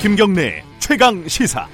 [0.00, 1.68] 김경래 최강 시사.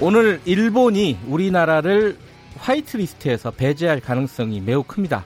[0.00, 2.16] 오늘 일본이 우리나라를
[2.58, 5.24] 화이트리스트에서 배제할 가능성이 매우 큽니다.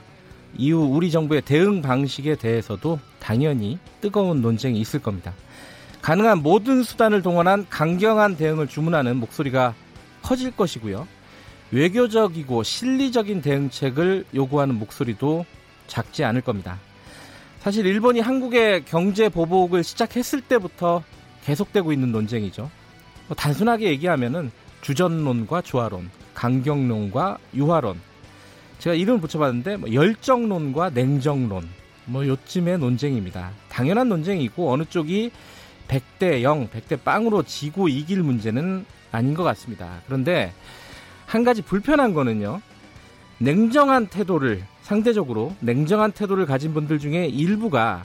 [0.57, 5.35] 이후 우리 정부의 대응 방식에 대해서도 당연히 뜨거운 논쟁이 있을 겁니다.
[6.01, 9.75] 가능한 모든 수단을 동원한 강경한 대응을 주문하는 목소리가
[10.23, 11.07] 커질 것이고요.
[11.71, 15.45] 외교적이고 실리적인 대응책을 요구하는 목소리도
[15.87, 16.79] 작지 않을 겁니다.
[17.59, 21.03] 사실 일본이 한국의 경제 보복을 시작했을 때부터
[21.45, 22.69] 계속되고 있는 논쟁이죠.
[23.27, 27.99] 뭐 단순하게 얘기하면은 주전론과 조화론, 강경론과 유화론.
[28.79, 31.69] 제가 이름을 붙여봤는데 뭐 열정론과 냉정론.
[32.05, 33.51] 뭐 요쯤의 논쟁입니다.
[33.69, 35.31] 당연한 논쟁이고 어느 쪽이
[35.87, 40.01] 100대 0, 100대 빵으로 지고 이길 문제는 아닌 것 같습니다.
[40.07, 40.51] 그런데
[41.31, 42.61] 한 가지 불편한 거는요.
[43.37, 48.03] 냉정한 태도를 상대적으로 냉정한 태도를 가진 분들 중에 일부가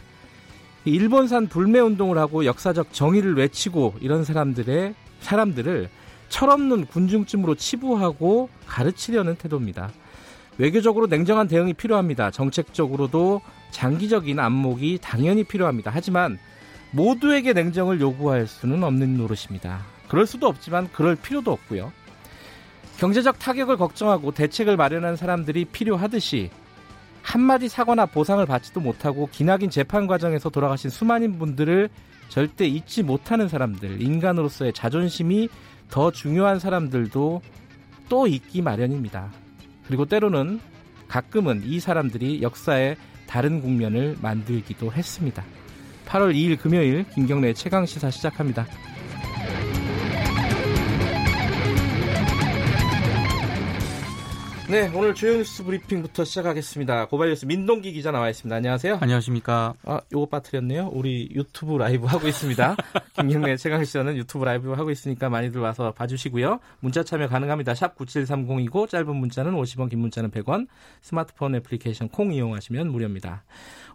[0.84, 5.88] 일본산 불매 운동을 하고 역사적 정의를 외치고 이런 사람들의 사람들을
[6.28, 9.90] 철없는 군중쯤으로 치부하고 가르치려는 태도입니다.
[10.58, 12.30] 외교적으로 냉정한 대응이 필요합니다.
[12.30, 13.40] 정책적으로도
[13.72, 15.90] 장기적인 안목이 당연히 필요합니다.
[15.92, 16.38] 하지만
[16.92, 19.80] 모두에게 냉정을 요구할 수는 없는 노릇입니다.
[20.06, 21.90] 그럴 수도 없지만 그럴 필요도 없고요.
[22.98, 26.50] 경제적 타격을 걱정하고 대책을 마련한 사람들이 필요하듯이
[27.22, 31.88] 한마디 사과나 보상을 받지도 못하고 기나긴 재판 과정에서 돌아가신 수많은 분들을
[32.28, 35.48] 절대 잊지 못하는 사람들, 인간으로서의 자존심이
[35.90, 37.42] 더 중요한 사람들도
[38.08, 39.30] 또 있기 마련입니다.
[39.86, 40.60] 그리고 때로는
[41.08, 45.44] 가끔은 이 사람들이 역사의 다른 국면을 만들기도 했습니다.
[46.06, 48.66] 8월 2일 금요일 김경래 최강 시사 시작합니다.
[54.68, 57.06] 네, 오늘 주요 뉴스 브리핑부터 시작하겠습니다.
[57.06, 58.56] 고발뉴스 민동기 기자 나와 있습니다.
[58.56, 58.98] 안녕하세요.
[59.00, 59.74] 안녕하십니까.
[59.84, 60.90] 아, 요거 빠뜨렸네요.
[60.92, 62.74] 우리 유튜브 라이브 하고 있습니다.
[63.14, 66.58] 김경래 최강 시사는 유튜브 라이브 하고 있으니까 많이들 와서 봐주시고요.
[66.80, 67.76] 문자 참여 가능합니다.
[67.76, 70.66] 샵 9730이고 짧은 문자는 50원, 긴 문자는 100원.
[71.00, 73.44] 스마트폰 애플리케이션 콩 이용하시면 무료입니다.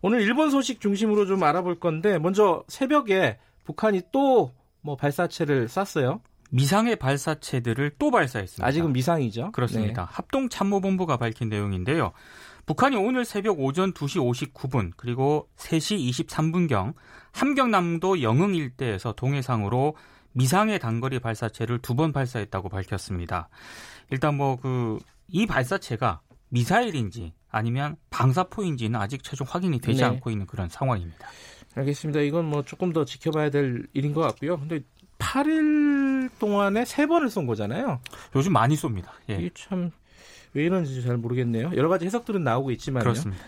[0.01, 6.21] 오늘 일본 소식 중심으로 좀 알아볼 건데 먼저 새벽에 북한이 또 뭐 발사체를 쐈어요.
[6.51, 8.65] 미상의 발사체들을 또 발사했습니다.
[8.65, 9.51] 아직은 미상이죠.
[9.51, 10.05] 그렇습니다.
[10.05, 10.07] 네.
[10.11, 12.11] 합동참모본부가 밝힌 내용인데요.
[12.65, 16.93] 북한이 오늘 새벽 오전 2시 59분 그리고 3시 23분경
[17.31, 19.95] 함경남도 영흥 일대에서 동해상으로
[20.33, 23.49] 미상의 단거리 발사체를 두 번 발사했다고 밝혔습니다.
[24.09, 24.99] 일단 뭐 그
[25.33, 26.19] 이 발사체가
[26.49, 30.05] 미사일인지 아니면 방사포인지는 아직 최종 확인이 되지 네.
[30.05, 31.27] 않고 있는 그런 상황입니다.
[31.73, 32.19] 알겠습니다.
[32.19, 34.59] 이건 뭐 조금 더 지켜봐야 될 일인 것 같고요.
[34.59, 34.81] 근데
[35.21, 37.99] 8일 동안에 세 번을 쏜 거잖아요.
[38.35, 39.07] 요즘 많이 쏩니다.
[39.29, 39.35] 예.
[39.35, 39.91] 이게 참
[40.53, 41.71] 왜 이런지 잘 모르겠네요.
[41.75, 43.03] 여러 가지 해석들은 나오고 있지만요.
[43.03, 43.41] 그렇습니다.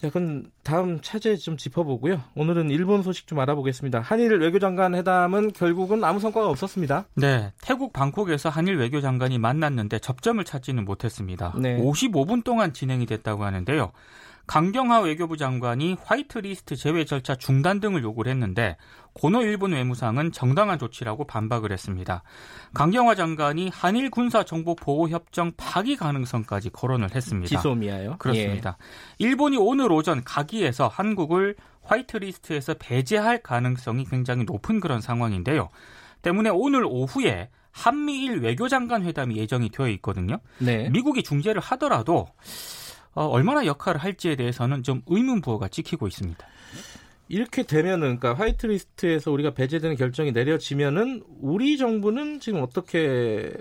[0.00, 2.22] 자, 그럼 다음 차제 좀 짚어보고요.
[2.34, 4.00] 오늘은 일본 소식 좀 알아보겠습니다.
[4.00, 7.04] 한일 외교장관 회담은 결국은 아무 성과가 없었습니다.
[7.16, 11.54] 네, 태국 방콕에서 한일 외교장관이 만났는데 접점을 찾지는 못했습니다.
[11.58, 11.76] 네.
[11.78, 13.92] 55분 동안 진행이 됐다고 하는데요.
[14.50, 18.76] 강경화 외교부 장관이 화이트리스트 제외 절차 중단 등을 요구를 했는데
[19.12, 22.24] 고노 일본 외무상은 정당한 조치라고 반박을 했습니다.
[22.74, 27.46] 강경화 장관이 한일 군사 정보 보호 협정 파기 가능성까지 거론을 했습니다.
[27.46, 28.16] 지소미아요.
[28.18, 28.76] 그렇습니다.
[29.18, 35.68] 일본이 오늘 오전 가기에서 한국을 화이트리스트에서 배제할 가능성이 굉장히 높은 그런 상황인데요.
[36.22, 40.40] 때문에 오늘 오후에 한미일 외교장관 회담이 예정이 되어 있거든요.
[40.62, 40.64] 예.
[40.64, 40.90] 네.
[40.90, 42.34] 미국이 중재를 하더라도 어,
[43.14, 46.46] 얼마나 역할을 할지에 대해서는 좀 의문부호가 찍히고 있습니다.
[47.30, 53.52] 이렇게 되면은 그러니까 화이트리스트에서 우리가 배제되는 결정이 내려지면은 우리 정부는 지금 어떻게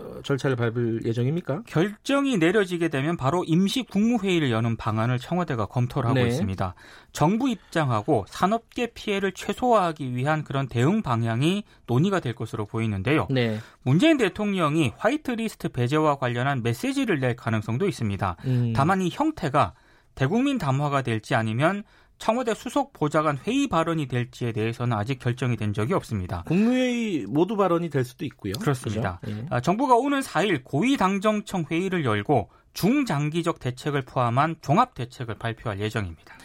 [0.00, 1.64] 어, 절차를 밟을 예정입니까?
[1.66, 6.26] 결정이 내려지게 되면 바로 임시 국무회의를 여는 방안을 청와대가 검토를 하고 네.
[6.26, 6.74] 있습니다.
[7.12, 13.28] 정부 입장하고 산업계 피해를 최소화하기 위한 그런 대응 방향이 논의가 될 것으로 보이는데요.
[13.30, 13.58] 네.
[13.82, 18.36] 문재인 대통령이 화이트리스트 배제와 관련한 메시지를 낼 가능성도 있습니다.
[18.46, 19.74] 음, 다만 이 형태가
[20.14, 21.84] 대국민 담화가 될지 아니면
[22.22, 26.44] 청와대 수석 보좌관 회의 발언이 될지에 대해서는 아직 결정이 된 적이 없습니다.
[26.46, 28.52] 국무회의 모두 발언이 될 수도 있고요.
[28.60, 29.18] 그렇습니다.
[29.24, 29.36] 그죠?
[29.36, 29.46] 예.
[29.50, 36.36] 아, 정부가 오는 4일 고위당정청 회의를 열고 중장기적 대책을 포함한 종합 대책을 발표할 예정입니다.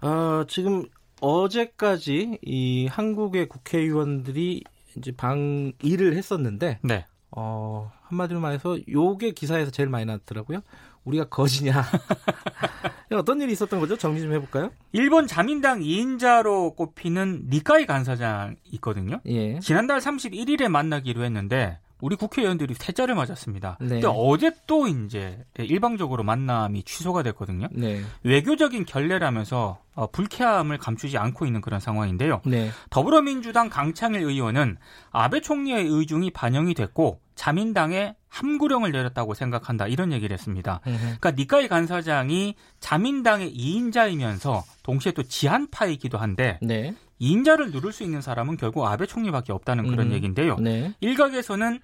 [0.00, 0.84] 아, 지금
[1.20, 4.64] 어제까지 이 한국의 국회의원들이
[4.96, 7.04] 이제 방일을 했었는데 네.
[7.32, 10.62] 어, 한마디로 말해서 요게 기사에서 제일 많이 나왔더라고요.
[11.04, 11.84] 우리가 거지냐.
[13.12, 13.96] 어떤 일이 있었던 거죠?
[13.96, 14.70] 정리 좀 해볼까요?
[14.92, 19.20] 일본 자민당 2인자로 꼽히는 니카이 간사장 있거든요.
[19.26, 19.58] 예.
[19.58, 23.78] 지난달 31일에 만나기로 했는데 우리 국회의원들이 태자를 맞았습니다.
[23.80, 23.88] 네.
[23.88, 27.68] 근데 어제 또 이제 일방적으로 만남이 취소가 됐거든요.
[27.72, 28.02] 네.
[28.22, 32.40] 외교적인 결례라면서 어, 불쾌함을 감추지 않고 있는 그런 상황인데요.
[32.46, 32.70] 네.
[32.88, 34.78] 더불어민주당 강창일 의원은
[35.10, 40.80] 아베 총리의 의중이 반영이 됐고 자민당에 함구령을 내렸다고 생각한다 이런 얘기를 했습니다.
[40.84, 46.94] 그러니까 니카이 간사장이 자민당의 2인자이면서 동시에 또 지한파이기도 한데 네.
[47.18, 50.12] 2인자를 누를 수 있는 사람은 결국 아베 총리밖에 없다는 그런 음.
[50.12, 50.56] 얘기인데요.
[50.56, 50.92] 네.
[51.00, 51.80] 일각에서는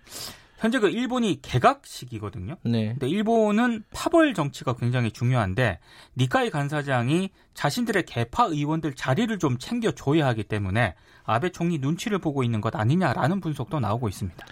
[0.58, 2.56] 현재 그 일본이 개각식이거든요.
[2.62, 2.88] 네.
[2.88, 5.78] 근데 일본은 파벌 정치가 굉장히 중요한데
[6.18, 10.94] 니카이 간사장이 자신들의 개파 의원들 자리를 좀 챙겨줘야 하기 때문에
[11.24, 14.46] 아베 총리 눈치를 보고 있는 것 아니냐라는 분석도 나오고 있습니다.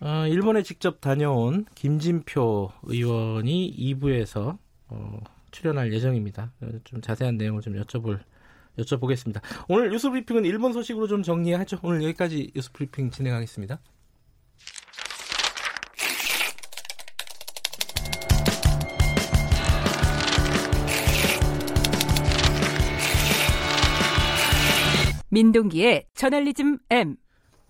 [0.00, 4.58] 어, 일본에 직접 다녀온 김진표 의원이 2부에서
[4.88, 5.20] 어,
[5.50, 6.52] 출연할 예정입니다.
[6.60, 8.20] 어, 좀 자세한 내용을 좀 여쭤볼
[8.78, 9.40] 여쭤보겠습니다.
[9.68, 11.78] 오늘 뉴스 브리핑은 일본 소식으로 좀 정리하죠.
[11.82, 13.80] 오늘 여기까지 뉴스 브리핑 진행하겠습니다.
[25.30, 27.16] 민동기의 저널리즘 M.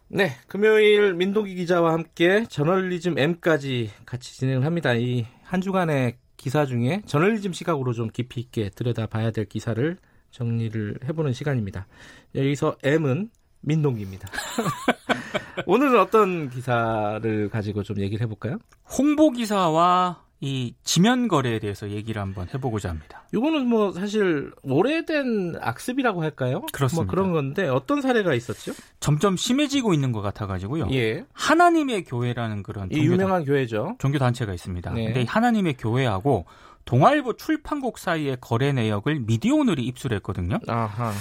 [0.09, 4.95] 네, 금요일 민동기 기자와 함께 저널리즘 M까지 같이 진행을 합니다.
[4.95, 9.97] 이 한 주간의 기사 중에 저널리즘 시각으로 좀 깊이 있게 들여다봐야 될 기사를
[10.33, 11.87] 정리를 해보는 시간입니다.
[12.35, 13.31] 여기서 M은
[13.61, 14.29] 민동기입니다.
[15.67, 18.59] 오늘은 어떤 기사를 가지고 좀 얘기를 해볼까요?
[18.99, 23.25] 홍보 기사와 이 지면 거래에 대해서 얘기를 한번 해보고자 합니다.
[23.33, 26.63] 이거는 뭐 사실 오래된 악습이라고 할까요?
[26.73, 27.05] 그렇습니다.
[27.05, 28.73] 뭐 그런 건데 어떤 사례가 있었죠?
[29.01, 30.89] 점점 심해지고 있는 것 같아가지고요.
[30.93, 33.97] 예, 하나님의 교회라는 그런 이 종교, 유명한 교회죠.
[33.99, 34.93] 종교 단체가 있습니다.
[34.93, 35.05] 네.
[35.07, 36.45] 근데 이 하나님의 교회하고
[36.85, 40.59] 동아일보 출판국 사이의 거래 내역을 미디어오늘이 입수했거든요.
[40.69, 41.13] 아하.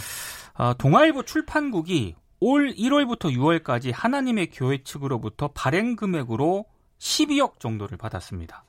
[0.54, 6.66] 아, 동아일보 출판국이 올 1월부터 6월까지 하나님의 교회 측으로부터 발행 금액으로
[7.00, 8.64] 12억 정도를 받았습니다.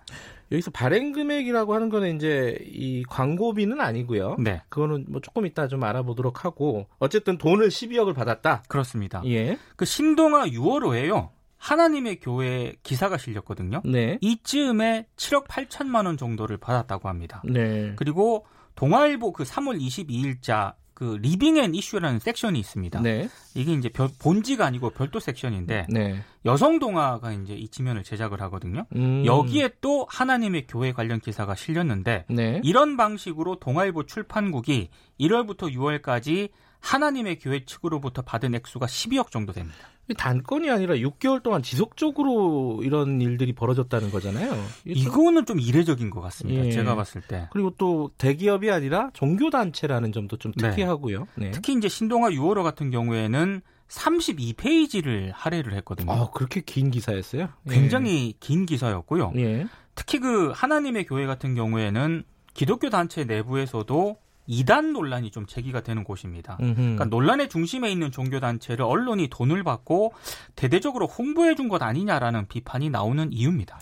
[0.52, 4.36] 여기서 발행 금액이라고 하는 거는 이제 이 광고비는 아니고요.
[4.38, 8.62] 네, 그거는 뭐 조금 이따 좀 알아보도록 하고 어쨌든 돈을 12억을 받았다.
[8.68, 9.22] 그렇습니다.
[9.26, 9.58] 예.
[9.76, 11.30] 그 신동아 6월호에요.
[11.58, 13.82] 하나님의 교회 기사가 실렸거든요.
[13.84, 14.18] 네.
[14.20, 17.42] 이쯤에 7억 8천만 원 정도를 받았다고 합니다.
[17.44, 17.94] 네.
[17.96, 23.02] 그리고 동아일보 그 3월 22일자 그 리빙 앤 이슈라는 섹션이 있습니다.
[23.02, 23.28] 네.
[23.54, 26.22] 이게 이제 별- 본지가 아니고 별도 섹션인데 네.
[26.46, 28.86] 여성 동아가 이제 이 지면을 제작을 하거든요.
[28.96, 29.22] 음.
[29.26, 32.62] 여기에 또 하나님의 교회 관련 기사가 실렸는데 네.
[32.64, 34.88] 이런 방식으로 동아일보 출판국이
[35.20, 36.48] 1월부터 6월까지
[36.80, 39.76] 하나님의 교회 측으로부터 받은 액수가 12억 정도 됩니다.
[40.14, 44.54] 단건이 아니라 6개월 동안 지속적으로 이런 일들이 벌어졌다는 거잖아요.
[44.84, 46.64] 이거는 좀 이례적인 것 같습니다.
[46.64, 46.70] 예.
[46.70, 47.48] 제가 봤을 때.
[47.50, 50.70] 그리고 또 대기업이 아니라 종교 단체라는 점도 좀 네.
[50.70, 51.26] 특이하고요.
[51.34, 51.50] 네.
[51.50, 56.12] 특히 이제 신동아 6월호 같은 경우에는 32페이지를 할애를 했거든요.
[56.12, 57.48] 아, 그렇게 긴 기사였어요?
[57.68, 57.72] 예.
[57.72, 59.32] 굉장히 긴 기사였고요.
[59.36, 59.66] 예.
[59.94, 62.24] 특히 그 하나님의 교회 같은 경우에는
[62.54, 66.56] 기독교 단체 내부에서도 이단 논란이 좀 제기가 되는 곳입니다.
[66.60, 66.74] 음흠.
[66.74, 70.12] 그러니까 논란의 중심에 있는 종교 단체를 언론이 돈을 받고
[70.54, 73.78] 대대적으로 홍보해 준 것 아니냐라는 비판이 나오는 이유입니다.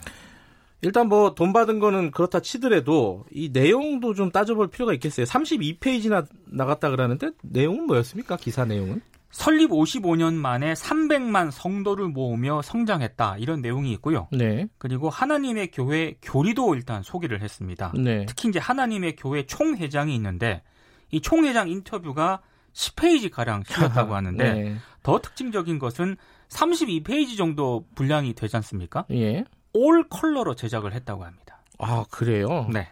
[0.81, 5.25] 일단 뭐 돈 받은 거는 그렇다 치더라도 이 내용도 좀 따져볼 필요가 있겠어요.
[5.27, 8.37] 32페이지나 나갔다 그러는데 내용은 뭐였습니까?
[8.37, 9.01] 기사 내용은?
[9.35, 14.29] 설립 55년 만에 300만 성도를 모으며 성장했다 이런 내용이 있고요.
[14.31, 14.69] 네.
[14.79, 17.93] 그리고 하나님의 교회 교리도 일단 소개를 했습니다.
[17.97, 18.27] 네.
[18.27, 20.63] 특히 이제 하나님의 교회 총회장이 있는데
[21.11, 22.43] 이 총회장 인터뷰가
[22.75, 24.77] 10페이지 가량 실렸다고 하는데 네.
[25.03, 26.17] 더 특징적인 것은
[26.49, 29.05] 32페이지 정도 분량이 되지 않습니까?
[29.11, 29.45] 예.
[29.73, 31.61] 올 컬러로 제작을 했다고 합니다.
[31.81, 32.69] 아, 그래요?
[32.73, 32.87] 네.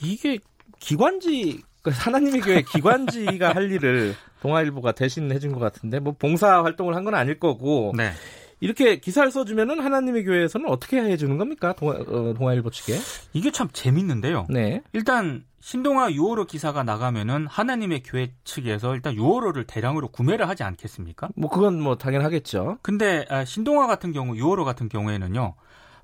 [0.00, 0.38] 이게
[0.78, 4.14] 기관지 그 하나님의 교회 기관지가 할 일을
[4.48, 8.12] 동아일보가 대신 해준 것 같은데 뭐 봉사 활동을 한 건 아닐 거고 네.
[8.60, 12.98] 이렇게 기사를 써주면은 하나님의 교회에서는 어떻게 해주는 겁니까 동아, 어, 동아일보 측에?
[13.34, 14.46] 이게 참 재밌는데요.
[14.48, 14.82] 네.
[14.94, 21.28] 일단 신동아 6월호 기사가 나가면은 하나님의 교회 측에서 일단 6월호를 대량으로 구매를 하지 않겠습니까?
[21.36, 22.78] 뭐 그건 뭐 당연하겠죠.
[22.82, 25.54] 근데 아, 신동아 같은 경우 6월호 같은 경우에는요.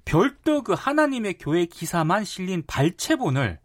[0.04, 3.59] 별도 그 하나님의 교회 기사만 실린 발췌본을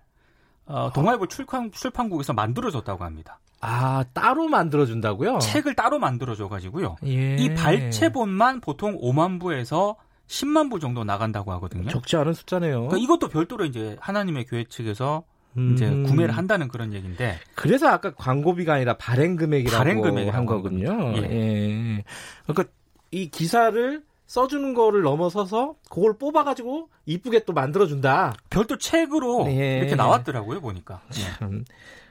[0.67, 3.39] 어, 동아일보 출판, 출판국에서 만들어줬다고 합니다.
[3.65, 5.39] 아 따로 만들어준다고요?
[5.39, 6.97] 책을 따로 만들어줘가지고요.
[7.05, 7.35] 예.
[7.37, 9.95] 이 발췌본만 보통 5만 부에서
[10.27, 11.89] 10만 부 정도 나간다고 하거든요.
[11.89, 12.87] 적지 않은 숫자네요.
[12.87, 15.23] 그러니까 이것도 별도로 이제 하나님의 교회 측에서
[15.57, 15.73] 음.
[15.73, 20.97] 이제 구매를 한다는 그런 얘기인데 그래서 아까 광고비가 아니라 발행 금액이라고 발행 금액이라고 한한 거군요.
[20.97, 21.29] 겁니다.
[21.31, 22.03] 예.
[22.45, 22.71] 그러니까
[23.09, 28.35] 이 기사를 써주는 거를 넘어서서 그걸 뽑아가지고 이쁘게 또 만들어준다.
[28.49, 29.79] 별도 책으로 예.
[29.79, 31.01] 이렇게 나왔더라고요 보니까.
[31.15, 31.21] 예.
[31.39, 31.65] 참.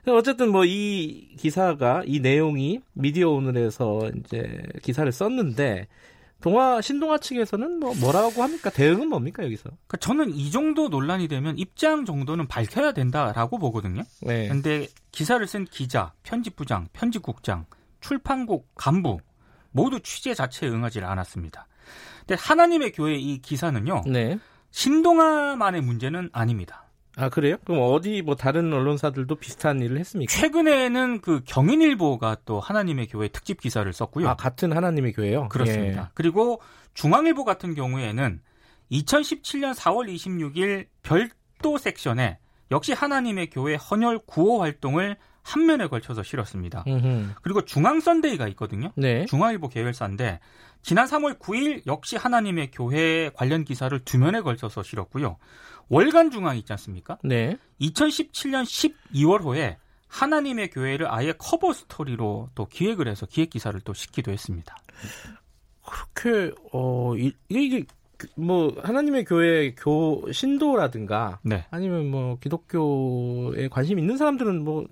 [0.06, 5.88] 어쨌든 뭐 이 기사가 이 내용이 미디어 오늘에서 이제 기사를 썼는데
[6.40, 8.68] 동아 신동아 측에서는 뭐 뭐라고 합니까?
[8.68, 9.62] 대응은 뭡니까 여기서?
[9.64, 14.02] 그러니까 저는 이 정도 논란이 되면 입장 정도는 밝혀야 된다라고 보거든요.
[14.20, 14.48] 네.
[14.48, 17.64] 근데 기사를 쓴 기자, 편집부장, 편집국장,
[18.00, 19.20] 출판국 간부
[19.70, 21.66] 모두 취재 자체에 응하지 않았습니다.
[22.20, 24.02] 근데 하나님의 교회 이 기사는요.
[24.06, 24.38] 네.
[24.70, 26.83] 신동아만의 문제는 아닙니다.
[27.16, 27.56] 아 그래요?
[27.64, 30.32] 그럼 어디 뭐 다른 언론사들도 비슷한 일을 했습니까?
[30.32, 34.28] 최근에는 그 경인일보가 또 하나님의 교회 특집 기사를 썼고요.
[34.28, 35.48] 아 같은 하나님의 교회요?
[35.48, 36.02] 그렇습니다.
[36.02, 36.06] 예.
[36.14, 36.60] 그리고
[36.94, 38.40] 중앙일보 같은 경우에는
[38.90, 42.38] 2017년 4월 26일 별도 섹션에
[42.70, 46.84] 역시 하나님의 교회 헌혈 구호 활동을 한 면에 걸쳐서 실었습니다.
[46.86, 47.34] 음흠.
[47.42, 48.90] 그리고 중앙 선데이가 있거든요.
[48.96, 49.26] 네.
[49.26, 50.40] 중앙일보 계열사인데
[50.82, 55.36] 지난 3월 9일 역시 하나님의 교회 관련 기사를 두 면에 걸쳐서 실었고요.
[55.88, 57.18] 월간 중앙 있지 않습니까?
[57.22, 57.56] 네.
[57.80, 58.64] 2017년
[59.12, 59.76] 12월호에
[60.08, 64.76] 하나님의 교회를 아예 커버 스토리로 또 기획을 해서 기획 기사를 또 싣기도 했습니다.
[65.84, 67.84] 그렇게 어 이- 이게 이게
[68.16, 71.66] 그- 뭐 하나님의 교회 교 신도라든가 네.
[71.70, 74.86] 아니면 뭐 기독교에 관심 있는 사람들은 뭐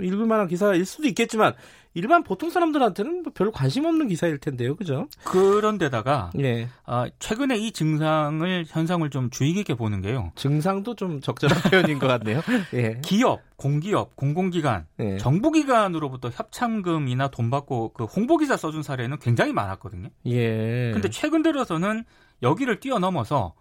[0.00, 1.54] 읽을 만한 기사일 수도 있겠지만
[1.94, 5.06] 일반 보통 사람들한테는 뭐 별로 관심 없는 기사일 텐데요, 그죠?
[5.24, 6.68] 그런데다가 예.
[6.84, 10.32] 아, 최근에 이 증상을 현상을 좀 주의 깊게 보는 게요.
[10.34, 12.40] 증상도 좀 적절한 표현인 것 같네요.
[12.74, 13.00] 예.
[13.04, 15.18] 기업, 공기업, 공공기관, 예.
[15.18, 20.08] 정부기관으로부터 협찬금이나 돈 받고 그 홍보 기사 써준 사례는 굉장히 많았거든요.
[20.26, 20.90] 예.
[20.92, 22.04] 근데 최근 들어서는
[22.42, 23.54] 여기를 뛰어넘어서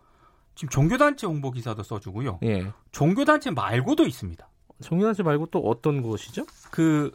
[0.56, 2.40] 지금 종교단체 홍보 기사도 써주고요.
[2.44, 2.72] 예.
[2.92, 4.50] 종교단체 말고도 있습니다.
[5.16, 6.46] 씨 말고 또 어떤 곳이죠?
[6.72, 7.12] 그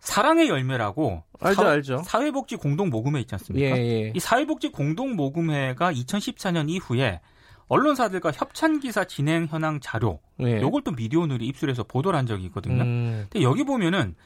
[0.00, 2.02] 사랑의 열매라고 알죠, 사, 알죠.
[2.04, 3.78] 사회복지 공동 모금회 있지 예, 않습니까?
[3.78, 4.12] 예.
[4.14, 7.20] 이 사회복지 공동 모금회가 2014년 이후에
[7.68, 10.60] 언론사들과 협찬 기사 진행 현황 자료 예.
[10.60, 12.82] 요걸 또 미디어오늘이 입수해서 보도를 한 적이 있거든요.
[12.82, 14.16] 음, 근데 여기 보면은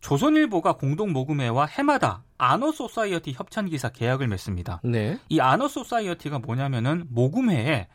[0.00, 4.80] 조선일보가 공동 모금회와 해마다 아너 소사이어티 협찬 기사 계약을 맺습니다.
[4.84, 5.18] 네.
[5.28, 7.88] 이 아너 소사이어티가 뭐냐면은 모금회에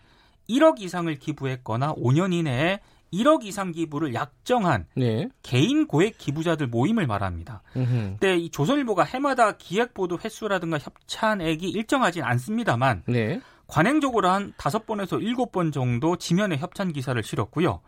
[0.50, 2.80] 1억 이상을 기부했거나 5년 이내에
[3.14, 5.28] 1억 이상 기부를 약정한 네.
[5.44, 7.62] 개인 고액 기부자들 모임을 말합니다.
[7.76, 8.18] 음흠.
[8.20, 13.42] 근데 이 조선일보가 해마다 기획 보도 횟수라든가 협찬액이 일정하진 않습니다만 네.
[13.68, 17.82] 관행적으로 한 다섯 번에서 일곱 번 정도 지면에 협찬 기사를 실었고요.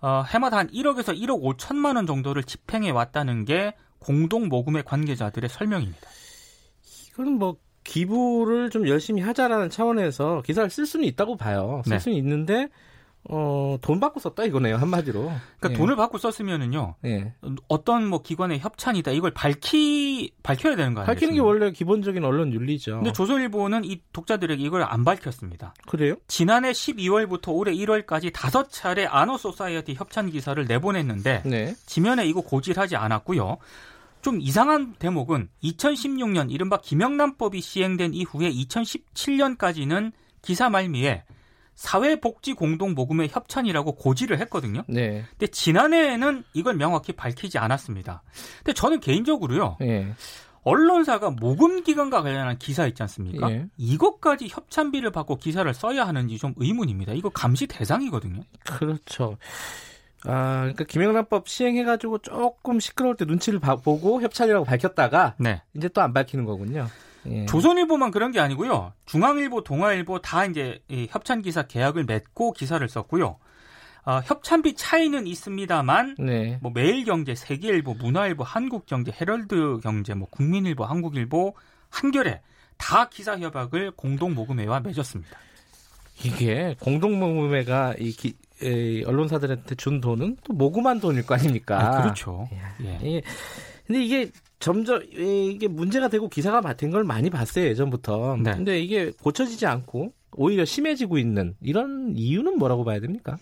[0.00, 6.08] 어, 해마다 한 1억에서 1억 5천만 원 정도를 집행해 왔다는 게 공동 모금회 관계자들의 설명입니다.
[7.10, 11.82] 이거는 뭐 기부를 좀 열심히 하자라는 차원에서 기사를 쓸 수는 있다고 봐요.
[11.84, 11.98] 쓸 네.
[11.98, 12.68] 수는 있는데
[13.30, 15.20] 어, 돈 받고 썼다 이거네요 한마디로.
[15.22, 15.74] 그러니까 예.
[15.74, 16.96] 돈을 받고 썼으면은요.
[17.06, 17.32] 예.
[17.68, 21.06] 어떤 뭐 기관의 협찬이다 이걸 밝히 밝혀야 되는 거 아니겠습니까?
[21.06, 22.96] 밝히는 게 원래 기본적인 언론 윤리죠.
[22.96, 25.74] 근데 조선일보는 이 독자들에게 이걸 안 밝혔습니다.
[25.86, 26.16] 그래요?
[26.28, 31.74] 지난해 12월부터 올해 1월까지 다섯 차례 아너 소사이어티 협찬 기사를 내보냈는데 네.
[31.86, 33.56] 지면에 이거 고지하지 않았고요.
[34.20, 41.24] 좀 이상한 대목은 2016년 이른바 김영란법이 시행된 이후에 2017년까지는 기사 말미에
[41.74, 44.82] 사회복지공동모금회 협찬이라고 고지를 했거든요.
[44.88, 45.24] 네.
[45.30, 48.22] 근데 지난해에는 이걸 명확히 밝히지 않았습니다.
[48.58, 49.76] 근데 저는 개인적으로요.
[49.82, 50.12] 예.
[50.62, 53.50] 언론사가 모금 기관과 관련한 기사 있지 않습니까?
[53.50, 53.66] 예.
[53.76, 57.12] 이것까지 협찬비를 받고 기사를 써야 하는지 좀 의문입니다.
[57.12, 58.40] 이거 감시 대상이거든요.
[58.64, 59.36] 그렇죠.
[60.26, 65.60] 아, 그러니까 김영란법 시행해가지고 조금 시끄러울 때 눈치를 봐- 보고 협찬이라고 밝혔다가 네.
[65.74, 66.86] 이제 또 안 밝히는 거군요.
[67.26, 67.46] 예.
[67.46, 68.92] 조선일보만 그런 게 아니고요.
[69.06, 73.38] 중앙일보, 동아일보 다 이제 이 협찬 기사 계약을 맺고 기사를 썼고요.
[74.06, 76.58] 어, 협찬비 차이는 있습니다만 네.
[76.60, 81.54] 뭐 매일경제, 세계일보, 문화일보, 한국경제, 헤럴드경제, 뭐 국민일보, 한국일보,
[81.88, 82.42] 한겨레
[82.76, 85.38] 다 기사 협약을 공동 모금회와 맺었습니다.
[86.22, 91.78] 이게 공동 모금회가 이 기- 에, 언론사들한테 준 돈은 또 모금한 돈일 거 아닙니까?
[91.98, 92.48] 아, 그렇죠.
[92.82, 92.98] 예.
[93.04, 93.22] 예.
[93.86, 94.30] 근데 이게
[94.64, 98.38] 점점 예, 이게 문제가 되고 기사가 된걸 많이 봤어요 예전부터.
[98.42, 98.52] 네.
[98.52, 103.36] 근데 이게 고쳐지지 않고 오히려 심해지고 있는 이런 이유는 뭐라고 봐야 됩니까?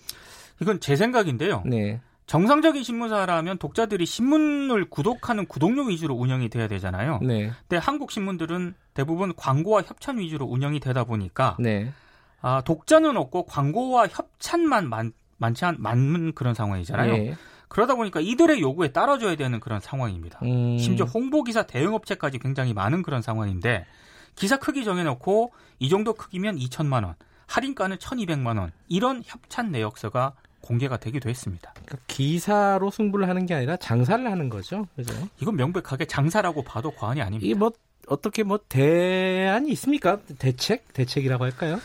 [0.61, 1.63] 이건 제 생각인데요.
[1.65, 2.01] 네.
[2.27, 7.21] 정상적인 신문사라면 독자들이 신문을 구독하는 구독료 위주로 운영이 돼야 되잖아요.
[7.23, 7.53] 네.
[7.69, 11.93] 근데 한국 신문들은 대부분 광고와 협찬 위주로 운영이 되다 보니까 네.
[12.41, 17.15] 아, 독자는 없고 광고와 협찬만 많, 많지 않, 많은 그런 상황이잖아요.
[17.15, 17.37] 예.
[17.73, 20.41] 그러다 보니까 이들의 요구에 따라줘야 되는 그런 상황입니다.
[20.43, 23.87] 음, 심지어 홍보기사 대응업체까지 굉장히 많은 그런 상황인데
[24.35, 27.15] 기사 크기 정해놓고 이 정도 크기면 2천만 원,
[27.47, 31.73] 할인가는 1,200만 원 이런 협찬 내역서가 공개가 되기도 했습니다.
[31.73, 34.87] 그러니까 기사로 승부를 하는 게 아니라 장사를 하는 거죠.
[34.95, 35.15] 그죠?
[35.41, 37.47] 이건 명백하게 장사라고 봐도 과언이 아닙니다.
[37.47, 37.71] 이게 뭐
[38.07, 40.21] 어떻게 뭐 대안이 있습니까?
[40.39, 40.93] 대책?
[40.93, 41.81] 대책이라고 할까요?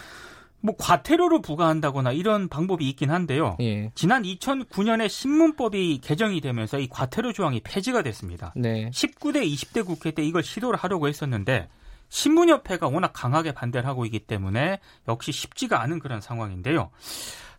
[0.60, 3.58] 뭐 과태료를 부과한다거나 이런 방법이 있긴 한데요.
[3.62, 3.92] 예.
[3.96, 8.54] 지난 2009년에 신문법이 개정이 되면서 이 과태료 조항이 폐지가 됐습니다.
[8.56, 8.90] 네.
[8.90, 11.70] 19대 20대 국회 때 이걸 시도를 하려고 했었는데
[12.10, 16.90] 신문협회가 워낙 강하게 반대를 하고 있기 때문에 역시 쉽지가 않은 그런 상황인데요.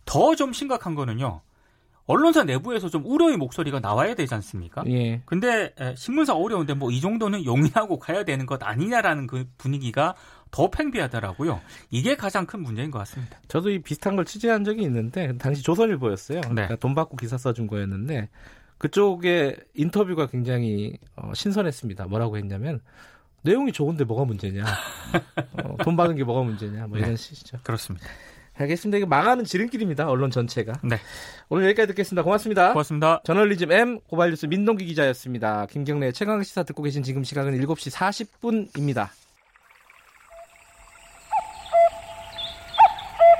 [0.04, 1.42] 더 좀 심각한 거는요.
[2.06, 4.82] 언론사 내부에서 좀 우려의 목소리가 나와야 되지 않습니까?
[4.86, 5.20] 예.
[5.26, 10.14] 근데 신문사 어려운데 뭐 이 정도는 용인하고 가야 되는 것 아니냐라는 그 분위기가
[10.50, 11.60] 더 팽배하더라고요.
[11.90, 13.38] 이게 가장 큰 문제인 것 같습니다.
[13.48, 16.40] 저도 이 비슷한 걸 취재한 적이 있는데 당시 조선일보였어요.
[16.40, 16.48] 네.
[16.48, 18.28] 그러니까 돈 받고 기사 써준 거였는데
[18.78, 22.06] 그쪽의 인터뷰가 굉장히 어, 신선했습니다.
[22.06, 22.80] 뭐라고 했냐면
[23.42, 24.64] 내용이 좋은데 뭐가 문제냐?
[25.64, 26.86] 어, 돈 받은 게 뭐가 문제냐?
[26.86, 27.16] 뭐 이런 네.
[27.16, 27.58] 식이죠.
[27.62, 28.06] 그렇습니다.
[28.54, 28.98] 알겠습니다.
[28.98, 30.08] 이거 망하는 지름길입니다.
[30.08, 30.80] 언론 전체가.
[30.82, 30.96] 네.
[31.48, 32.22] 오늘 여기까지 듣겠습니다.
[32.24, 32.72] 고맙습니다.
[32.72, 33.20] 고맙습니다.
[33.24, 35.66] 저널리즘 M 고발뉴스 민동기 기자였습니다.
[35.66, 39.10] 김경래 최강 시사 듣고 계신 지금 시각은 7시 40분입니다.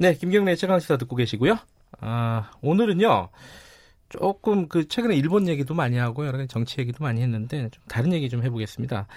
[0.00, 1.58] 네, 김경래의 최강 시사 듣고 계시고요.
[1.98, 3.30] 아, 오늘은요.
[4.08, 8.12] 조금 그 최근에 일본 얘기도 많이 하고 여러 가지 정치 얘기도 많이 했는데 좀 다른
[8.12, 9.08] 얘기 좀 해보겠습니다.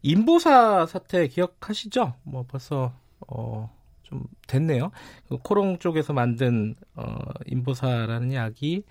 [0.00, 2.14] 인보사 사태 기억하시죠?
[2.22, 2.94] 뭐 벌써
[3.28, 3.70] 어,
[4.02, 4.92] 좀 됐네요.
[5.28, 8.84] 그 코롱 쪽에서 만든 어, 인보사라는 약이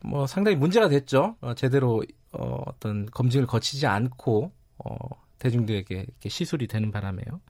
[0.00, 1.36] 뭐 상당히 문제가 됐죠.
[1.40, 2.02] 어, 제대로
[2.32, 4.96] 어, 어떤 검증을 거치지 않고 어,
[5.38, 7.40] 대중들에게 이렇게 시술이 되는 바람에요.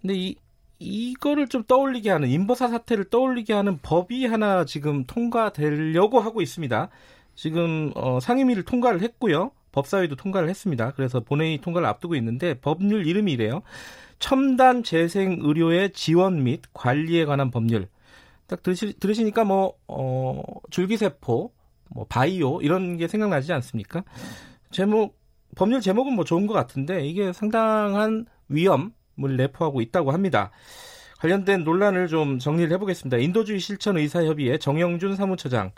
[0.00, 0.36] 근데 이
[0.78, 6.88] 이거를 좀 떠올리게 하는 인버사 사태를 떠올리게 하는 법이 하나 지금 통과되려고 하고 있습니다.
[7.34, 9.52] 지금 어, 상임위를 통과를 했고요.
[9.72, 10.92] 법사위도 통과를 했습니다.
[10.92, 13.62] 그래서 본회의 통과를 앞두고 있는데 법률 이름이 이래요.
[14.18, 17.88] 첨단 재생 의료의 지원 및 관리에 관한 법률.
[18.46, 21.52] 딱 들으시, 들으시니까 뭐 어, 줄기세포,
[21.90, 24.04] 뭐 바이오 이런 게 생각나지 않습니까?
[24.70, 25.18] 제목
[25.56, 30.50] 법률 제목은 뭐 좋은 것 같은데 이게 상당한 위험 을 내포하고 있다고 합니다.
[31.18, 33.16] 관련된 논란을 좀 정리를 해보겠습니다.
[33.16, 35.72] 인도주의 실천 의사협의회 정영준 사무처장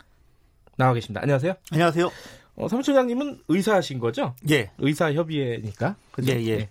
[0.77, 1.21] 나와 계십니다.
[1.21, 1.53] 안녕하세요.
[1.71, 2.11] 안녕하세요.
[2.55, 4.35] 어, 사무처장님은 의사신 거죠?
[4.49, 4.71] 예.
[4.79, 5.95] 의사협의회니까.
[6.11, 6.33] 그죠?
[6.33, 6.49] 예, 예.
[6.49, 6.69] 예.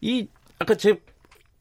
[0.00, 0.28] 이
[0.58, 1.00] 아까 제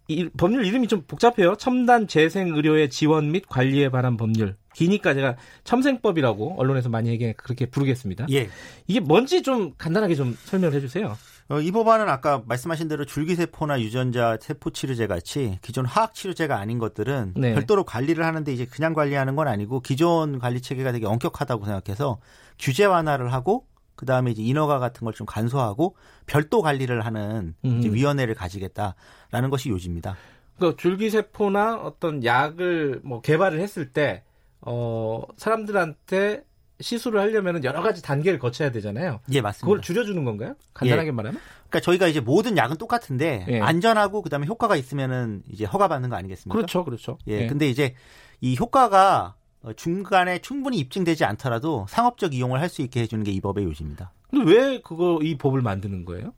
[0.08, 1.56] 이, 법률 이름이 좀 복잡해요.
[1.56, 4.56] 첨단 재생 의료의 지원 및 관리에 관한 법률.
[4.74, 8.28] 기니까 제가 첨생법이라고 언론에서 많이 얘기 그렇게 부르겠습니다.
[8.32, 8.50] 예.
[8.88, 11.18] 이게 뭔지 좀 간단하게 좀 설명을 해주세요.
[11.48, 16.80] 어, 이 법안은 아까 말씀하신 대로 줄기세포나 유전자 세포 치료제 같이 기존 화학 치료제가 아닌
[16.80, 17.54] 것들은 네.
[17.54, 22.20] 별도로 관리를 하는데 이제 그냥 관리하는 건 아니고 기존 관리 체계가 되게 엄격하다고 생각해서
[22.58, 27.82] 규제 완화를 하고 그 다음에 이제 인허가 같은 걸 좀 간소화하고 별도 관리를 하는 음.
[27.84, 30.18] 위원회를 가지겠다라는 것이 요지입니다.
[30.60, 34.24] 그 줄기세포나 어떤 약을 뭐 개발을 했을 때
[34.62, 36.44] 어, 사람들한테
[36.80, 39.20] 시술을 하려면 여러 가지 단계를 거쳐야 되잖아요.
[39.32, 39.66] 예, 맞습니다.
[39.66, 40.56] 그걸 줄여주는 건가요?
[40.74, 41.12] 간단하게 예.
[41.12, 41.40] 말하면?
[41.70, 43.60] 그러니까 저희가 이제 모든 약은 똑같은데 예.
[43.62, 46.56] 안전하고 그다음에 효과가 있으면은 이제 허가받는 거 아니겠습니까?
[46.56, 47.18] 그렇죠, 그렇죠.
[47.28, 47.48] 예, 예.
[47.48, 47.96] 근데 이제
[48.42, 49.36] 이 효과가
[49.78, 54.12] 중간에 충분히 입증되지 않더라도 상업적 이용을 할 수 있게 해주는 게 이 법의 요지입니다.
[54.30, 56.34] 근데 왜 그거 이 법을 만드는 거예요?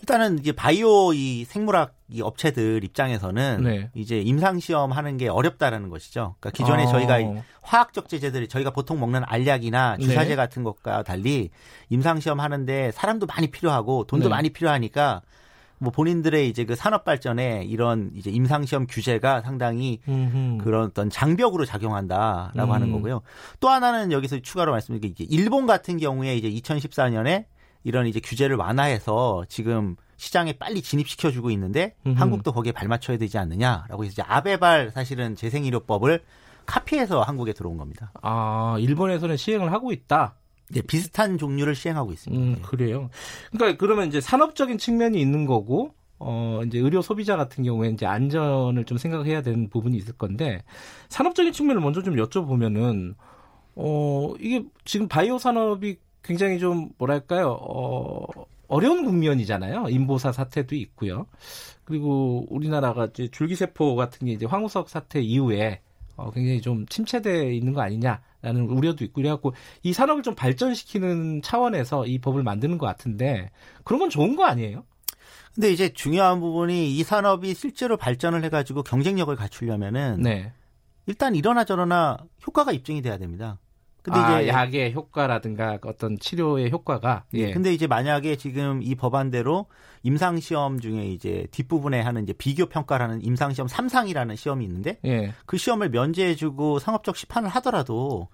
[0.00, 3.90] 일단은 이제 바이오 이 생물학 이 업체들 입장에서는 네.
[3.94, 6.34] 이제 임상 시험 하는 게 어렵다라는 것이죠.
[6.40, 6.86] 그러니까 기존에 아.
[6.86, 10.36] 저희가 화학적 제재들이 저희가 보통 먹는 알약이나 주사제 네.
[10.36, 11.50] 같은 것과 달리
[11.90, 14.30] 임상 시험 하는데 사람도 많이 필요하고 돈도 네.
[14.30, 15.22] 많이 필요하니까
[15.78, 20.58] 뭐 본인들의 이제 그 산업 발전에 이런 이제 임상 시험 규제가 상당히 음흠.
[20.62, 22.72] 그런 어떤 장벽으로 작용한다라고 음.
[22.72, 23.22] 하는 거고요.
[23.60, 27.46] 또 하나는 여기서 추가로 말씀드린 게 일본 같은 경우에 이제 2014년에
[27.84, 32.18] 이런 이제 규제를 완화해서 지금 시장에 빨리 진입시켜 주고 있는데 음흠.
[32.18, 36.22] 한국도 거기에 발맞춰야 되지 않느냐라고 해서 이제 아베발 사실은 재생의료법을
[36.66, 38.12] 카피해서 한국에 들어온 겁니다.
[38.22, 40.34] 아 일본에서는 시행을 하고 있다.
[40.72, 42.42] 네, 비슷한 종류를 시행하고 있습니다.
[42.42, 43.10] 음, 그래요.
[43.50, 48.84] 그러니까 그러면 이제 산업적인 측면이 있는 거고 어, 이제 의료 소비자 같은 경우에 이제 안전을
[48.84, 50.62] 좀 생각해야 되는 부분이 있을 건데
[51.08, 53.14] 산업적인 측면을 먼저 좀 여쭤보면은
[53.74, 57.58] 어, 이게 지금 바이오 산업이 굉장히 좀 뭐랄까요?
[57.60, 58.26] 어,
[58.68, 59.88] 어려운 국면이잖아요.
[59.88, 61.26] 인보사 사태도 있고요.
[61.84, 65.80] 그리고 우리나라가 이제 줄기세포 같은 게 이제 황우석 사태 이후에
[66.16, 72.06] 어, 굉장히 좀 침체돼 있는 거 아니냐라는 우려도 있고 그래갖고 이 산업을 좀 발전시키는 차원에서
[72.06, 73.50] 이 법을 만드는 것 같은데
[73.84, 74.84] 그런 건 좋은 거 아니에요?
[75.54, 80.52] 근데 이제 중요한 부분이 이 산업이 실제로 발전을 해가지고 경쟁력을 갖추려면은 네.
[81.06, 83.58] 일단 이러나 저러나 효과가 입증이 돼야 됩니다.
[84.02, 87.52] 근데 아, 이제 약의 효과라든가 어떤 치료의 효과가 예.
[87.52, 89.66] 근데 이제 만약에 지금 이 법안대로
[90.02, 95.34] 임상 시험 중에 이제 뒷부분에 하는 이제 비교 평가라는 임상 시험 3상이라는 시험이 있는데 예.
[95.46, 98.28] 그 시험을 면제해 주고 상업적 시판을 하더라도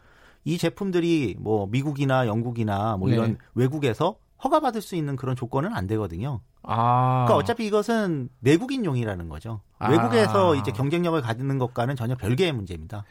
[0.45, 3.39] 이 제품들이 뭐 미국이나 영국이나 뭐 이런 네.
[3.55, 6.41] 외국에서 허가받을 수 있는 그런 조건은 안 되거든요.
[6.63, 7.25] 아.
[7.27, 9.61] 그러니까 어차피 이것은 내국인용이라는 거죠.
[9.79, 9.91] 아.
[9.91, 13.05] 외국에서 이제 경쟁력을 갖는 것과는 전혀 별개의 문제입니다.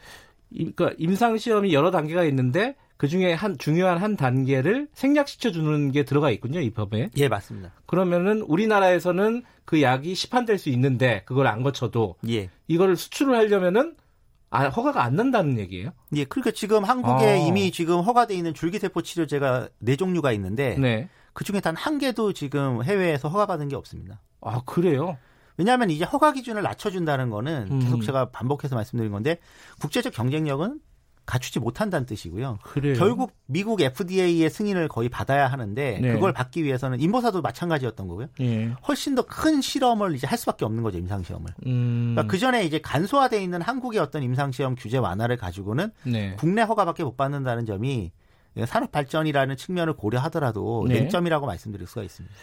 [0.52, 6.04] 그러니까 임상 시험이 여러 단계가 있는데 그 중에 한 중요한 한 단계를 생략시켜 주는 게
[6.04, 7.10] 들어가 있군요, 이 법에.
[7.16, 7.72] 예, 맞습니다.
[7.86, 12.48] 그러면은 우리나라에서는 그 약이 시판될 수 있는데 그걸 안 거쳐도 예.
[12.68, 13.96] 이거를 수출을 하려면은
[14.48, 15.90] 아, 허가가 안 난다는 얘기예요?
[16.14, 17.36] 예, 그러니까 지금 한국에 아.
[17.36, 21.08] 이미 지금 허가돼 있는 줄기세포 치료제가 네 종류가 있는데 네.
[21.34, 24.20] 그 중에 단 한 개도 지금 해외에서 허가받은 게 없습니다.
[24.40, 25.18] 아, 그래요?
[25.56, 27.80] 왜냐하면 이제 허가 기준을 낮춰준다는 거는 음.
[27.80, 29.38] 계속 제가 반복해서 말씀드린 건데
[29.80, 30.80] 국제적 경쟁력은
[31.26, 32.60] 갖추지 못한다는 뜻이고요.
[32.62, 32.94] 그래요?
[32.94, 36.12] 결국 미국 FDA의 승인을 거의 받아야 하는데 네.
[36.12, 38.28] 그걸 받기 위해서는 인보사도 마찬가지였던 거고요.
[38.38, 38.72] 네.
[38.86, 41.50] 훨씬 더 큰 실험을 이제 할 수밖에 없는 거죠 임상 시험을.
[41.66, 42.12] 음.
[42.14, 46.36] 그러니까 그 전에 이제 간소화돼 있는 한국의 어떤 임상 시험 규제 완화를 가지고는 네.
[46.38, 48.12] 국내 허가밖에 못 받는다는 점이
[48.66, 51.00] 산업 발전이라는 측면을 고려하더라도 네.
[51.00, 52.34] 맹점이라고 말씀드릴 수가 있습니다.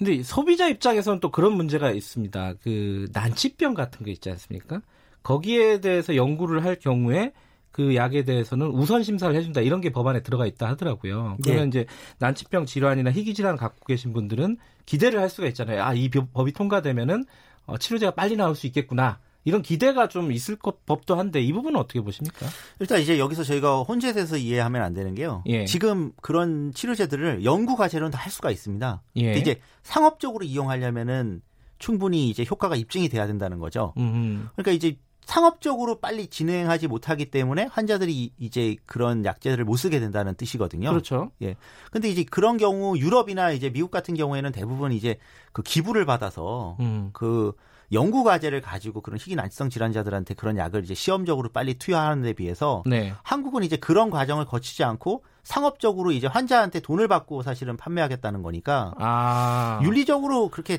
[0.00, 2.54] 근데 소비자 입장에서는 또 그런 문제가 있습니다.
[2.62, 4.80] 그 난치병 같은 거 있지 않습니까?
[5.22, 7.32] 거기에 대해서 연구를 할 경우에
[7.70, 11.36] 그 약에 대해서는 우선 심사를 해준다 이런 게 법안에 들어가 있다 하더라고요.
[11.42, 11.68] 그러면 네.
[11.68, 11.86] 이제
[12.18, 15.82] 난치병 질환이나 희귀 질환 갖고 계신 분들은 기대를 할 수가 있잖아요.
[15.84, 17.26] 아 이 법이 통과되면은
[17.66, 19.18] 어, 치료제가 빨리 나올 수 있겠구나.
[19.44, 22.46] 이런 기대가 좀 있을 것 법도 한데 이 부분은 어떻게 보십니까?
[22.78, 25.42] 일단 이제 여기서 저희가 혼재돼서 이해하면 안 되는 게요.
[25.46, 25.64] 예.
[25.64, 29.02] 지금 그런 치료제들을 연구 과제로는 다 할 수가 있습니다.
[29.16, 29.34] 예.
[29.34, 31.40] 이제 상업적으로 이용하려면은
[31.78, 33.94] 충분히 이제 효과가 입증이 돼야 된다는 거죠.
[33.96, 34.48] 음흠.
[34.56, 40.90] 그러니까 이제 상업적으로 빨리 진행하지 못하기 때문에 환자들이 이제 그런 약제들을 못 쓰게 된다는 뜻이거든요.
[40.90, 41.30] 그렇죠.
[41.40, 41.56] 예.
[41.90, 45.18] 근데 이제 그런 경우 유럽이나 이제 미국 같은 경우에는 대부분 이제
[45.52, 47.10] 그 기부를 받아서 음.
[47.12, 47.52] 그
[47.92, 52.82] 연구 과제를 가지고 그런 희귀 난치성 질환자들한테 그런 약을 이제 시험적으로 빨리 투여하는 데 비해서
[52.86, 53.12] 네.
[53.22, 59.80] 한국은 이제 그런 과정을 거치지 않고 상업적으로 이제 환자한테 돈을 받고 사실은 판매하겠다는 거니까 아.
[59.82, 60.78] 윤리적으로 그렇게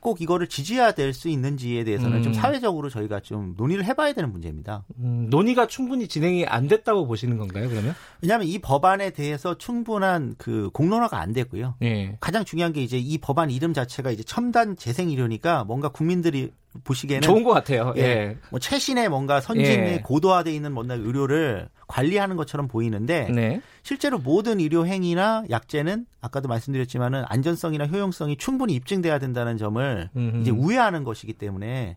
[0.00, 2.22] 꼭 이거를 지지해야 될 수 있는지에 대해서는 음.
[2.22, 4.84] 좀 사회적으로 저희가 좀 논의를 해봐야 되는 문제입니다.
[4.98, 7.94] 음, 논의가 충분히 진행이 안 됐다고 보시는 건가요, 그러면?
[8.22, 11.74] 왜냐하면 이 법안에 대해서 충분한 그 공론화가 안 됐고요.
[11.80, 12.16] 네.
[12.20, 16.50] 가장 중요한 게 이제 이 법안 이름 자체가 이제 첨단 재생의료니까 뭔가 국민들이
[16.84, 17.92] 보시기에는 좋은 것 같아요.
[17.96, 18.00] 예.
[18.00, 18.36] 예.
[18.50, 20.00] 뭐 최신의 뭔가 선진의 예.
[20.04, 23.60] 고도화돼 있는 뭔가 의료를 관리하는 것처럼 보이는데 네.
[23.82, 30.40] 실제로 모든 의료 행위나 약제는 아까도 말씀드렸지만은 안전성이나 효용성이 충분히 입증돼야 된다는 점을 음흠.
[30.42, 31.96] 이제 우회하는 것이기 때문에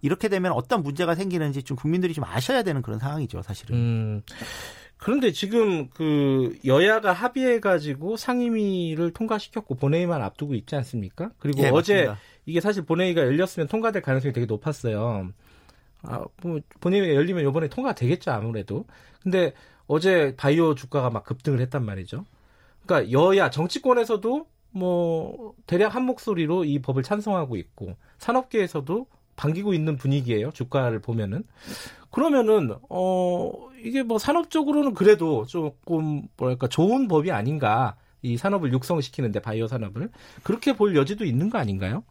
[0.00, 3.76] 이렇게 되면 어떤 문제가 생기는지 좀 국민들이 좀 아셔야 되는 그런 상황이죠, 사실은.
[3.76, 4.22] 음.
[5.04, 11.30] 그런데 지금 그 여야가 합의해 가지고 상임위를 통과시켰고 본회의만 앞두고 있지 않습니까?
[11.38, 12.18] 그리고 예, 어제 맞습니다.
[12.46, 15.28] 이게 사실 본회의가 열렸으면 통과될 가능성이 되게 높았어요.
[16.04, 18.86] 아, 뭐 본회의가 열리면 이번에 통과되겠죠 아무래도.
[19.22, 19.52] 근데
[19.86, 22.24] 어제 바이오 주가가 막 급등을 했단 말이죠.
[22.86, 29.06] 그러니까 여야 정치권에서도 뭐 대략 한 목소리로 이 법을 찬성하고 있고 산업계에서도
[29.36, 30.50] 반기고 있는 분위기예요.
[30.52, 31.44] 주가를 보면은
[32.10, 39.66] 그러면은 어 이게 뭐 산업적으로는 그래도 조금 뭐랄까 좋은 법이 아닌가 이 산업을 육성시키는데 바이오
[39.66, 40.10] 산업을
[40.42, 42.04] 그렇게 볼 여지도 있는 거 아닌가요?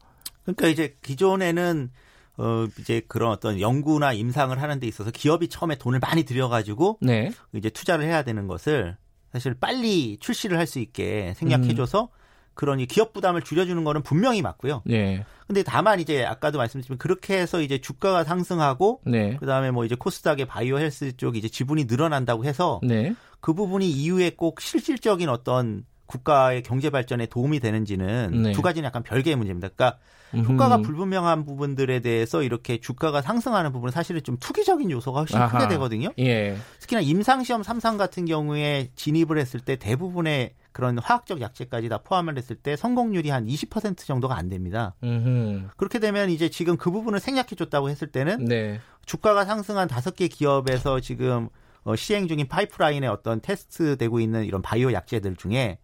[0.44, 1.90] 그러니까 이제 기존에는
[2.38, 6.98] 어 이제 그런 어떤 연구나 임상을 하는 데 있어서 기업이 처음에 돈을 많이 들여 가지고
[7.02, 7.32] 네.
[7.54, 8.98] 이제 투자를 해야 되는 것을
[9.32, 12.23] 사실 빨리 출시를 할 수 있게 생략해 줘서 음.
[12.54, 14.84] 그런 이 기업 부담을 줄여주는 거는 분명히 맞고요.
[14.86, 15.26] 네.
[15.48, 19.38] 근데 다만 이제 아까도 말씀드렸지만 그렇게 해서 이제 주가가 상승하고 네.
[19.38, 23.16] 그다음에 뭐 이제 코스닥의 바이오 헬스 쪽 이제 지분이 늘어난다고 해서 네.
[23.40, 28.52] 그 부분이 이후에 꼭 실질적인 어떤 국가의 경제 발전에 도움이 되는지는 네.
[28.52, 29.70] 두 가지는 약간 별개의 문제입니다.
[29.70, 30.00] 그러니까
[30.32, 35.60] 효과가 불분명한 부분들에 대해서 이렇게 주가가 상승하는 부분은 사실은 좀 투기적인 요소가 훨씬 아하.
[35.60, 36.10] 크게 되거든요.
[36.20, 36.58] 예.
[36.80, 42.56] 특히나 임상시험 3상 같은 경우에 진입을 했을 때 대부분의 그런 화학적 약제까지 다 포함을 했을
[42.56, 44.96] 때 성공률이 한 20% 정도가 안 됩니다.
[45.04, 45.70] 음흠.
[45.78, 48.80] 그렇게 되면 이제 지금 그 부분을 생략해 줬다고 했을 때는 네.
[49.06, 51.50] 주가가 상승한 다섯 개 기업에서 지금
[51.84, 55.78] 어, 시행 중인 파이프라인에 어떤 테스트 되고 있는 이런 바이오 약제들 중에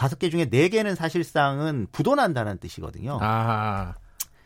[0.00, 3.18] 다섯 개 중에 네 개는 사실상은 부도난다는 뜻이거든요.
[3.20, 3.92] 아.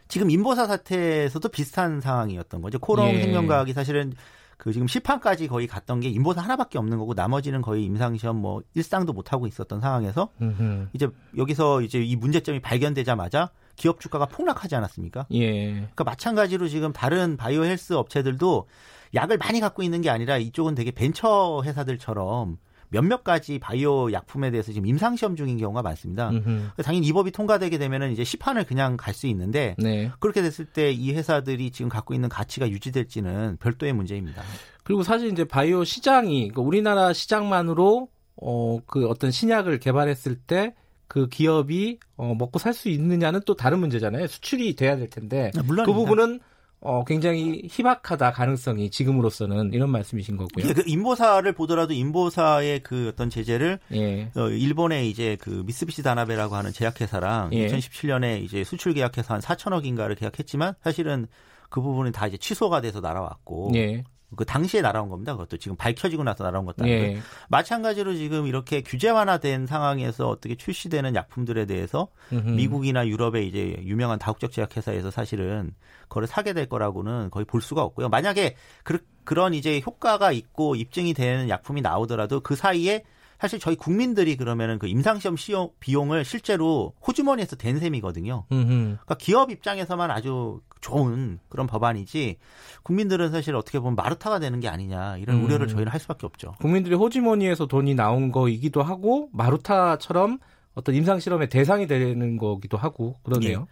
[0.08, 2.80] 지금 인보사 사태에서도 비슷한 상황이었던 거죠.
[2.80, 3.22] 코롱 예.
[3.22, 4.14] 생명과학이 사실은
[4.58, 9.12] 그 지금 시판까지 거의 갔던 게 인보사 하나밖에 없는 거고 나머지는 거의 임상시험 뭐 일상도
[9.12, 10.88] 못 하고 있었던 상황에서 음흠.
[10.92, 15.26] 이제 여기서 이제 이 문제점이 발견되자마자 기업 주가가 폭락하지 않았습니까?
[15.34, 15.70] 예.
[15.70, 18.66] 그러니까 마찬가지로 지금 다른 바이오 헬스 업체들도
[19.14, 22.58] 약을 많이 갖고 있는 게 아니라 이쪽은 되게 벤처 회사들처럼
[22.90, 26.30] 몇몇 가지 바이오 약품에 대해서 지금 임상 시험 중인 경우가 많습니다.
[26.30, 26.82] 음흠.
[26.82, 30.10] 당연히 이 법이 통과되게 되면은 이제 시판을 그냥 갈 수 있는데 네.
[30.20, 34.42] 그렇게 됐을 때 이 회사들이 지금 갖고 있는 가치가 유지될지는 별도의 문제입니다.
[34.82, 41.98] 그리고 사실 이제 바이오 시장이 그러니까 우리나라 시장만으로 어 그 어떤 신약을 개발했을 때그 기업이
[42.16, 44.26] 어 먹고 살 수 있느냐는 또 다른 문제잖아요.
[44.26, 46.40] 수출이 돼야 될 텐데 아, 물론 그 부분은
[46.84, 50.74] 어, 굉장히 희박하다 가능성이 지금으로서는 이런 말씀이신 거고요.
[50.74, 54.30] 그 인보사를 보더라도 인보사의 그 어떤 제재를 예.
[54.36, 57.68] 어, 일본의 이제 그 미쓰비시 다나베라고 하는 제약회사랑 예.
[57.68, 61.26] 2017년에 이제 수출 계약해서 한 4천억인가를 계약했지만 사실은
[61.70, 64.04] 그 부분이 다 이제 취소가 돼서 날아왔고 예.
[64.36, 65.32] 그 당시에 날아온 겁니다.
[65.32, 67.18] 그것도 지금 밝혀지고 나서 날아온 것도 아니고 예.
[67.48, 72.50] 마찬가지로 지금 이렇게 규제 완화된 상황에서 어떻게 출시되는 약품들에 대해서 음흠.
[72.50, 75.72] 미국이나 유럽의 이제 유명한 다국적 제약회사에서 사실은
[76.08, 78.08] 그걸 사게 될 거라고는 거의 볼 수가 없고요.
[78.08, 83.04] 만약에 그, 그런 이제 효과가 있고 입증이 되는 약품이 나오더라도 그 사이에
[83.44, 88.46] 사실 저희 국민들이 그러면은 그 임상시험 시용 비용을 실제로 호주머니에서 댄 셈이거든요.
[88.48, 92.38] 그러니까 기업 입장에서만 아주 좋은 그런 법안이지
[92.84, 95.44] 국민들은 사실 어떻게 보면 마루타가 되는 게 아니냐 이런 음.
[95.44, 96.54] 우려를 저희는 할 수밖에 없죠.
[96.58, 100.38] 국민들이 호주머니에서 돈이 나온 거이기도 하고 마루타처럼
[100.72, 103.66] 어떤 임상 실험의 대상이 되는 거기도 하고 그러네요.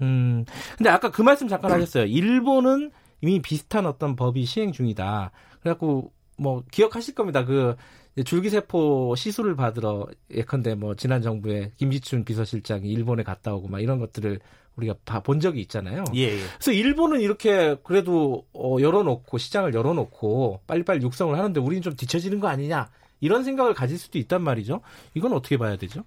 [0.00, 0.04] 예.
[0.06, 0.46] 음.
[0.78, 2.06] 근데 아까 그 말씀 잠깐 하셨어요.
[2.06, 2.90] 일본은
[3.20, 5.30] 이미 비슷한 어떤 법이 시행 중이다.
[5.60, 7.44] 그래갖고 뭐 기억하실 겁니다.
[7.44, 7.76] 그
[8.22, 14.38] 줄기세포 시술을 받으러 예컨대 뭐 지난 정부에 김지춘 비서실장이 일본에 갔다 오고 막 이런 것들을
[14.76, 16.04] 우리가 본 적이 있잖아요.
[16.14, 16.38] 예, 예.
[16.54, 22.48] 그래서 일본은 이렇게 그래도 어, 열어놓고 시장을 열어놓고 빨리빨리 육성을 하는데 우리는 좀 뒤처지는 거
[22.48, 22.90] 아니냐
[23.24, 24.82] 이런 생각을 가질 수도 있단 말이죠.
[25.14, 26.04] 이건 어떻게 봐야 되죠?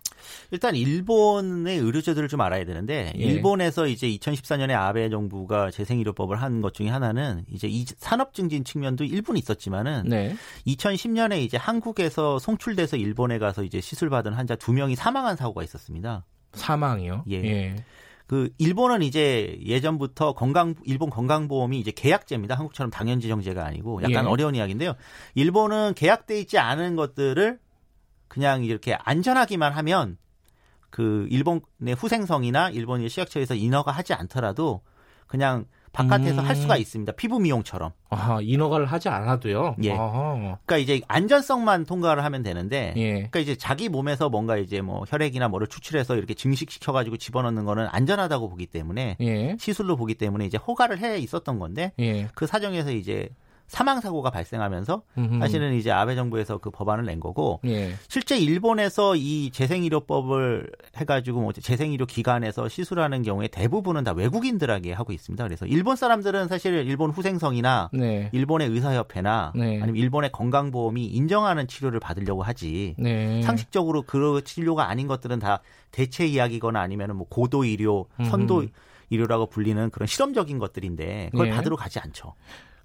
[0.52, 3.20] 일단 일본의 의료제도를 좀 알아야 되는데 예.
[3.24, 9.04] 일본에서 이제 2014년에 아베 정부가 재생의료법을 한 것 중에 하나는 이제 이 산업 증진 측면도
[9.04, 10.36] 일본이 있었지만은 네.
[10.68, 16.24] 2010년에 이제 한국에서 송출돼서 일본에 가서 이제 시술 받은 환자 두 명이 사망한 사고가 있었습니다.
[16.54, 17.26] 사망이요?
[17.30, 17.36] 예.
[17.44, 17.76] 예.
[18.28, 22.56] 그 일본은 이제 예전부터 건강 일본 건강보험이 이제 계약제입니다.
[22.56, 24.30] 한국처럼 당연지 정제가 아니고 약간 예.
[24.30, 24.94] 어려운 이야기인데요.
[25.34, 27.58] 일본은 계약돼 있지 않은 것들을
[28.28, 30.18] 그냥 이렇게 안전하기만 하면
[30.90, 34.82] 그 일본의 후생성이나 일본의 시약처에서 인허가 하지 않더라도
[35.26, 35.66] 그냥
[35.98, 36.48] 바깥에서 음.
[36.48, 37.14] 할 수가 있습니다.
[37.14, 37.92] 피부 미용처럼.
[38.10, 39.78] 아, 인허가를 하지 않아도요?
[39.82, 39.94] 예.
[39.94, 40.60] 아하.
[40.66, 43.14] 그러니까 이제 안전성만 통과를 하면 되는데, 예.
[43.14, 48.50] 그러니까 이제 자기 몸에서 뭔가 이제 뭐 혈액이나 뭐를 추출해서 이렇게 증식시켜가지고 집어넣는 거는 안전하다고
[48.50, 49.58] 보기 때문에, 예.
[49.60, 52.28] 시술로 보기 때문에 이제 허가를 해 있었던 건데, 예.
[52.36, 53.30] 그 사정에서 이제
[53.68, 55.40] 사망 사고가 발생하면서 음흠.
[55.40, 57.94] 사실은 이제 아베 정부에서 그 법안을 낸 거고 예.
[58.08, 65.44] 실제 일본에서 이 재생의료법을 해가지고 뭐 재생의료 기관에서 시술하는 경우에 대부분은 다 외국인들에게 하고 있습니다.
[65.44, 68.30] 그래서 일본 사람들은 사실 일본 후생성이나 네.
[68.32, 69.82] 일본의 의사협회나 네.
[69.82, 73.42] 아니면 일본의 건강보험이 인정하는 치료를 받으려고 하지 네.
[73.42, 75.60] 상식적으로 그 치료가 아닌 것들은 다
[75.92, 78.70] 대체 이야기거나 아니면 뭐 고도 의료, 선도 음흠.
[79.12, 81.56] 의료라고 불리는 그런 실험적인 것들인데 그걸 네.
[81.56, 82.34] 받으러 가지 않죠.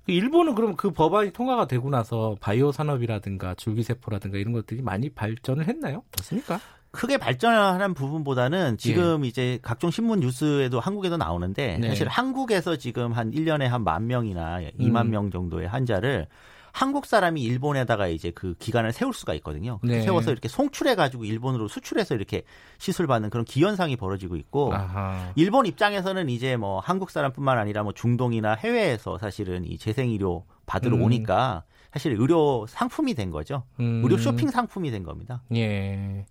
[0.06, 6.02] 일본은 그럼 그 법안이 통과가 되고 나서 바이오 산업이라든가 줄기세포라든가 이런 것들이 많이 발전을 했나요?
[6.14, 6.60] 어떻습니까?
[6.90, 9.28] 크게 발전하는 부분보다는 지금 예.
[9.28, 11.88] 이제 각종 신문 뉴스에도 한국에도 나오는데 네.
[11.88, 15.10] 사실 한국에서 지금 한 1년에 한 만 명이나 2만 음.
[15.10, 16.26] 명 정도의 환자를
[16.72, 19.78] 한국 사람이 일본에다가 이제 그 기간을 세울 수가 있거든요.
[19.82, 20.00] 네.
[20.00, 22.42] 세워서 이렇게 송출해 가지고 일본으로 수출해서 이렇게
[22.78, 25.32] 시술 받는 그런 기현상이 벌어지고 있고 아하.
[25.36, 30.96] 일본 입장에서는 이제 뭐 한국 사람뿐만 아니라 뭐 중동이나 해외에서 사실은 이 재생 의료 받으러
[30.96, 31.02] 음.
[31.02, 33.64] 오니까 사실 의료 상품이 된 거죠.
[33.78, 34.00] 음.
[34.02, 35.42] 의료 쇼핑 상품이 된 겁니다.
[35.54, 36.24] 예.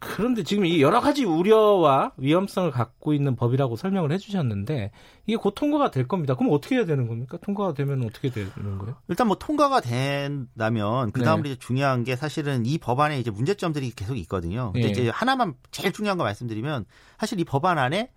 [0.00, 4.90] 그런데 지금 이 여러 가지 우려와 위험성을 갖고 있는 법이라고 설명을 해주셨는데
[5.26, 6.34] 이게 곧 통과가 될 겁니다.
[6.34, 7.36] 그럼 어떻게 해야 되는 겁니까?
[7.42, 8.96] 통과가 되면 어떻게 되는 거예요?
[9.08, 11.56] 일단 뭐 통과가 된다면 그 다음으로 네.
[11.58, 14.72] 중요한 게 사실은 이 법안에 이제 문제점들이 계속 있거든요.
[14.72, 14.92] 근데 네.
[14.92, 16.86] 이제 하나만 제일 중요한 거 말씀드리면
[17.18, 18.10] 사실 이 법안 안에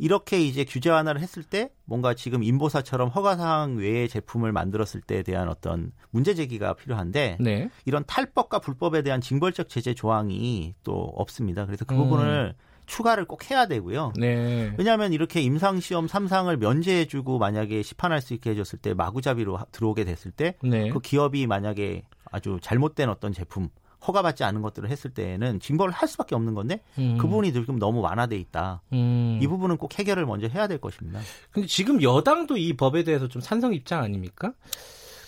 [0.00, 5.50] 이렇게 이제 규제 완화를 했을 때 뭔가 지금 인보사처럼 허가사항 외의 제품을 만들었을 때에 대한
[5.50, 7.68] 어떤 문제 제기가 필요한데 네.
[7.84, 11.66] 이런 탈법과 불법에 대한 징벌적 제재 조항이 또 없습니다.
[11.66, 11.98] 그래서 그 음.
[11.98, 12.54] 부분을
[12.86, 14.14] 추가를 꼭 해야 되고요.
[14.16, 14.72] 네.
[14.78, 20.66] 왜냐하면 이렇게 임상시험 3상을 면제해주고 만약에 시판할 수 있게 해줬을 때 마구잡이로 들어오게 됐을 때그
[20.66, 20.90] 네.
[21.02, 23.68] 기업이 만약에 아주 잘못된 어떤 제품
[24.06, 27.18] 허가받지 않은 것들을 했을 때에는 징벌을 할 수밖에 없는 건데 음.
[27.18, 28.82] 그 부분이 지금 너무 완화돼 있다.
[28.92, 29.38] 음.
[29.42, 31.20] 이 부분은 꼭 해결을 먼저 해야 될 것입니다.
[31.50, 34.52] 근데 지금 여당도 이 법에 대해서 좀 찬성 입장 아닙니까?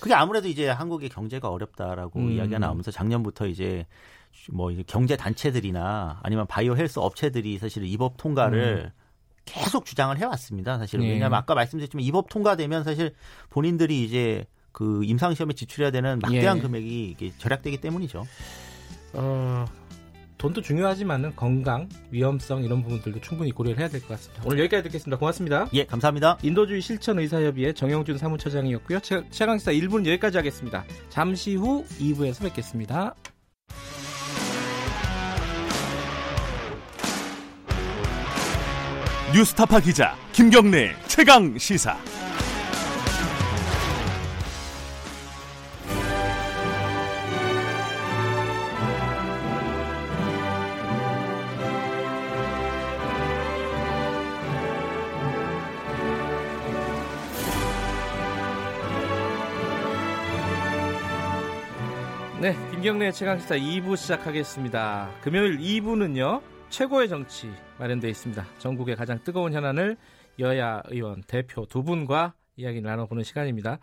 [0.01, 2.33] 그게 아무래도 이제 한국의 경제가 어렵다라고 음.
[2.33, 3.87] 이야기가 나오면서 작년부터 이제
[4.51, 9.03] 뭐 이제 경제 단체들이나 아니면 바이오 헬스 업체들이 사실 이 법 통과를 음.
[9.45, 10.79] 계속 주장을 해왔습니다.
[10.79, 11.13] 사실은 네.
[11.13, 13.15] 왜냐하면 아까 말씀드렸지만 이 법 통과되면 사실
[13.51, 16.63] 본인들이 이제 그 임상 시험에 지출해야 되는 막대한 예.
[16.63, 18.27] 금액이 이게 절약되기 때문이죠.
[19.15, 19.65] 어,
[20.39, 24.43] 돈도 중요하지만은 건강, 위험성 이런 부분들도 충분히 고려를 해야 될 것 같습니다.
[24.45, 25.19] 오늘 여기까지 듣겠습니다.
[25.19, 25.69] 고맙습니다.
[25.75, 26.39] 예, 감사합니다.
[26.43, 28.99] 인도주의 실천의사협의회 정영준 사무처장이었고요.
[29.31, 30.85] 최강시사 1부는 여기까지 하겠습니다.
[31.11, 33.15] 잠시 후 2부에서 뵙겠습니다.
[39.35, 41.97] 뉴스타파 기자 김경래 최강 시사.
[62.83, 65.09] 김경래 최강시사 2부 시작하겠습니다.
[65.23, 68.45] 금요일 2부는요, 최고의 정치 마련되어 있습니다.
[68.59, 69.97] 전국의 가장 뜨거운 현안을
[70.41, 73.79] 여야 의원 대표 두 분과 이야기 나눠보는 시간입니다.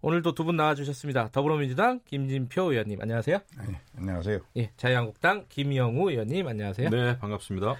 [0.00, 1.28] 오늘도 두 분 나와주셨습니다.
[1.30, 3.36] 더불어민주당 김진표 의원님 안녕하세요.
[3.68, 4.38] 네, 안녕하세요.
[4.56, 6.88] 예, 자유한국당 김영우 의원님 안녕하세요.
[6.88, 7.74] 네, 반갑습니다.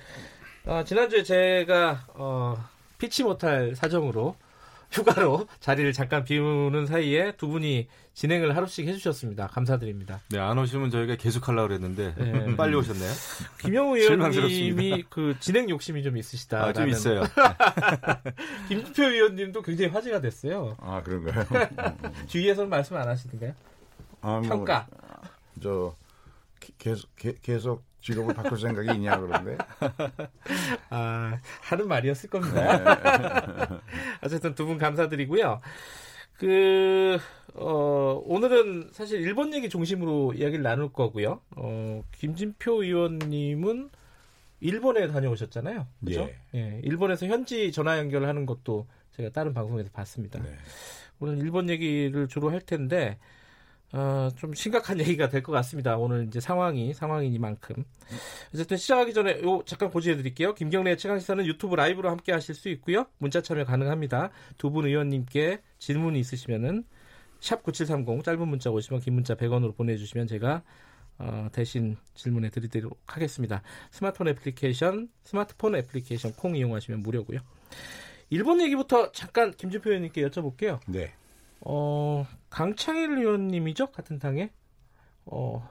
[0.66, 2.56] 어, 지난주에 제가 어,
[2.98, 4.36] 피치 못할 사정으로
[4.90, 9.48] 휴가로 자리를 잠깐 비우는 사이에 두 분이 진행을 하루씩 해주셨습니다.
[9.48, 10.20] 감사드립니다.
[10.30, 12.56] 네, 안 오시면 저희가 계속 하려고 그랬는데 네.
[12.56, 13.10] 빨리 오셨네요.
[13.60, 16.64] 김영우 의원님이 그 진행 욕심이 좀 있으시다.
[16.64, 17.22] 아, 좀 있어요.
[18.68, 20.76] 김주표 의원님도 굉장히 화제가 됐어요.
[20.80, 21.44] 아 그런가요?
[22.26, 23.54] 주위에서는 말씀 안 하시던가요?
[24.20, 24.86] 아, 뭐, 평가.
[25.62, 25.94] 저
[26.78, 27.08] 계속
[27.42, 29.58] 계속 직업을 바꿀 생각이 있냐 그런데
[30.90, 32.78] 아 하는 말이었을 겁니다.
[33.68, 33.76] 네.
[34.22, 35.60] 어쨌든 두 분 감사드리고요.
[36.38, 37.18] 그
[37.54, 41.40] 어, 오늘은 사실 일본 얘기 중심으로 이야기를 나눌 거고요.
[41.56, 43.90] 어, 김진표 의원님은
[44.60, 45.86] 일본에 다녀오셨잖아요.
[46.04, 46.30] 그렇죠?
[46.54, 46.58] 예.
[46.58, 46.80] 예.
[46.84, 50.40] 일본에서 현지 전화 연결하는 것도 제가 다른 방송에서 봤습니다.
[50.42, 50.50] 네.
[51.20, 53.18] 오늘 일본 얘기를 주로 할 텐데
[53.92, 55.96] 어, 좀 심각한 얘기가 될 것 같습니다.
[55.96, 57.84] 오늘 이제 상황이 상황이니만큼.
[58.54, 60.54] 어쨌든 시작하기 전에 요 잠깐 고지해 드릴게요.
[60.54, 63.06] 김경래 최강 시사는 유튜브 라이브로 함께 하실 수 있고요.
[63.18, 64.30] 문자 참여 가능합니다.
[64.58, 66.84] 두 분 의원님께 질문이 있으시면은
[67.40, 70.62] 샵 9730 짧은 문자 오시면 긴 문자 100원으로 보내 주시면 제가
[71.20, 73.62] 어, 대신 질문해 드리도록 하겠습니다.
[73.90, 77.40] 스마트폰 애플리케이션, 스마트폰 애플리케이션 콩 이용하시면 무료고요.
[78.30, 80.78] 일본 얘기부터 잠깐 김준표 의원님께 여쭤볼게요.
[80.86, 81.12] 네.
[81.60, 83.92] 어, 강창일 의원님이죠?
[83.92, 84.50] 같은 당에?
[85.26, 85.68] 어,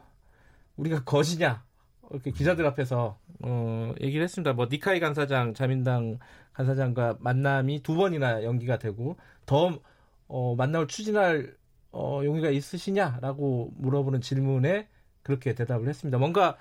[0.76, 1.66] 우리가 거지냐?
[2.12, 4.54] 이렇게 기자들 앞에서, 어, 얘기를 했습니다.
[4.54, 6.20] 뭐, 니카이 간사장, 자민당
[6.54, 9.80] 간사장과 만남이 두 번이나 연기가 되고, 더,
[10.28, 11.56] 어, 만남을 추진할,
[11.92, 14.88] 어, 용의가 있으시냐 라고 물어보는 질문에
[15.24, 16.18] 그렇게 대답을 했습니다.
[16.18, 16.58] 뭔가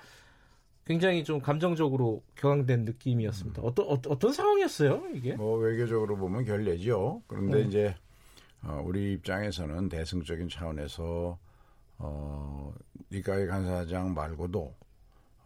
[0.85, 3.61] 굉장히 좀 감정적으로 격앙된 느낌이었습니다.
[3.61, 5.35] 어떤, 어, 어떤 상황이었어요, 이게?
[5.35, 7.21] 뭐, 외교적으로 보면 결례죠.
[7.27, 7.67] 그런데 음.
[7.67, 7.95] 이제,
[8.63, 11.37] 어, 우리 입장에서는 대승적인 차원에서
[11.99, 12.73] 어,
[13.11, 14.73] 니카이 간사장 말고도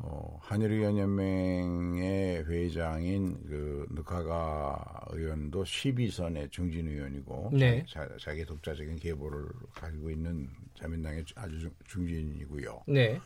[0.03, 7.85] 어, 한일의원연맹의 회장인 그 느카가 의원도 12선의 중진 의원이고 네.
[7.87, 12.83] 자, 자기 독자적인 계보를 가지고 있는 자민당의 아주 중진이고요.
[12.87, 13.19] 네.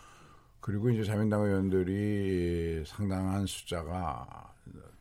[0.60, 4.54] 그리고 이제 자민당 의원들이 상당한 숫자가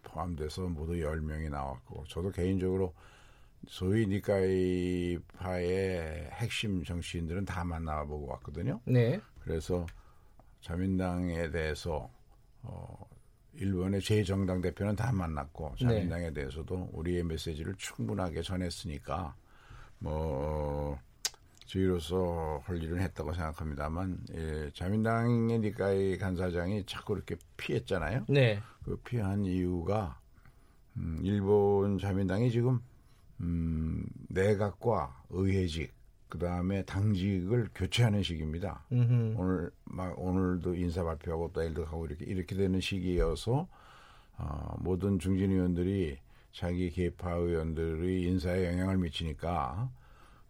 [0.05, 2.94] 포함돼서 모두 10명이 나왔고 저도 개인적으로
[3.68, 5.61] 소위 니카이파의
[6.33, 8.81] 핵심 정치인들은 다 만나보고 왔거든요.
[8.85, 9.20] 네.
[9.40, 9.87] 그래서
[10.61, 12.11] 자민당에 대해서
[12.62, 13.07] 어,
[13.55, 15.87] 일본의 제2정당 대표는 다 만났고 네.
[15.87, 16.35] 자민당에 네.
[16.35, 19.35] 대해서도 우리의 메시지를 충분하게 전했으니까
[19.98, 20.98] 뭐
[21.66, 28.27] 저희로서 할 일은 했다고 생각합니다만 예, 자민당의 니카이 간사장이 자꾸 이렇게 피했잖아요.
[28.29, 28.61] 네.
[28.85, 30.20] 그 피한 이유가
[30.96, 32.81] 음, 일본 자민당이 지금
[33.40, 35.92] 음, 내각과 의회직
[36.29, 38.85] 그 다음에 당직을 교체하는 시기입니다.
[38.90, 39.35] 음흠.
[39.37, 43.68] 오늘 막 오늘도 인사 발표하고 또 일도 하고 이렇게 이렇게 되는 시기여서
[44.38, 46.18] 어, 모든 중진 의원들이
[46.53, 49.90] 자기 개파 의원들의 인사에 영향을 미치니까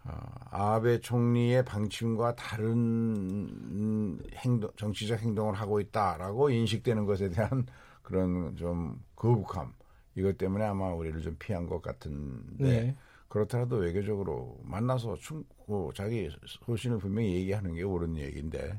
[0.04, 7.66] 어, 아베 총리의 방침과 다른 행동, 정치적 행동을 하고 있다라고 인식되는 것에 대한
[8.02, 9.72] 그런 좀 거북함
[10.16, 12.96] 이것 때문에 아마 우리를 좀 피한 것 같은데 네.
[13.28, 18.78] 그렇더라도 외교적으로 만나서 충, 고 자기 소신을 분명히 얘기하는 게 옳은 얘기인데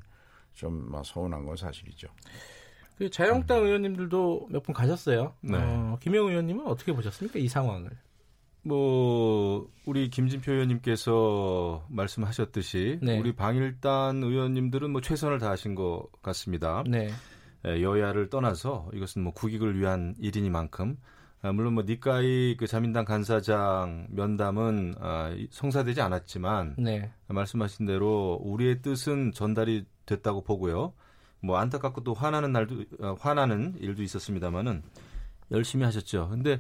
[0.54, 2.08] 좀 서운한 건 사실이죠.
[2.98, 3.66] 그 자유한국당 음.
[3.66, 5.34] 의원님들도 몇 분 가셨어요.
[5.42, 5.58] 네.
[5.58, 7.90] 어, 김영 의원님은 어떻게 보셨습니까 이 상황을?
[8.64, 13.20] 뭐 우리 김진표 의원님께서 말씀하셨듯이 네.
[13.20, 16.84] 우리 방일단 의원님들은 뭐 최선을 다하신 것 같습니다.
[16.88, 17.10] 네.
[17.64, 21.15] 여야를 떠나서 이것은 뭐 국익을 위한 일이니만큼 아,
[21.52, 27.12] 물론 뭐 니카이 그 자민당 간사장 면담은 아, 성사되지 않았지만 네.
[27.28, 30.94] 말씀하신 대로 우리의 뜻은 전달이 됐다고 보고요.
[31.42, 34.82] 뭐 안타깝고 또 화나는 날도 어, 화나는 일도 있었습니다만은
[35.52, 36.30] 열심히 하셨죠.
[36.30, 36.60] 근데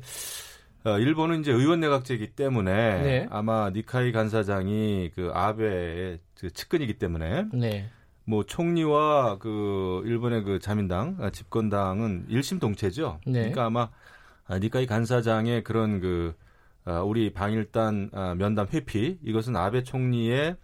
[0.83, 3.27] 어, 일본은 이제 의원 내각제이기 때문에 네.
[3.31, 7.89] 아마 니카이 간사장이 그 아베의 그 측근이기 때문에 네.
[8.25, 13.19] 뭐 총리와 그 일본의 그 자민당 아, 집권당은 일심동체죠.
[13.25, 13.33] 네.
[13.33, 13.89] 그러니까 아마
[14.47, 16.35] 아, 니카이 간사장의 그런 그
[16.85, 20.55] 아, 우리 방일단 면담 회피 이것은 아베 총리의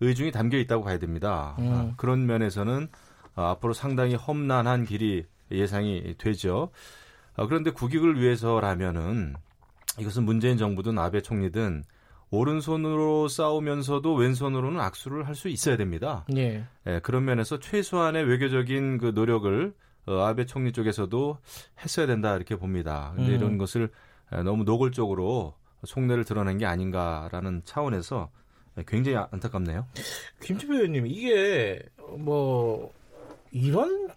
[0.00, 1.56] 의중이 담겨 있다고 봐야 됩니다.
[1.58, 1.94] 음.
[1.96, 2.88] 그런 면에서는
[3.34, 6.70] 앞으로 상당히 험난한 길이 예상이 되죠.
[7.36, 9.34] 그런데 국익을 위해서라면은
[9.98, 11.84] 이것은 문재인 정부든 아베 총리든
[12.30, 16.24] 오른손으로 싸우면서도 왼손으로는 악수를 할 수 있어야 됩니다.
[16.36, 16.64] 예.
[16.86, 17.00] 예.
[17.00, 19.72] 그런 면에서 최소한의 외교적인 그 노력을 어,
[20.08, 21.38] 아베 총리 쪽에서도
[21.82, 23.12] 했어야 된다 이렇게 봅니다.
[23.16, 23.34] 근데 음.
[23.34, 23.90] 이런 것을
[24.44, 25.54] 너무 노골적으로
[25.84, 28.30] 속내를 드러낸 게 아닌가라는 차원에서
[28.86, 29.86] 굉장히 안타깝네요.
[30.40, 31.82] 김치표 의원님 이게
[32.18, 32.92] 뭐
[33.50, 34.08] 이런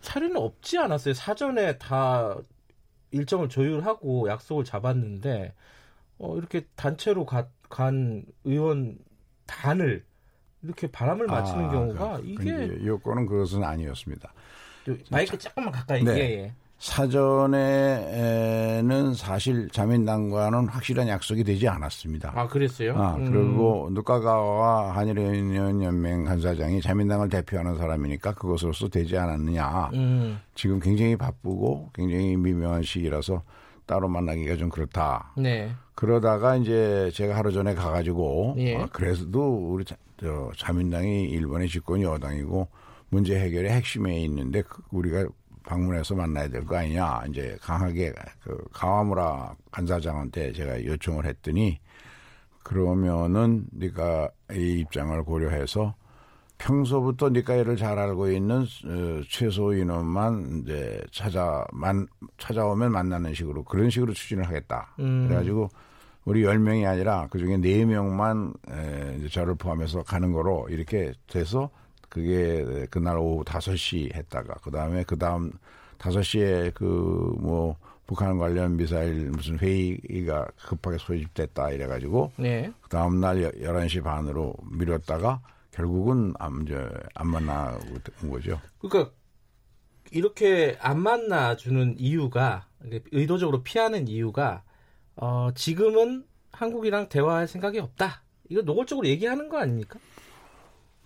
[0.00, 1.14] 사례는 없지 않았어요.
[1.14, 2.36] 사전에 다
[3.10, 5.54] 일정을 조율하고 약속을 잡았는데
[6.18, 8.98] 어, 이렇게 단체로 가, 간 의원
[9.46, 10.04] 단을
[10.62, 14.32] 이렇게 바람을 맞추는 아, 경우가 그, 이게 요건은 그것은 아니었습니다.
[15.10, 16.12] 마이크 조금만 가까이 네.
[16.12, 16.52] 예, 예.
[16.78, 18.04] 사전에는
[19.14, 22.32] 사실 자민당과는 확실한 약속이 되지 않았습니다.
[22.34, 22.94] 아, 그랬어요?
[22.96, 23.32] 아, 음.
[23.32, 29.90] 그리고 누카가와 한일연맹 간사장이 자민당을 대표하는 사람이니까 그것으로서 되지 않았느냐.
[29.94, 30.38] 음.
[30.54, 33.42] 지금 굉장히 바쁘고 굉장히 미묘한 시기라서
[33.86, 35.32] 따로 만나기가 좀 그렇다.
[35.36, 35.70] 네.
[35.94, 38.76] 그러다가 이제 제가 하루 전에 가가지고 예.
[38.76, 42.68] 어, 그래도 우리 자, 저, 자민당이 일본의 집권 여당이고
[43.08, 45.26] 문제 해결의 핵심에 있는데 그 우리가
[45.64, 47.22] 방문해서 만나야 될 거 아니냐.
[47.28, 51.78] 이제 강하게 그 가와무라 간사장한테 제가 요청을 했더니
[52.62, 55.94] 그러면은 네가 이 입장을 고려해서
[56.58, 62.06] 평소부터 네가 이를 잘 알고 있는 어, 최소 인원만 이제 찾아 만
[62.38, 64.94] 찾아오면 만나는 식으로 그런 식으로 추진을 하겠다.
[64.98, 65.26] 음.
[65.28, 65.68] 그래가지고
[66.24, 71.70] 우리 10명이 아니라 그중에 4명만 에, 이제 저를 포함해서 가는 거로 이렇게 돼서
[72.16, 75.52] 그게 그날 오후 5시 했다가 그다음에 그다음
[75.98, 76.84] 5시에 그
[77.38, 82.72] 뭐 북한 관련 미사일 무슨 회의가 급하게 소집됐다 이래 가지고 네.
[82.80, 85.42] 그다음 날 11시 반으로 미뤘다가
[85.72, 87.84] 결국은 안, 이제 안 만나고
[88.22, 88.60] 온 거죠.
[88.78, 89.12] 그러니까
[90.12, 92.68] 이렇게 안 만나 주는 이유가
[93.12, 94.62] 의도적으로 피하는 이유가
[95.16, 98.22] 어, 지금은 한국이랑 대화할 생각이 없다.
[98.48, 99.98] 이거 노골적으로 얘기하는 거 아닙니까?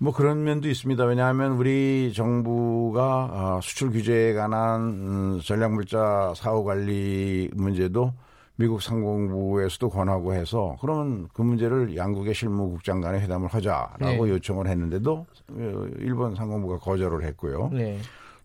[0.03, 1.05] 뭐 그런 면도 있습니다.
[1.05, 8.11] 왜냐하면 우리 정부가 어, 수출 규제에 관한 음, 전략물자 사후 관리 문제도
[8.57, 14.31] 미국 상공부에서도 권하고 해서 그러면 그 문제를 양국의 실무국장 간에 회담을 하자라고 네.
[14.31, 17.69] 요청을 했는데도 어, 일본 상공부가 거절을 했고요.
[17.71, 17.99] 네.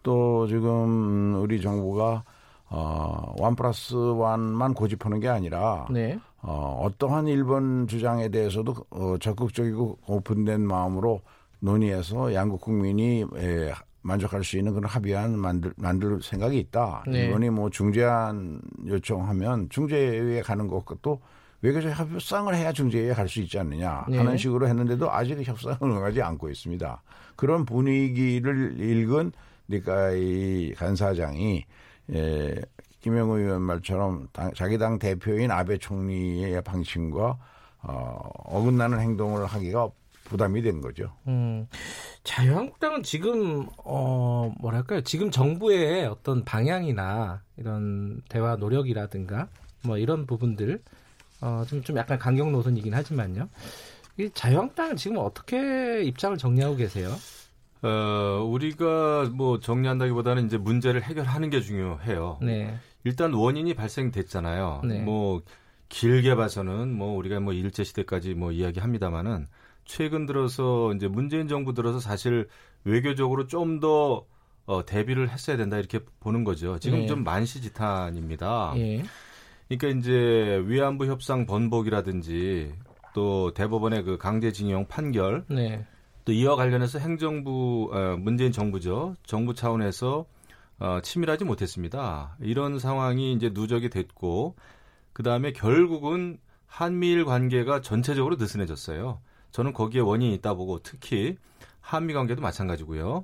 [0.04, 2.24] 또 지금 우리 정부가
[2.68, 6.20] 어, 원 플러스 원만 고집하는 게 아니라 네.
[6.42, 11.22] 어, 어떠한 일본 주장에 대해서도 어, 적극적이고 오픈된 마음으로
[11.66, 17.04] 논의해서 양국 국민이 에, 만족할 수 있는 그런 합의안 만들 만들 생각이 있다.
[17.08, 17.26] 네.
[17.28, 21.22] 이번에 뭐 중재안 요청하면 중재위에 가는 것도
[21.62, 24.18] 외교적 협상을 해야 중재위에 갈 수 있지 않느냐 네.
[24.18, 27.02] 하는 식으로 했는데도 아직 협상을 응하지 않고 있습니다.
[27.36, 29.32] 그런 분위기를 읽은
[29.66, 31.66] 그러니까 이 간사장이
[32.14, 32.56] 에,
[33.02, 37.38] 김영우 의원 말처럼 당, 자기 당 대표인 아베 총리의 방침과
[37.82, 39.90] 어, 어긋나는 행동을 하기가
[40.26, 41.14] 부담이 된 거죠.
[41.28, 41.68] 음,
[42.24, 45.02] 자유한국당은 지금 어 뭐랄까요?
[45.02, 49.48] 지금 정부의 어떤 방향이나 이런 대화 노력이라든가
[49.84, 50.82] 뭐 이런 부분들
[51.40, 53.48] 어좀좀 좀 약간 강경 노선이긴 하지만요.
[54.18, 57.14] 이 자유한국당은 지금 어떻게 입장을 정리하고 계세요?
[57.82, 62.40] 어, 우리가 뭐 정리한다기보다는 이제 문제를 해결하는 게 중요해요.
[62.42, 62.78] 네.
[63.04, 64.82] 일단 원인이 발생됐잖아요.
[64.86, 65.02] 네.
[65.02, 65.42] 뭐
[65.90, 69.48] 길게 봐서는 뭐 우리가 뭐 일제 시대까지 뭐 이야기합니다마는
[69.86, 72.48] 최근 들어서 이제 문재인 정부 들어서 사실
[72.84, 74.26] 외교적으로 좀더
[74.66, 76.80] 어, 대비를 했어야 된다 이렇게 보는 거죠.
[76.80, 77.06] 지금 네.
[77.06, 78.74] 좀 만시지탄입니다.
[78.78, 79.04] 예.
[79.68, 82.74] 그러니까 이제 위안부 협상 번복이라든지
[83.14, 85.86] 또 대법원의 그 강제징용 판결 네.
[86.26, 89.16] 또 이와 관련해서 행정부 어, 문재인 정부죠.
[89.24, 90.26] 정부 차원에서
[90.80, 92.36] 어, 치밀하지 못했습니다.
[92.42, 94.56] 이런 상황이 이제 누적이 됐고
[95.14, 99.20] 그 다음에 결국은 한미일 관계가 전체적으로 느슨해졌어요.
[99.56, 101.38] 저는 거기에 원인이 있다 보고 특히
[101.80, 103.24] 한미 관계도 마찬가지고요.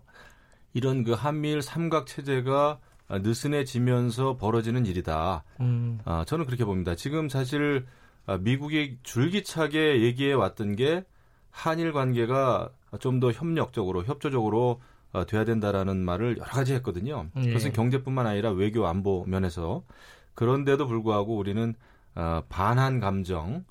[0.74, 2.80] 이런 그 한미일 삼각 체제가
[3.10, 5.44] 느슨해지면서 벌어지는 일이다.
[5.60, 6.00] 음.
[6.06, 6.96] 아, 저는 그렇게 봅니다.
[6.96, 7.86] 지금 사실
[8.26, 11.04] 아, 미국이 줄기차게 얘기해 왔던 게
[11.50, 12.70] 한일 관계가
[13.02, 14.80] 좀 더 협력적으로 협조적으로
[15.12, 17.28] 어, 돼야 된다라는 말을 여러 가지 했거든요.
[17.36, 17.42] 예.
[17.48, 19.84] 그것은 경제뿐만 아니라 외교 안보 면에서
[20.36, 21.76] 그런데도 불구하고 우리는
[22.16, 23.62] 어, 반한 감정, 어,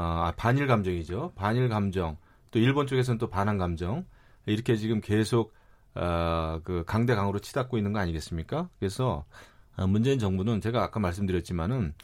[0.00, 1.32] 아, 반일 감정이죠.
[1.34, 2.16] 반일 감정.
[2.52, 4.04] 또 일본 쪽에서는 또 반한 감정.
[4.46, 5.52] 이렇게 지금 계속
[5.96, 8.68] 어, 그 강대 강으로 치닫고 있는 거 아니겠습니까?
[8.78, 9.24] 그래서
[9.76, 11.94] 어, 문재인 정부는 제가 아까 말씀드렸지만은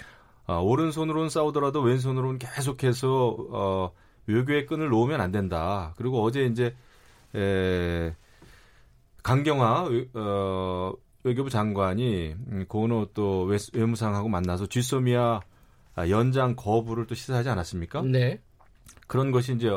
[0.49, 3.92] 어, 오른손으로는 싸우더라도 왼손으로는 계속해서 어,
[4.26, 5.95] 외교의 끈을 놓으면 안 된다.
[5.97, 6.74] 그리고 어제 이제
[7.36, 8.12] 에,
[9.22, 10.92] 강경화 어,
[11.22, 15.42] 외교부 장관이 음, 고노 또 외, 외무상하고 만나서 쥐소미아
[15.99, 18.03] 연장 거부를 또 시사하지 않았습니까?
[18.03, 18.40] 네.
[19.07, 19.68] 그런 것이 이제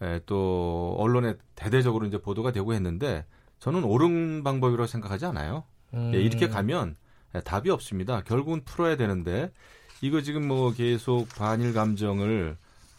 [0.00, 3.24] 에, 또 언론에 대대적으로 이제 보도가 되고 했는데
[3.60, 5.64] 저는 옳은 방법이라고 생각하지 않아요.
[5.94, 6.12] 음.
[6.14, 6.96] 예, 이렇게 가면
[7.44, 8.22] 답이 없습니다.
[8.22, 9.52] 결국은 풀어야 되는데
[10.00, 12.56] 이거 지금 뭐 계속 반일 감정을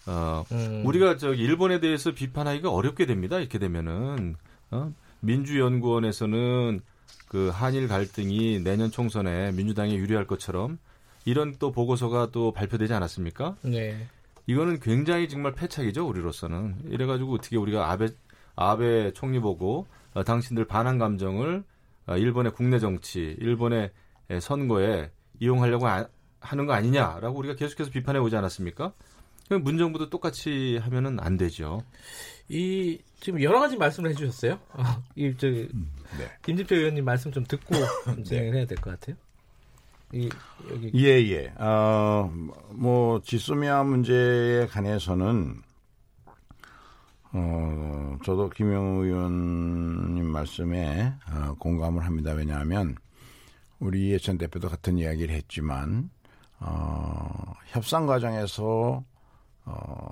[0.08, 0.84] 어 음.
[0.86, 3.40] 우리가 저기 일본에 대해서 비판하기가 어렵게 됩니다.
[3.40, 4.36] 이렇게 되면은
[4.72, 4.94] 어?
[5.22, 6.82] 민주연구원에서는
[7.28, 10.78] 그 한일 갈등이 내년 총선에 민주당에 유리할 것처럼
[11.26, 13.56] 이런 또 보고서가 또 발표되지 않았습니까?
[13.64, 14.08] 네.
[14.48, 18.08] 이거는 굉장히 정말 패착이죠 우리로서는 이래가지고 어떻게 우리가 아베
[18.56, 21.64] 아베 총리 보고 어, 당신들 반한 감정을
[22.08, 23.92] 어, 일본의 국내 정치, 일본의
[24.42, 26.08] 선거에 이용하려고 아,
[26.42, 28.94] 하는 거 아니냐라고 우리가 계속해서 비판해 오지 않았습니까?
[29.48, 31.82] 그럼 문정부도 똑같이 하면은 안 되죠.
[32.50, 34.60] 이 지금 여러 가지 말씀을 해주셨어요.
[34.72, 36.30] 아, 이 저기 음, 네.
[36.44, 37.76] 김진표 의원님 말씀 좀 듣고
[38.18, 38.24] 네.
[38.24, 39.16] 진행을 해야 될 것 같아요.
[40.14, 40.30] 이
[40.70, 41.32] 여기 예예.
[41.32, 41.54] 예.
[41.58, 42.30] 어
[42.76, 45.62] 뭐 지소미아 문제에 관해서는
[47.32, 52.32] 어 저도 김영우 의원님 말씀에 어, 공감을 합니다.
[52.34, 52.96] 왜냐하면
[53.80, 56.10] 우리 예천 대표도 같은 이야기를 했지만
[56.60, 59.04] 어, 협상 과정에서
[59.66, 60.12] 어,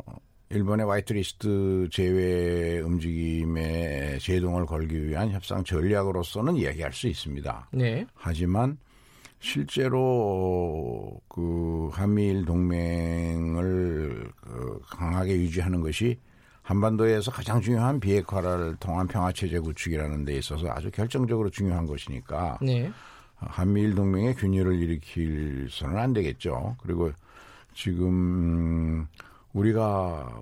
[0.49, 7.69] 일본의 화이트리스트 제외 움직임에 제동을 걸기 위한 협상 전략으로서는 이야기할 수 있습니다.
[7.73, 8.05] 네.
[8.15, 8.77] 하지만
[9.41, 16.19] 실제로 그 한미일 동맹을 그 강하게 유지하는 것이
[16.61, 22.91] 한반도에서 가장 중요한 비핵화를 통한 평화 체제 구축이라는 데 있어서 아주 결정적으로 중요한 것이니까 네.
[23.37, 26.75] 한미일 동맹의 균열을 일으킬서는 안 되겠죠.
[26.83, 27.11] 그리고
[27.73, 29.07] 지금
[29.53, 30.39] 우리가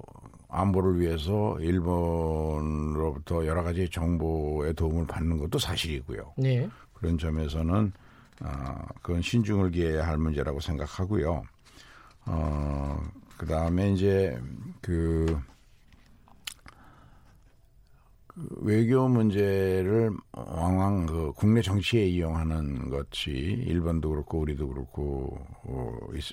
[0.50, 6.34] 안보를 위해서 일본으로부터 여러 가지 정보의 도움을 받는 것도 사실이고요.
[6.36, 6.70] 네.
[6.94, 7.94] 그런 점에서는
[8.42, 11.44] 어, 그건 신중을 기해야 할 문제라고 생각하고요.
[12.26, 13.02] 어,
[13.38, 14.40] 그 다음에 이제
[14.82, 15.40] 그,
[18.28, 26.24] 그 외교 문제를 왕왕 그 국내 정치에 이용하는 것이 일본도 그렇고 우리도 그렇고 어, 있,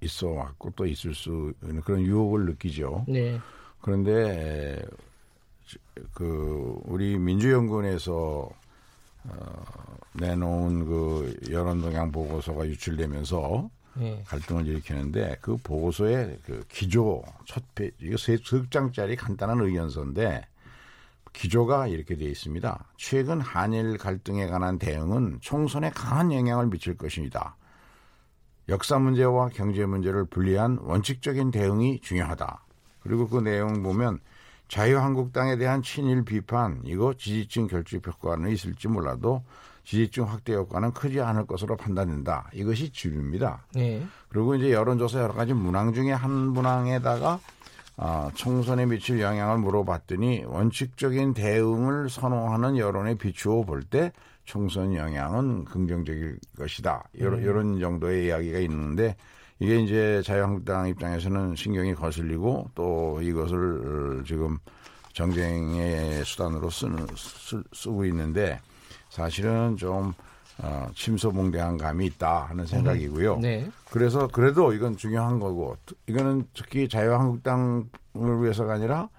[0.00, 3.04] 있어 왔고 또 있을 수 있는 그런 유혹을 느끼죠.
[3.06, 3.38] 네.
[3.80, 4.82] 그런데
[6.12, 8.50] 그 우리 민주연구원에서
[9.24, 9.64] 어,
[10.14, 14.22] 내놓은 그 여론동향 보고서가 유출되면서 네.
[14.26, 18.38] 갈등을 일으키는데 그 보고서의 그 기조 첫 페이지 이거 세
[18.70, 20.46] 장짜리 간단한 의견서인데
[21.32, 22.84] 기조가 이렇게 되어 있습니다.
[22.96, 27.56] 최근 한일 갈등에 관한 대응은 총선에 강한 영향을 미칠 것입니다.
[28.68, 32.64] 역사 문제와 경제 문제를 분리한 원칙적인 대응이 중요하다.
[33.00, 34.20] 그리고 그 내용 보면
[34.68, 39.42] 자유한국당에 대한 친일 비판 이거 지지층 결집 효과는 있을지 몰라도
[39.84, 42.48] 지지층 확대 효과는 크지 않을 것으로 판단된다.
[42.52, 43.66] 이것이 주류입니다.
[43.74, 44.06] 네.
[44.28, 47.40] 그리고 이제 여론조사 여러 가지 문항 중에 한 문항에다가
[47.96, 54.12] 아, 총선에 미칠 영향을 물어봤더니 원칙적인 대응을 선호하는 여론에 비추어 볼 때
[54.44, 57.04] 총선 영향은 긍정적일 것이다.
[57.12, 57.42] 이런, 음.
[57.42, 59.14] 이런 정도의 이야기가 있는데
[59.60, 64.58] 이게 이제 자유한국당 입장에서는 신경이 거슬리고 또 이것을 지금
[65.12, 68.58] 정쟁의 수단으로 쓰는, 쓰, 쓰고 있는데
[69.12, 70.14] 사실은 좀
[70.58, 73.34] 어, 침소봉대한 감이 있다 하는 생각이고요.
[73.34, 73.40] 음.
[73.40, 73.70] 네.
[73.90, 77.84] 그래서 그래도 이건 중요한 거고 이거는 특히 자유한국당을
[78.14, 79.10] 위해서가 아니라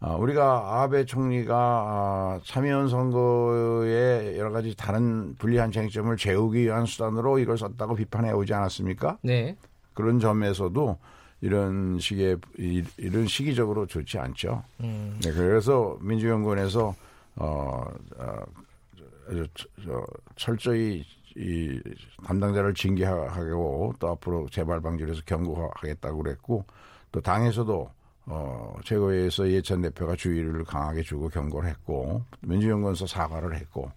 [0.00, 7.38] 어, 우리가 아베 총리가 어, 참여연 선거에 여러 가지 다른 불리한 쟁점을 재우기 위한 수단으로
[7.38, 9.16] 이걸 썼다고 비판해 오지 않았습니까?
[9.22, 9.56] 네.
[9.94, 10.98] 그런 점에서도
[11.40, 12.36] 이런 식의
[12.98, 14.62] 이런 시기적으로 좋지 않죠.
[14.80, 15.18] 음.
[15.22, 16.94] 네, 그래서 민주연구원에서
[17.36, 17.84] 어,
[18.18, 18.67] 어 저,
[20.36, 21.04] 철저히
[21.36, 21.80] 이
[22.24, 26.64] 담당자를 징계하고 또 앞으로 재발 방지를 해서 경고하겠다고 그랬고
[27.12, 27.90] 또 당에서도
[28.26, 33.90] 어, 최고위에서 예천 대표가 주의를 강하게 주고 경고를 했고 민주연구원서 사과를 했고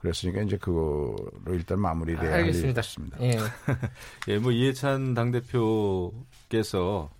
[0.00, 2.82] 그랬으니까 이제 그거로 일단 마무리돼야 알겠습니다.
[3.20, 3.36] 예.
[4.28, 7.19] 예, 뭐 이해찬 당 대표께서 아,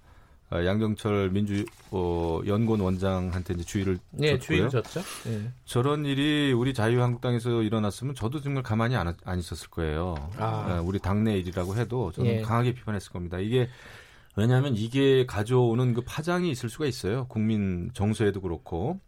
[0.52, 4.38] 양정철 민주 어, 연구원 원장한테 이제 주의를 예, 줬고요.
[4.40, 5.00] 주의를 줬죠.
[5.28, 5.52] 예.
[5.64, 10.14] 저런 일이 우리 자유한국당에서 일어났으면 저도 정말 가만히 안, 안 있었을 거예요.
[10.38, 10.44] 아.
[10.44, 12.40] 아 우리 당내 일이라고 해도 저는 예.
[12.42, 13.38] 강하게 비판했을 겁니다.
[13.38, 13.68] 이게
[14.36, 17.26] 왜냐하면 이게 가져오는 그 파장이 있을 수가 있어요.
[17.28, 18.98] 국민 정서에도 그렇고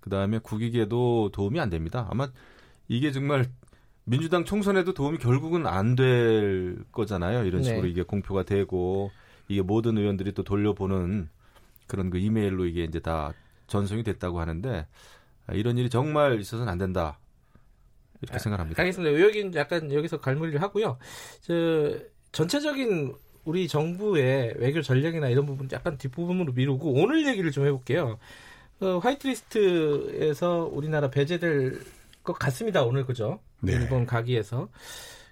[0.00, 2.06] 그 다음에 국익에도 도움이 안 됩니다.
[2.10, 2.28] 아마
[2.88, 3.46] 이게 정말
[4.04, 7.44] 민주당 총선에도 도움이 결국은 안 될 거잖아요.
[7.44, 7.88] 이런 식으로 네.
[7.90, 9.10] 이게 공표가 되고
[9.50, 11.28] 이게 모든 의원들이 또 돌려보는
[11.88, 13.32] 그런 그 이메일로 이게 이제 다
[13.66, 14.86] 전송이 됐다고 하는데
[15.52, 17.18] 이런 일이 정말 있어서는 안 된다.
[18.22, 18.80] 이렇게 아, 생각합니다.
[18.80, 19.20] 알겠습니다.
[19.20, 20.98] 여기 약간 여기서 갈무리를 하고요.
[21.40, 21.98] 저
[22.30, 23.12] 전체적인
[23.44, 28.20] 우리 정부의 외교 전략이나 이런 부분 약간 뒷부분으로 미루고 오늘 얘기를 좀 해볼게요.
[28.78, 31.80] 어, 화이트리스트에서 우리나라 배제될
[32.22, 32.84] 것 같습니다.
[32.84, 33.40] 오늘 그죠?
[33.60, 33.72] 네.
[33.72, 34.68] 일본 가기에서.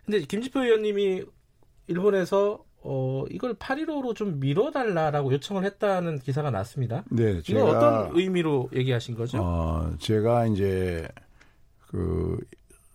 [0.05, 1.23] 근데 김지표 의원님이
[1.87, 7.05] 일본에서 어, 이걸 8.15로 좀 미뤄달라라고 요청을 했다는 기사가 났습니다.
[7.11, 7.61] 네, 제가.
[7.61, 9.39] 이건 어떤 의미로 얘기하신 거죠?
[9.43, 11.09] 어, 제가 이제
[11.89, 12.39] 그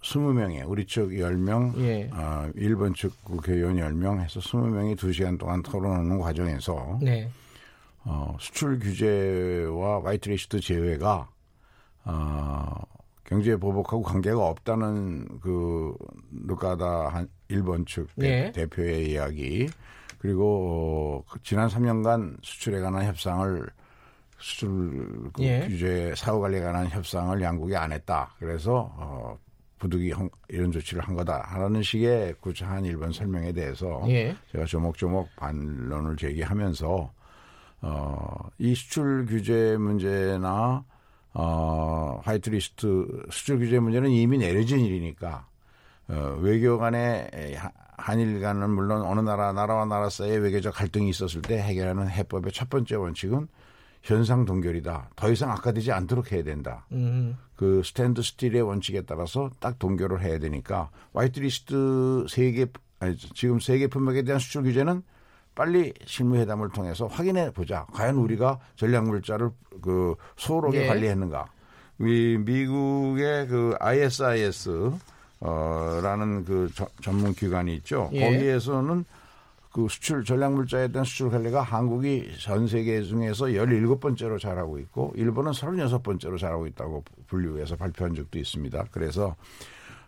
[0.01, 2.09] 20명에 우리 측 10명, 예.
[2.13, 7.29] 어, 일본 측 국회의원 10명 해서 20명이 2시간 동안 토론하는 과정에서 네.
[8.05, 11.29] 어, 수출 규제와 화이트리스트 제외가
[12.05, 12.81] 어,
[13.23, 15.95] 경제 보복하고 관계가 없다는 그
[16.31, 18.51] 누가다 한 일본 측 네.
[18.51, 19.69] 대표의 이야기
[20.19, 23.67] 그리고 어, 지난 3년간 수출에 관한 협상을
[24.39, 25.67] 수출 그 예.
[25.67, 28.33] 규제 사후 관리에 관한 협상을 양국이 안 했다.
[28.39, 29.37] 그래서 어
[29.79, 30.13] 부득이
[30.49, 34.35] 이런 조치를 한 거다 하는 식의 구차한 일본 설명에 대해서 예.
[34.51, 37.11] 제가 조목조목 반론을 제기하면서
[37.81, 40.83] 어이 수출 규제 문제나
[41.33, 45.47] 어, 화이트리스트 수출 규제 문제는 이미 내려진 일이니까
[46.09, 47.29] 어, 외교 간에
[47.97, 52.69] 한일 간은 물론 어느 나라 나라와 나라 사이에 외교적 갈등이 있었을 때 해결하는 해법의 첫
[52.69, 53.47] 번째 원칙은
[54.01, 55.11] 현상 동결이다.
[55.15, 56.85] 더 이상 악화되지 않도록 해야 된다.
[56.91, 57.37] 음.
[57.55, 62.67] 그 스탠드 스틸의 원칙에 따라서 딱 동결을 해야 되니까 화이트리스트 세계
[62.99, 65.03] 아니 지금 세계 품목에 대한 수출 규제는
[65.55, 67.85] 빨리 실무회담을 통해서 확인해 보자.
[67.93, 69.51] 과연 우리가 전략물자를
[69.81, 70.87] 그 소홀하게 예.
[70.87, 71.45] 관리했는가.
[72.01, 74.91] 이 미국의 그 ISIS
[75.45, 78.09] 어 라는 그 저, 전문 기관이 있죠.
[78.13, 78.31] 예.
[78.31, 79.03] 거기에서는
[79.73, 86.39] 그 수출 전략물자에 대한 수출 관리가 한국이 전 세계 중에서 17번째로 잘하고 있고 일본은 36번째로
[86.39, 88.85] 잘하고 있다고 분류해서 발표한 적도 있습니다.
[88.91, 89.35] 그래서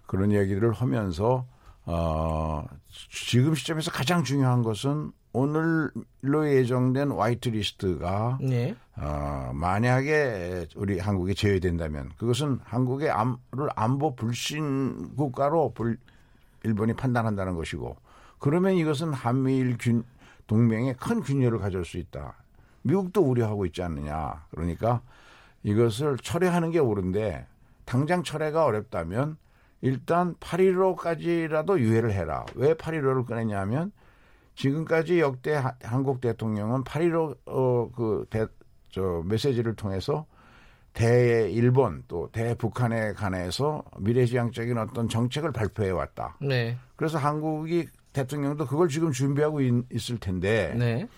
[0.05, 1.45] 그런 얘기를 하면서
[1.85, 2.63] 어
[3.09, 8.73] 지금 시점에서 가장 중요한 것은 오늘로 예정된 화이트 리스트가 네.
[8.97, 15.97] 어, 만약에 우리 한국이 제외된다면 그것은 한국의 암를 안보 불신 국가로 불,
[16.63, 17.97] 일본이 판단한다는 것이고
[18.39, 20.03] 그러면 이것은 한미일 균,
[20.47, 22.35] 동맹에 큰 균열을 가져올 수 있다.
[22.83, 24.45] 미국도 우려하고 있지 않느냐.
[24.51, 25.01] 그러니까
[25.63, 27.47] 이것을 철회하는 게 옳은데
[27.85, 29.37] 당장 철회가 어렵다면
[29.81, 32.45] 일단 8.15까지라도 유예를 해라.
[32.55, 33.91] 왜 8.15를 꺼냈냐면
[34.55, 38.45] 지금까지 역대 한국 대통령은 8.15 어, 그 대,
[38.95, 40.25] 저 메시지를 통해서
[40.93, 46.37] 대일본 또 대북한에 관해서 미래지향적인 어떤 정책을 발표해 왔다.
[46.39, 46.77] 네.
[46.95, 50.73] 그래서 한국이 대통령도 그걸 지금 준비하고 있, 을 텐데.
[50.77, 51.09] 네.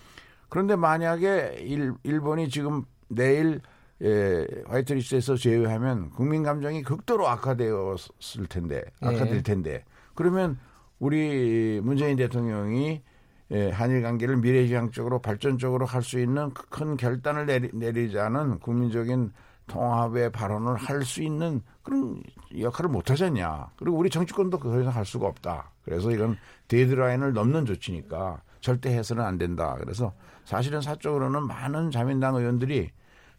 [0.48, 3.60] 그런데 만약에 일, 일본이 지금 내일
[4.02, 9.42] 예, 화이트리스트에서 제외하면 국민 감정이 극도로 악화되었을 텐데, 악화될 네.
[9.42, 9.84] 텐데.
[10.14, 10.58] 그러면
[10.98, 13.02] 우리 문재인 대통령이
[13.50, 19.32] 예, 한일 관계를 미래지향적으로 발전적으로 할 수 있는 큰 결단을 내리, 내리자는 국민적인
[19.66, 22.22] 통합의 발언을 할 수 있는 그런
[22.58, 23.70] 역할을 못 하잖냐.
[23.76, 25.70] 그리고 우리 정치권도 그 이상 할 수가 없다.
[25.84, 26.36] 그래서 이건
[26.68, 29.76] 데드라인을 넘는 조치니까 절대 해서는 안 된다.
[29.78, 30.12] 그래서
[30.44, 32.90] 사실은 사적으로는 많은 자민당 의원들이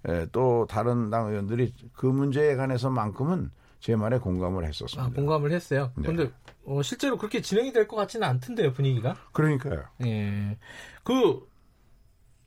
[0.07, 5.03] 에, 또 다른 당 의원들이 그 문제에 관해서만큼은 제 말에 공감을 했었습니다.
[5.03, 5.91] 아, 공감을 했어요.
[5.95, 6.03] 네.
[6.07, 6.31] 그런데
[6.69, 9.15] 어, 실제로 그렇게 진행이 될 것 같지는 않던데요, 분위기가.
[9.31, 9.83] 그러니까요.
[10.05, 10.57] 예.
[11.03, 11.47] 그,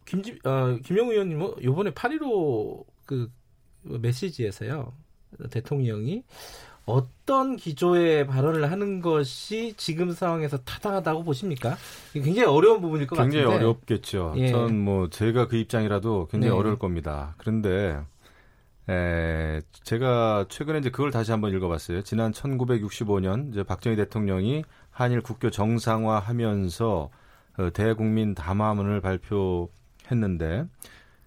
[0.05, 3.31] 김지, 어, 김영 의원님, 뭐, 요번에 8.15 그
[3.83, 4.93] 메시지에서요,
[5.51, 6.23] 대통령이
[6.85, 11.77] 어떤 기조의 발언을 하는 것이 지금 상황에서 타당하다고 보십니까?
[12.13, 13.59] 굉장히 어려운 부분일 것 굉장히 같은데.
[13.59, 14.35] 굉장히 어렵겠죠.
[14.39, 14.49] 예.
[14.51, 16.59] 전뭐 제가 그 입장이라도 굉장히 네.
[16.59, 17.35] 어려울 겁니다.
[17.39, 18.01] 그런데
[18.89, 22.03] 에, 제가 최근에 이제 그걸 다시 한번 읽어봤어요.
[22.03, 27.11] 지난 1965년 이제 박정희 대통령이 한일 국교 정상화하면서
[27.59, 30.67] 어, 대국민 담화문을 발표했는데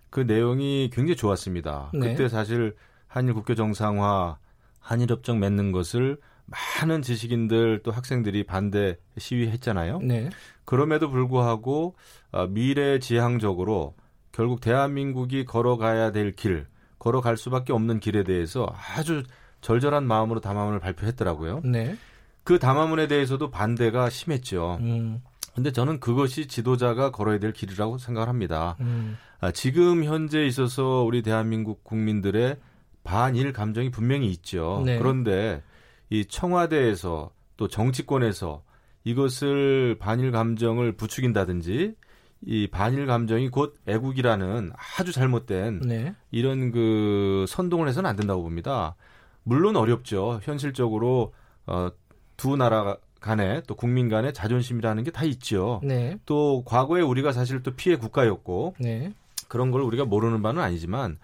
[0.09, 1.91] 그 내용이 굉장히 좋았습니다.
[1.93, 2.11] 네.
[2.11, 2.75] 그때 사실
[3.07, 4.37] 한일 국교 정상화,
[4.79, 9.99] 한일 협정 맺는 것을 많은 지식인들 또 학생들이 반대 시위했잖아요.
[9.99, 10.29] 네.
[10.63, 11.95] 그럼에도 불구하고
[12.31, 13.95] 어, 미래 지향적으로
[14.31, 16.67] 결국 대한민국이 걸어가야 될 길,
[17.05, 19.21] 걸어갈 수밖에 없는 길에 대해서 아주
[19.61, 21.61] 절절한 마음으로 담화문을 발표했더라고요.
[21.63, 21.95] 네.
[22.43, 24.79] 그 담화문에 대해서도 반대가 심했죠.
[24.81, 25.21] 음.
[25.53, 28.75] 근데 저는 그것이 지도자가 걸어야 될 길이라고 생각을 합니다.
[28.79, 29.17] 음.
[29.39, 32.57] 아, 지금 현재 있어서 우리 대한민국 국민들의
[33.03, 34.81] 반일 감정이 분명히 있죠.
[34.83, 34.97] 네.
[34.97, 35.61] 그런데
[36.09, 38.63] 이 청와대에서 또 정치권에서
[39.03, 41.93] 이것을 반일 감정을 부추긴다든지
[42.41, 46.13] 이 반일 감정이 곧 애국이라는 아주 잘못된 네.
[46.31, 48.95] 이런 그 선동을 해서는 안 된다고 봅니다.
[49.43, 50.39] 물론 어렵죠.
[50.43, 51.33] 현실적으로
[51.65, 51.89] 어,
[52.37, 55.79] 두 나라 간에 또 국민 간의 자존심이라는 게 다 있죠.
[55.83, 56.17] 네.
[56.25, 59.11] 또 과거에 우리가 사실 또 피해 국가였고 네.
[59.47, 61.17] 그런 걸 우리가 모르는 바는 아니지만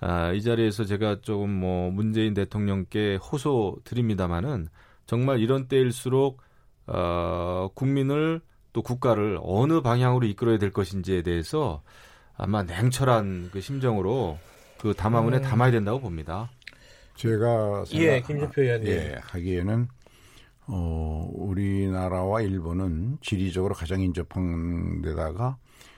[0.00, 4.68] 아, 이 자리에서 제가 조금 뭐 문재인 대통령께 호소 드립니다마는
[5.06, 6.42] 정말 이런 때일수록
[6.86, 8.40] 어, 국민을
[8.72, 11.82] 또 국가를 어느 방향으로 이끌어야 될 것인지에 대해서
[12.36, 14.38] 아마 냉철한 그 심정으로
[14.78, 15.42] 그 담화문에 음.
[15.42, 16.50] 담아야 된다고 봅니다.
[17.16, 19.88] 제가 예, 김준표 의원님 예, 하기에는
[20.68, 25.56] 어, 우리나라와 일본은 지리적으로 가장 인접한 데다가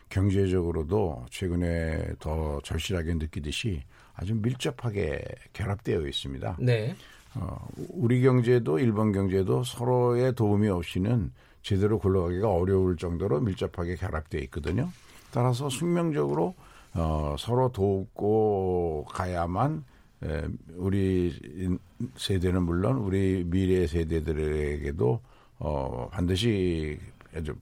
[0.09, 3.83] 경제적으로도 최근에 더 절실하게 느끼듯이
[4.15, 6.57] 아주 밀접하게 결합되어 있습니다.
[6.61, 6.95] 네.
[7.35, 11.33] 어, 우리 경제도 일본 경제도 서로의 도움이 없이는
[11.63, 14.91] 제대로 굴러가기가 어려울 정도로 밀접하게 결합되어 있거든요.
[15.31, 16.55] 따라서 숙명적으로
[16.95, 19.85] 어, 서로 돕고 가야만
[20.25, 20.43] 에,
[20.75, 21.79] 우리
[22.17, 25.21] 세대는 물론 우리 미래 세대들에게도
[25.59, 26.99] 어, 반드시
[27.37, 27.55] 아주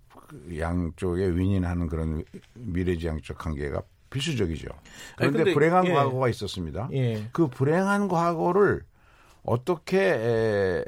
[0.59, 2.25] 양쪽에 윈윈하는 그런
[2.55, 4.69] 미래지향적 관계가 필수적이죠.
[5.17, 5.93] 그런데 아니, 불행한 예.
[5.93, 6.89] 과거가 있었습니다.
[6.93, 7.29] 예.
[7.33, 8.83] 그 불행한 과거를
[9.43, 10.85] 어떻게 에,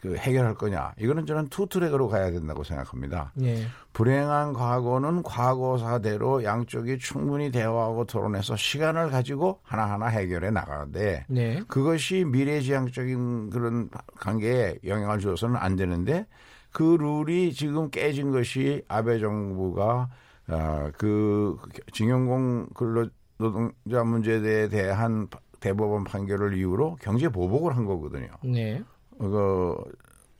[0.00, 3.32] 그 해결할 거냐 이거는 저는 two track으로 가야 된다고 생각합니다.
[3.42, 3.66] 예.
[3.92, 11.62] 불행한 과거는 과거사대로 양쪽이 충분히 대화하고 토론해서 시간을 가지고 하나하나 해결해 나가는데 네.
[11.68, 16.26] 그것이 미래지향적인 그런 관계에 영향을 주어서는 안 되는데
[16.72, 20.08] 그 룰이 지금 깨진 것이 아베 정부가
[20.48, 21.56] 아, 그
[21.92, 23.08] 징용공 근로
[23.38, 25.28] 노동자 문제에 대한
[25.62, 28.28] 대법원 판결을 이유로 경제 보복을 한 거거든요.
[28.44, 28.82] 네.
[29.18, 29.76] 그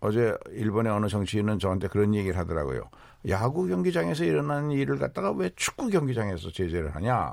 [0.00, 2.82] 어제 일본의 어느 정치인은 저한테 그런 얘기를 하더라고요.
[3.28, 7.32] 야구 경기장에서 일어나는 일을 갖다가 왜 축구 경기장에서 제재를 하냐?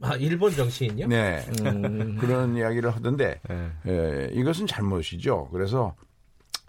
[0.00, 1.06] 아 일본 정치인요?
[1.06, 2.16] 네 음.
[2.20, 3.70] 그런 이야기를 하던데 네.
[3.86, 5.48] 예, 이것은 잘못이죠.
[5.52, 5.94] 그래서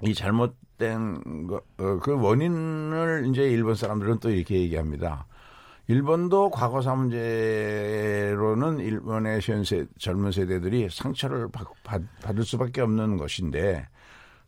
[0.03, 5.25] 이 잘못된 거, 어, 그 원인을 이제 일본 사람들은 또 이렇게 얘기합니다.
[5.89, 13.87] 일본도 과거사 문제로는 일본의 현세 젊은 세대들이 상처를 받, 받, 을 수밖에 없는 것인데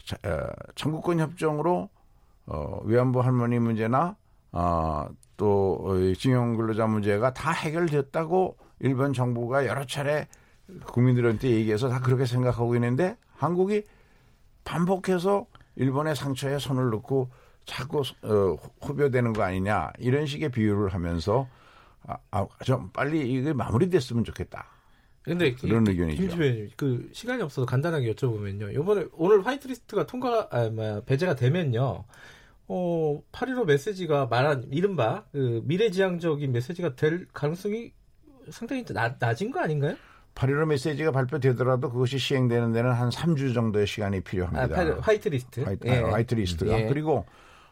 [0.05, 1.89] 자, 어, 청구권 협정으로
[2.45, 4.15] 어, 위안부 할머니 문제나
[4.51, 10.27] 어, 또 징용 근로자 문제가 다 해결됐다고 일본 정부가 여러 차례
[10.85, 13.81] 국민들한테 얘기해서 다 그렇게 생각하고 있는데 한국이
[14.63, 17.31] 반복해서 일본의 상처에 손을 넣고
[17.66, 18.55] 자꾸 어,
[18.86, 21.47] 호벼되는 거 아니냐 이런 식의 비유를 하면서
[22.03, 24.66] 아, 아, 좀 빨리 이게 마무리됐으면 좋겠다.
[25.24, 26.22] 근데 그런 이, 의견이죠.
[26.22, 28.74] 김주배님, 그 시간이 없어서 간단하게 여쭤보면요.
[28.74, 32.05] 이번에 오늘 화이트리스트가 통과, 아, 뭐야, 배제가 되면요.
[32.68, 37.91] 어, 8.15 메시지가 말한 이른바 그 미래지향적인 메시지가 될 가능성이
[38.49, 39.95] 상당히 나, 낮은 거 아닌가요?
[40.34, 44.82] 8.15 메시지가 발표되더라도 그것이 시행되는 데는 한 3주 정도의 시간이 필요합니다.
[44.82, 45.59] 아, 화이트리스트.
[45.59, 45.99] 화이트, 예.
[45.99, 46.80] 화이트리스트가.
[46.80, 46.86] 예.
[46.88, 47.26] 그리고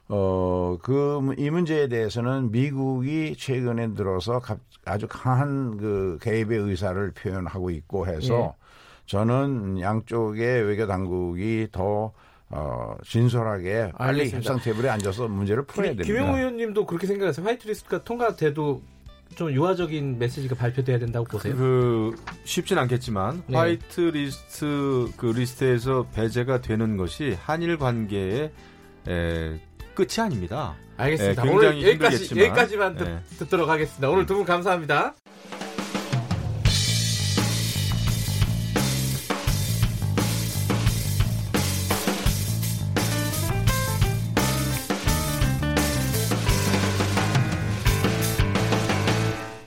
[0.09, 4.41] 어, 그, 이 문제에 대해서는 미국이 최근에 들어서
[4.85, 8.69] 아주 강한 그 개입의 의사를 표현하고 있고 해서 예.
[9.05, 12.11] 저는 양쪽의 외교 당국이 더
[12.49, 14.37] 어, 진솔하게 빨리 알겠습니다.
[14.37, 16.05] 협상 테이블에 앉아서 문제를 풀어야 됩니다.
[16.05, 17.45] 김영호 의원님도 그렇게 생각하세요?
[17.45, 18.81] 화이트리스트가 통과돼도
[19.35, 21.55] 좀 유화적인 메시지가 발표돼야 된다고 보세요?
[21.55, 23.57] 그 쉽진 않겠지만 네.
[23.57, 28.51] 화이트리스트 그 리스트에서 배제가 되는 것이 한일 관계에
[29.07, 29.59] 에,
[29.99, 30.75] 끝이 아닙니다.
[30.95, 31.43] 알겠습니다.
[31.43, 33.19] 네, 오늘 여기까지, 여기까지만 네.
[33.37, 34.09] 듣도록 하겠습니다.
[34.09, 35.13] 오늘 두 분 감사합니다.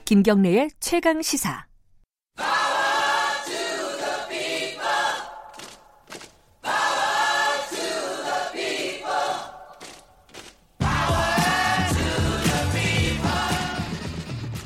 [0.05, 1.65] 김경래의 최강 시사.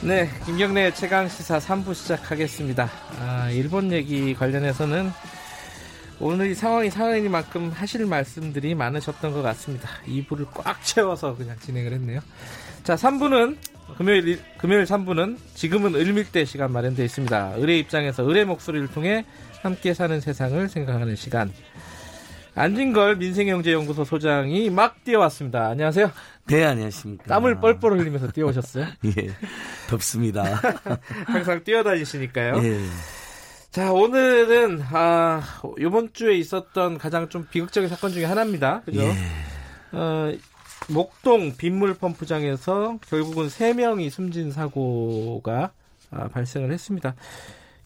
[0.07, 2.89] 네, 김경래 최강 시사 3부 시작하겠습니다.
[3.19, 5.11] 아, 일본 얘기 관련해서는
[6.21, 9.89] 오늘 이 상황이 상황이만큼 하실 말씀들이 많으셨던 것 같습니다.
[10.05, 12.21] 2부를 꽉 채워서 그냥 진행을 했네요.
[12.85, 13.57] 자, 3부는
[13.97, 17.55] 금요일 금요일 3부는 지금은 을밀대 시간 마련되어 있습니다.
[17.57, 19.25] 을의 입장에서 을의 목소리를 통해
[19.61, 21.51] 함께 사는 세상을 생각하는 시간.
[22.57, 25.67] 안진걸 민생경제연구소 소장이 막 뛰어왔습니다.
[25.67, 26.11] 안녕하세요.
[26.47, 27.25] 네, 안녕하십니까.
[27.25, 28.85] 땀을 뻘뻘 흘리면서 뛰어오셨어요?
[29.05, 29.29] 예,
[29.87, 30.43] 덥습니다.
[31.27, 32.63] 항상 뛰어다니시니까요.
[32.63, 32.79] 예.
[33.69, 35.43] 자, 오늘은, 아,
[35.79, 38.81] 요번 주에 있었던 가장 좀 비극적인 사건 중에 하나입니다.
[38.81, 39.01] 그죠?
[39.03, 39.13] 예.
[39.91, 40.33] 어,
[40.89, 45.71] 목동 빗물 펌프장에서 결국은 3명이 숨진 사고가
[46.09, 47.13] 아, 발생을 했습니다.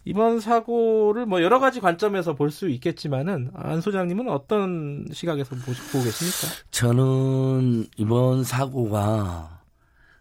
[0.03, 6.47] 이번 사고를 뭐 여러 가지 관점에서 볼 수 있겠지만은 안 소장님은 어떤 시각에서 보고 계십니까?
[6.71, 9.61] 저는 이번 사고가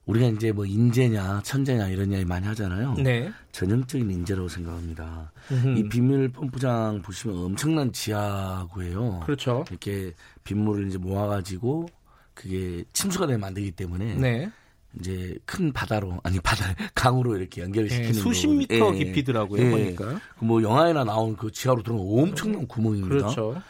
[0.07, 2.95] 우리가 이제 뭐 인재냐 천재냐 이런 이야기 많이 하잖아요.
[2.95, 3.33] 네.
[3.53, 5.33] 전형적인 인재라고 생각합니다.
[5.51, 5.78] 음흠.
[5.78, 9.20] 이 빗물 펌프장 보시면 엄청난 지하구예요.
[9.24, 9.64] 그렇죠.
[9.70, 10.12] 이렇게
[10.45, 11.89] 빗물을 이제 모아가지고
[12.35, 14.51] 그게 침수가 되면 안 되기 때문에 네.
[14.99, 20.20] 이제 큰 바다로 아니 바다 강으로 이렇게 연결시키는 예, 수십 미터 예, 깊이더라고요 예, 보니까
[20.38, 23.09] 그뭐 영화에나 나온 그 지하로 들어오면 엄청난 구멍입니다.
[23.09, 23.62] 그렇죠.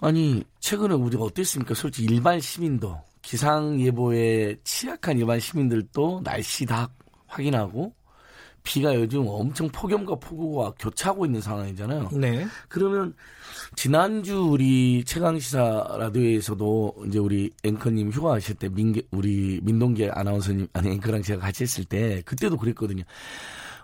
[0.00, 1.74] 아니 최근에 우리가 어땠습니까?
[1.74, 6.88] 솔직히 일반 시민도 기상 예보에 취약한 일반 시민들도 날씨 다
[7.26, 7.92] 확인하고
[8.66, 12.10] 비가 요즘 엄청 폭염과 폭우가 교차하고 있는 상황이잖아요.
[12.14, 12.44] 네.
[12.68, 13.14] 그러면
[13.76, 20.90] 지난주 우리 최강 시사 라디오에서도 이제 우리 앵커님 휴가하실 때 민계, 우리 민동계 아나운서님, 아니
[20.90, 23.04] 앵커랑 제가 같이 했을 때 그때도 그랬거든요.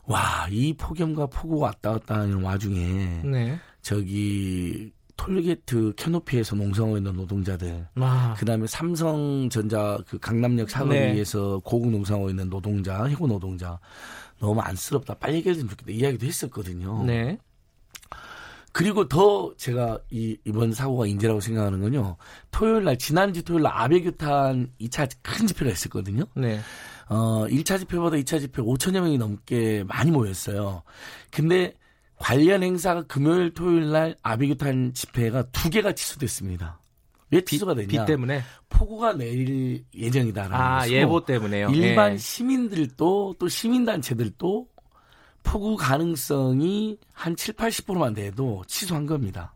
[0.04, 3.58] 와, 이 폭염과 폭우가 왔다 갔다 하는 와중에 네.
[3.82, 8.34] 저기 톨게이트 캐노피에서 농성하고 있는 노동자들, 아.
[8.36, 11.70] 그다음에 삼성전자 그 강남역 사거리에서 네.
[11.70, 13.78] 고급 농성하고 있는 노동자, 해고 노동자
[14.42, 15.14] 너무 안쓰럽다.
[15.14, 15.92] 빨리 해결됐으면 좋겠다.
[15.92, 17.04] 이야기도 했었거든요.
[17.04, 17.38] 네.
[18.72, 22.16] 그리고 더 제가 이, 이번 사고가 인재라고 생각하는 건요.
[22.50, 26.24] 토요일 날, 지난주 토요일 날 아베규탄 2차 큰 집회가 있었거든요.
[26.34, 26.58] 네.
[27.08, 30.82] 어, 1차 집회보다 2차 집회 5천여 명이 넘게 많이 모였어요.
[31.30, 31.74] 근데
[32.16, 36.80] 관련 행사가 금요일, 토요일 날 아베규탄 집회가 두 개가 취소됐습니다.
[37.32, 38.04] 왜 취소가 됐냐?
[38.04, 41.70] 비 때문에 폭우가 내릴 예정이다라는 아, 예보 때문에요.
[41.70, 42.16] 일반 예.
[42.18, 44.68] 시민들도 또 시민단체들도
[45.42, 49.54] 폭우 가능성이 한 7, 80%만 돼도 취소한 겁니다.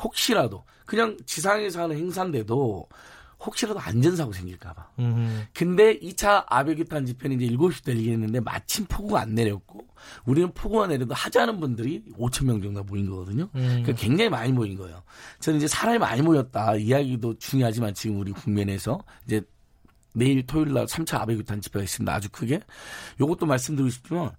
[0.00, 2.88] 혹시라도 그냥 지상에서 하는 행사인데도
[3.40, 4.92] 혹시라도 안전사고 생길까봐.
[5.54, 9.86] 근데 2차 아베규탄 집회는 이제 7시 때리겠는데 마침 폭우가 안 내렸고
[10.24, 13.44] 우리는 폭우가 내려도 하자는 분들이 5천 명 정도 모인 거거든요.
[13.54, 13.68] 음.
[13.68, 15.02] 그러니까 굉장히 많이 모인 거예요.
[15.40, 19.40] 저는 이제 사람이 많이 모였다 이야기도 중요하지만 지금 우리 국면에서 이제
[20.14, 22.12] 내일 토요일 날 3차 아베규탄 집회가 있습니다.
[22.12, 22.60] 아주 크게.
[23.20, 24.32] 요것도 말씀드리고 싶지만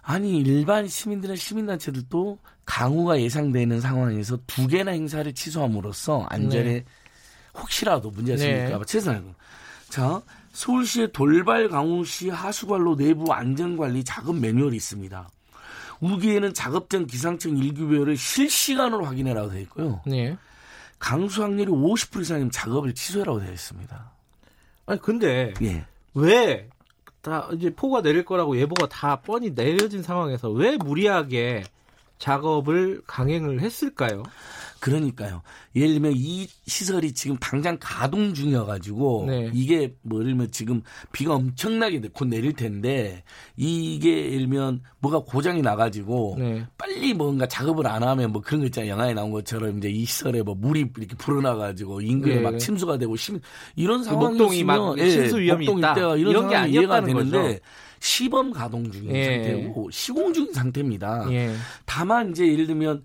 [0.00, 6.84] 아니 일반 시민들은 시민단체들도 강우가 예상되는 상황에서 두 개나 행사를 취소함으로써 안전에 네.
[7.56, 8.84] 혹시라도 문제가 생길까 봐 네.
[8.84, 9.24] 최선을
[9.88, 15.28] 자 서울시의 돌발 강우시 하수관로 내부 안전관리 작업 매뉴얼이 있습니다.
[16.00, 20.00] 우기에는 작업 전 기상청 일규별을 실시간으로 확인해라고 되어 있고요.
[20.06, 20.36] 네.
[20.98, 24.10] 강수 확률이 50% 이상이면 작업을 취소해라고 되어 있습니다.
[24.86, 25.84] 아니 근데 예.
[26.14, 26.68] 왜
[27.26, 31.64] 다 이제 폭우가 내릴 거라고 예보가 다 뻔히 내려진 상황에서 왜 무리하게
[32.20, 34.22] 작업을 강행을 했을까요?
[34.80, 35.42] 그러니까요.
[35.74, 39.50] 예를 들면 이 시설이 지금 당장 가동 중이어가지고 네.
[39.52, 43.24] 이게 뭐 예를 들면 지금 비가 엄청나게 곧 내릴 텐데
[43.56, 46.66] 이게 예를 들면 뭐가 고장이 나가지고 네.
[46.76, 48.92] 빨리 뭔가 작업을 안 하면 뭐 그런 거 있잖아요.
[48.92, 52.40] 영화에 나온 것처럼 이제 이 시설에 뭐 물이 이렇게 불어나가지고 인근에 네.
[52.40, 53.40] 막 침수가 되고 심
[53.74, 55.94] 이런 상황이 목동이 막 예, 침수 위험이 있다.
[56.16, 57.58] 이런, 이런 게 이해가 되는데 거죠.
[58.00, 59.24] 시범 가동 중인 예.
[59.24, 61.26] 상태고 시공 중인 상태입니다.
[61.30, 61.54] 예.
[61.84, 63.04] 다만 이제 예를 들면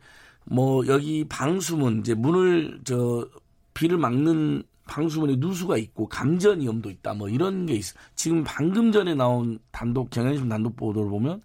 [0.51, 3.25] 뭐 여기 방수문 이제 문을 저
[3.73, 7.13] 비를 막는 방수문에 누수가 있고 감전 위험도 있다.
[7.13, 7.95] 뭐 이런 게 있어.
[8.15, 11.41] 지금 방금 전에 나온 단독 경향신문 단독 보도를 보면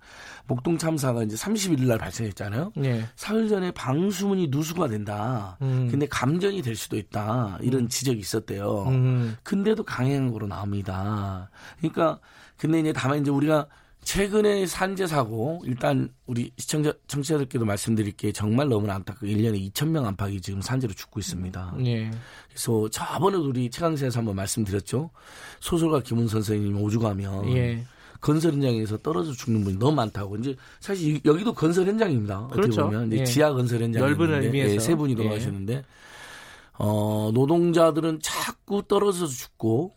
[0.48, 2.72] 목동 참사가 이제 31일 날 발생했잖아요.
[2.74, 3.04] 네.
[3.14, 5.56] 사흘 전에 방수문이 누수가 된다.
[5.62, 5.86] 음.
[5.88, 7.58] 근데 감전이 될 수도 있다.
[7.62, 7.88] 이런 음.
[7.88, 8.86] 지적이 있었대요.
[8.88, 9.36] 음.
[9.44, 11.48] 근데도 강행 으로 나옵니다.
[11.78, 12.18] 그러니까
[12.56, 13.68] 근데 이제 다만 이제 우리가
[14.06, 20.40] 최근에 산재 사고 일단 우리 시청자 청취자들께도 말씀드릴게 정말 너무나 안타깝고 1년에 2천 명 안팎이
[20.40, 21.74] 지금 산재로 죽고 있습니다.
[21.78, 22.12] 네.
[22.48, 25.10] 그래서 저번에도 우리 최강세에서 한번 말씀드렸죠.
[25.58, 27.84] 소설가 김훈 선생님 오죽하면 예.
[28.20, 30.36] 건설 현장에서 떨어져 죽는 분이 너무 많다고.
[30.36, 32.46] 이제 사실 여기도 건설 현장입니다.
[32.52, 32.82] 그렇죠.
[32.82, 33.24] 어떻게 보면 예.
[33.24, 35.84] 지하 건설 현장 넓은 의미에서 예, 세 분이 돌아가셨는데 예.
[36.78, 39.96] 어, 노동자들은 자꾸 떨어져서 죽고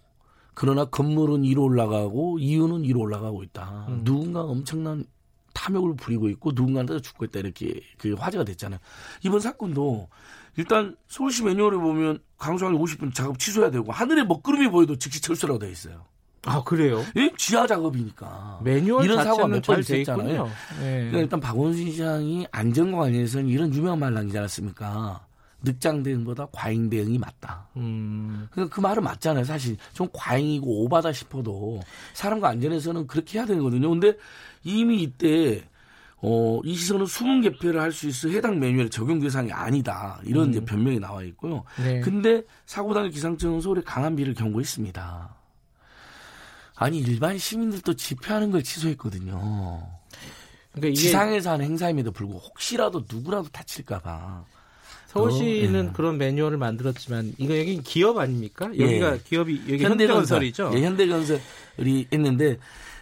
[0.60, 3.86] 그러나 건물은 위로 올라가고 이유는 위로 올라가고 있다.
[3.88, 4.02] 음.
[4.04, 5.06] 누군가 엄청난
[5.54, 8.78] 탐욕을 부리고 있고 누군가한테 죽고 있다 이렇게 그 화제가 됐잖아요.
[9.24, 10.10] 이번 사건도
[10.58, 15.70] 일단 서울시 매뉴얼에 보면 강수항이 50분 작업 취소해야 되고 하늘에 먹구름이 보여도 즉시 철수라고 되어
[15.70, 16.04] 있어요.
[16.46, 17.06] 아 그래요?
[17.16, 17.32] 예?
[17.38, 20.46] 지하 작업이니까 매뉴얼 이런 사고가 몇번 있었잖아요.
[20.82, 20.92] 네.
[20.92, 25.26] 그러니까 일단 박원순 시장이 안전과 관련해서는 이런 유명한 말 남기지 않았습니까?
[25.62, 27.68] 늑장 대응보다 과잉 대응이 맞다.
[27.78, 28.48] 음.
[28.52, 29.44] 그러니까 그 말은 맞잖아요.
[29.44, 31.82] 사실 좀 과잉이고 오바다 싶어도
[32.14, 33.90] 사람과 안전에서는 그렇게 해야 되거든요.
[33.90, 34.16] 근데
[34.64, 35.64] 이미 이때
[36.22, 40.20] 어, 이 시설은 수문 개폐를 할 수 있어 해당 매뉴얼 적용 대상이 아니다.
[40.26, 40.50] 이런 음.
[40.52, 41.64] 이제 변명이 나와 있고요.
[41.78, 42.02] 네.
[42.02, 45.36] 근데 사고 당일 기상청은 서울에 강한 비를 경고했습니다.
[46.76, 49.86] 아니 일반 시민들도 집회하는 걸 취소했거든요.
[50.72, 54.46] 그러니까 지상에서 하는 행사임에도 불구하고 혹시라도 누구라도 다칠까봐.
[55.10, 55.92] 서울시는 어, 예.
[55.94, 58.68] 그런 매뉴얼을 만들었지만 이거 여기 기업 아닙니까?
[58.68, 59.20] 여기가 예.
[59.24, 60.66] 기업이 여기 현대건설이죠.
[60.66, 60.80] 현대건설.
[60.80, 62.58] 예, 현대건설이 했는데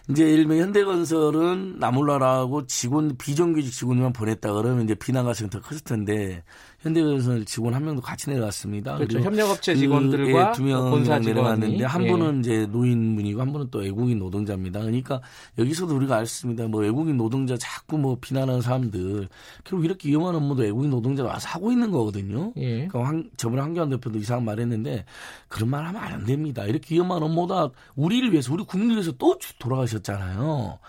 [0.09, 6.43] 이제 들면 현대건설은 나몰라라고 직원 비정규직 직원만 보냈다 그러면 이제 비난 가능성이 더 컸을 텐데
[6.87, 8.95] 현대건설 직원 한 명도 같이 내려갔습니다.
[8.97, 9.19] 그렇죠.
[9.19, 12.11] 협력업체 직원들과 그, 예, 두명 본사 내려갔는데 한 예.
[12.11, 14.79] 분은 이제 노인분이고 한 분은 또 외국인 노동자입니다.
[14.79, 15.21] 그러니까
[15.57, 16.67] 여기서도 우리가 알습니다.
[16.67, 19.27] 뭐 외국인 노동자 자꾸 뭐 비난하는 사람들
[19.63, 22.53] 결국 이렇게 위험한 업무도 외국인 노동자가 와서 하고 있는 거거든요.
[22.57, 22.87] 예.
[22.87, 25.05] 그러니까 황, 저번에 한교안 대표도 이상한 말했는데
[25.47, 26.65] 그런 말 하면 안 됩니다.
[26.65, 30.79] 이렇게 위험한 업무다 우리를 위해서 우리 국민을 위해서 또 돌아가셨잖아요.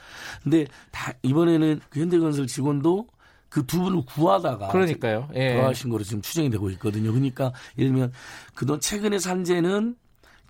[0.42, 3.07] 근데 다 이번에는 그 현대건설 직원도
[3.49, 5.28] 그 두 분을 구하다가 그러니까요.
[5.34, 5.55] 예.
[5.55, 7.11] 돌아가신 거로 지금 추정이 되고 있거든요.
[7.12, 8.12] 그러니까 예를 들면
[8.55, 9.96] 그동안 최근의 산재는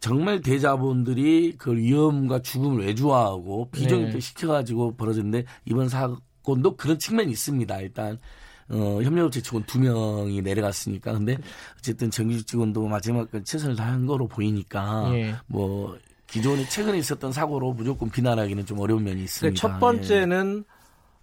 [0.01, 4.20] 정말 대자본들이 그 위험과 죽음을 외주화하고 비정규직 네.
[4.20, 7.80] 시켜가지고 벌어졌는데 이번 사건도 그런 측면이 있습니다.
[7.80, 8.18] 일단
[8.70, 11.38] 어, 협력업체 직원 두 명이 내려갔으니까 근데
[11.78, 15.34] 어쨌든 정규직 직원도 마지막까지 최선을 다한 거로 보이니까 예.
[15.46, 15.96] 뭐
[16.28, 19.59] 기존에 최근에 있었던 사고로 무조건 비난하기는 좀 어려운 면이 있습니다.
[19.59, 20.77] 첫 번째는 예.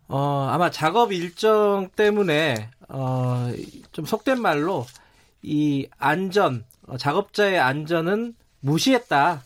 [0.08, 3.52] 어, 아마 작업 일정 때문에 어,
[3.92, 4.86] 좀 속된 말로
[5.42, 9.44] 이 안전, 어, 작업자의 안전은 무시했다.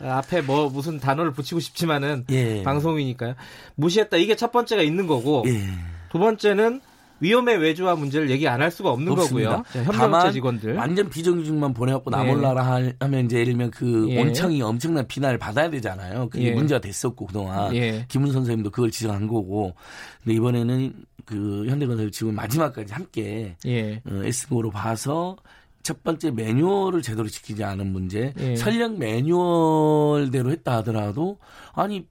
[0.00, 2.62] 앞에 뭐 무슨 단어를 붙이고 싶지만은 예.
[2.64, 3.34] 방송이니까요.
[3.76, 4.16] 무시했다.
[4.16, 5.62] 이게 첫 번째가 있는 거고 예.
[6.10, 6.80] 두 번째는
[7.22, 9.62] 위험의 외주화 문제를 얘기 안 할 수가 없는 없습니다.
[9.62, 9.84] 거고요.
[9.84, 12.92] 협력업체 직원들 완전 비정규직만 보내갖고 나몰라라 네.
[13.00, 14.18] 하면 이제 예를 들면 그 예.
[14.18, 16.28] 원청이 엄청난 비난을 받아야 되잖아요.
[16.28, 16.52] 그게 예.
[16.52, 18.04] 문제가 됐었고 그동안 예.
[18.08, 19.74] 김은 선생님도 그걸 지적한 거고.
[20.22, 20.92] 근데 이번에는
[21.24, 24.02] 그 현대건설 직원 마지막까지 함께 예.
[24.04, 25.36] 어, 애쓴 로 봐서
[25.84, 28.54] 첫 번째 매뉴얼을 제대로 지키지 않은 문제, 예.
[28.56, 31.38] 설령 매뉴얼대로 했다 하더라도
[31.72, 32.06] 아니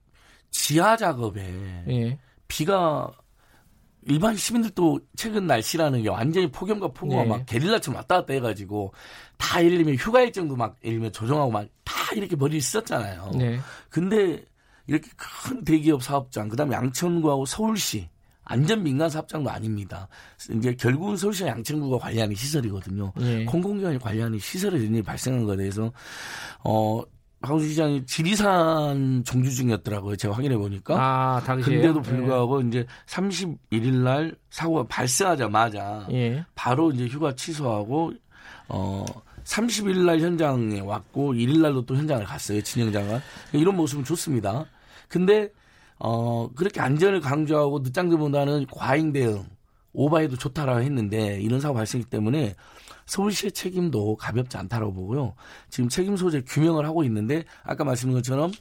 [0.50, 1.42] 지하 작업에
[1.88, 2.18] 예.
[2.48, 3.10] 비가
[4.06, 7.28] 일반 시민들도 최근 날씨라는 게 완전히 폭염과 폭우가 네.
[7.28, 8.92] 막 게릴라처럼 왔다 갔다 해가지고
[9.36, 13.30] 다 예를 들면 휴가 일정도 막 예를 들면 조정하고 막 다 이렇게 머리를 썼잖아요.
[13.36, 13.60] 네.
[13.88, 14.44] 근데
[14.86, 18.08] 이렇게 큰 대기업 사업장, 그 다음에 양천구하고 서울시
[18.44, 20.08] 안전 민간 사업장도 아닙니다.
[20.50, 23.12] 이제 결국은 서울시 양천구가 관리하는 시설이거든요.
[23.16, 23.44] 네.
[23.44, 25.92] 공공기관이 관리하는 시설에 이런 일이 발생한 거에 대해서
[26.64, 27.02] 어
[27.42, 30.16] 하우스 시장이 지리산 종주 중이었더라고요.
[30.16, 30.96] 제가 확인해 보니까.
[30.96, 31.76] 아, 당시에.
[31.76, 32.68] 근데도 불구하고 네.
[32.68, 36.44] 이제 31일 날 사고가 발생하자마자 예.
[36.54, 38.12] 바로 이제 휴가 취소하고
[38.68, 39.04] 어
[39.44, 42.62] 30일 날 현장에 왔고 1일 날도 또 현장을 갔어요.
[42.62, 43.20] 진영장관.
[43.52, 44.64] 이런 모습은 좋습니다.
[45.08, 45.50] 근데
[45.98, 49.44] 어 그렇게 안전을 강조하고 늦장들보다는 과잉 대응
[49.92, 52.54] 오바해도 좋다라고 했는데 이런 사고 발생했기 때문에
[53.06, 55.34] 서울시의 책임도 가볍지 않다라고 보고요.
[55.70, 58.52] 지금 책임 소재 규명을 하고 있는데 아까 말씀드린 것처럼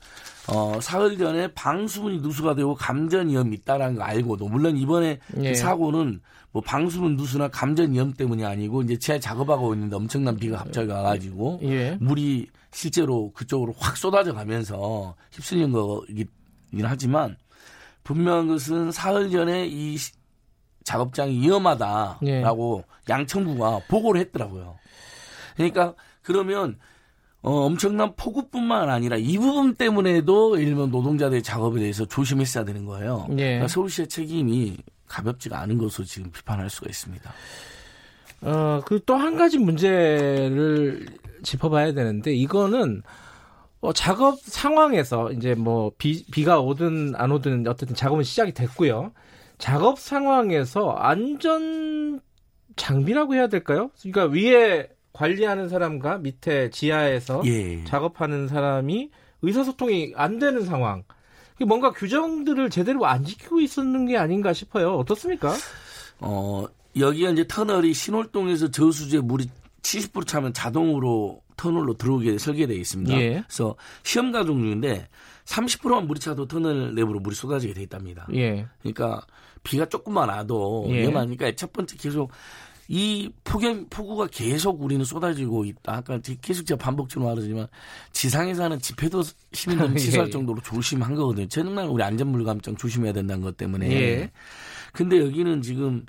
[0.47, 5.49] 어, 사흘 전에 방수문이 누수가 되고 감전 위험이 있다라는 거 알고도 물론 이번에 그 예.
[5.51, 6.21] 그 사고는
[6.51, 11.59] 뭐 방수문 누수나 감전 위험 때문이 아니고 이제 지하 작업하고 있는데 엄청난 비가 갑자기 와가지고
[11.63, 11.97] 예.
[12.01, 16.27] 물이 실제로 그쪽으로 확 쏟아져 가면서 휩쓸린 거이긴
[16.83, 17.37] 하지만
[18.03, 19.95] 분명한 것은 사흘 전에 이
[20.84, 23.11] 작업장이 위험하다라고 예.
[23.13, 24.77] 양천구가 보고를 했더라고요.
[25.55, 26.77] 그러니까 그러면
[27.41, 33.25] 어, 엄청난 폭우뿐만 아니라 이 부분 때문에도 일본 노동자들의 작업에 대해서 조심했어야 되는 거예요.
[33.32, 33.36] 예.
[33.36, 34.77] 그러니까 서울시의 책임이
[35.07, 37.32] 가볍지가 않은 것으로 지금 비판할 수가 있습니다.
[38.43, 41.05] 어, 그 또 한 가지 문제를
[41.43, 43.01] 짚어봐야 되는데 이거는
[43.82, 49.11] 어, 작업 상황에서 이제 뭐 비, 비가 오든 안 오든 어쨌든 작업은 시작이 됐고요.
[49.62, 52.20] 작업 상황에서 안전
[52.76, 53.91] 장비라고 해야 될까요?
[54.01, 57.84] 그러니까 위에 관리하는 사람과 밑에 지하에서 예.
[57.84, 59.12] 작업하는 사람이
[59.43, 61.03] 의사소통이 안 되는 상황.
[61.68, 64.95] 뭔가 규정들을 제대로 안 지키고 있었는 게 아닌가 싶어요.
[64.95, 65.53] 어떻습니까?
[66.20, 66.66] 어,
[66.97, 69.47] 여기가 이제 터널이 신월동에서 저수지에 물이
[69.84, 73.14] 70% 차면 자동으로 터널로 들어오게 설계되어 있습니다.
[73.22, 73.43] 예.
[73.47, 75.07] 그래서 시험 가중 중인데
[75.45, 78.28] 30%만 물이 차도 터널 내부로 물이 쏟아지게 돼 있답니다.
[78.34, 78.66] 예.
[78.80, 79.22] 그러니까
[79.64, 81.01] 비가 조금만 와도 예.
[81.01, 82.32] 위험하니까 첫 번째 계속
[82.88, 85.97] 이 폭염 폭우가 계속 우리는 쏟아지고 있다.
[85.97, 87.68] 아까 계속 제가 반복적으로 말하지만
[88.12, 90.32] 지상에서 하는 집회도 시민들은 취소할 예.
[90.32, 91.47] 정도로 조심한 거거든요.
[91.47, 93.89] 정말 우리 안전물 감정 조심해야 된다는 것 때문에.
[93.89, 94.32] 예.
[94.91, 96.05] 근데 여기는 지금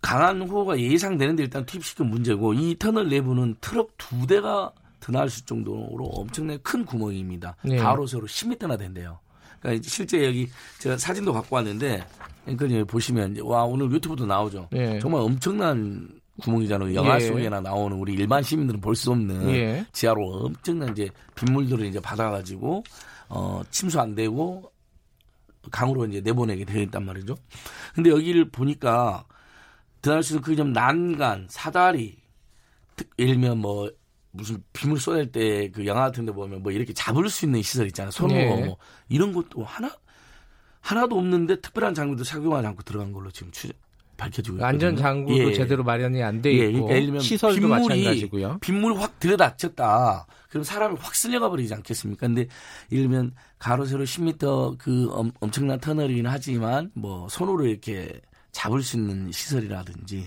[0.00, 6.60] 강한 호우가 예상되는데 일단 투입시킨 문제고 이 터널 내부는 트럭 두 대가 드나올 정도로 엄청나게
[6.62, 7.56] 큰 구멍입니다.
[7.64, 7.76] 네.
[7.78, 9.18] 가로 세로 10m나 된대요.
[9.60, 10.48] 그러니까 실제 여기
[10.78, 12.04] 제가 사진도 갖고 왔는데
[12.46, 14.68] 앵커님 보시면 와 오늘 유튜브도 나오죠.
[14.72, 14.98] 네.
[14.98, 16.08] 정말 엄청난
[16.42, 16.94] 구멍이잖아요.
[16.94, 17.20] 영화 예.
[17.20, 19.86] 속에나 나오는 우리 일반 시민들은 볼 수 없는 예.
[19.92, 22.82] 지하로 엄청난 이제 빗물들을 이제 받아가지고
[23.28, 24.72] 어 침수 안 되고
[25.70, 27.36] 강으로 이제 내보내게 되어 있단 말이죠.
[27.94, 29.24] 근데 여기를 보니까
[30.22, 32.16] 수 있는 그좀 난간, 사다리,
[33.18, 33.90] 예를 들면 뭐
[34.32, 38.10] 무슨 빗물 쏟을 때그 영화 같은 데 보면 뭐 이렇게 잡을 수 있는 시설 있잖아요.
[38.10, 38.64] 손으로 네.
[38.64, 38.76] 뭐
[39.08, 39.90] 이런 것도 하나
[40.80, 43.68] 하나도 없는데 특별한 장비도 착용하지 않고 들어간 걸로 지금 추,
[44.20, 44.66] 밝혀지고 있거든요.
[44.66, 45.54] 안전 장구도 예.
[45.54, 47.00] 제대로 마련이 안돼 예, 있고 예.
[47.00, 48.58] 그러니까 시설도 빗물이, 마찬가지고요.
[48.60, 50.26] 빗물 확 들여닥쳤다.
[50.50, 52.26] 그럼 사람이 확 쓸려가 버리지 않겠습니까?
[52.26, 52.46] 근데
[52.92, 58.20] 예를 들면 가로 세로 10m 그 엄, 엄청난 터널이긴 하지만 뭐 손으로 이렇게
[58.52, 60.26] 잡을 수 있는 시설이라든지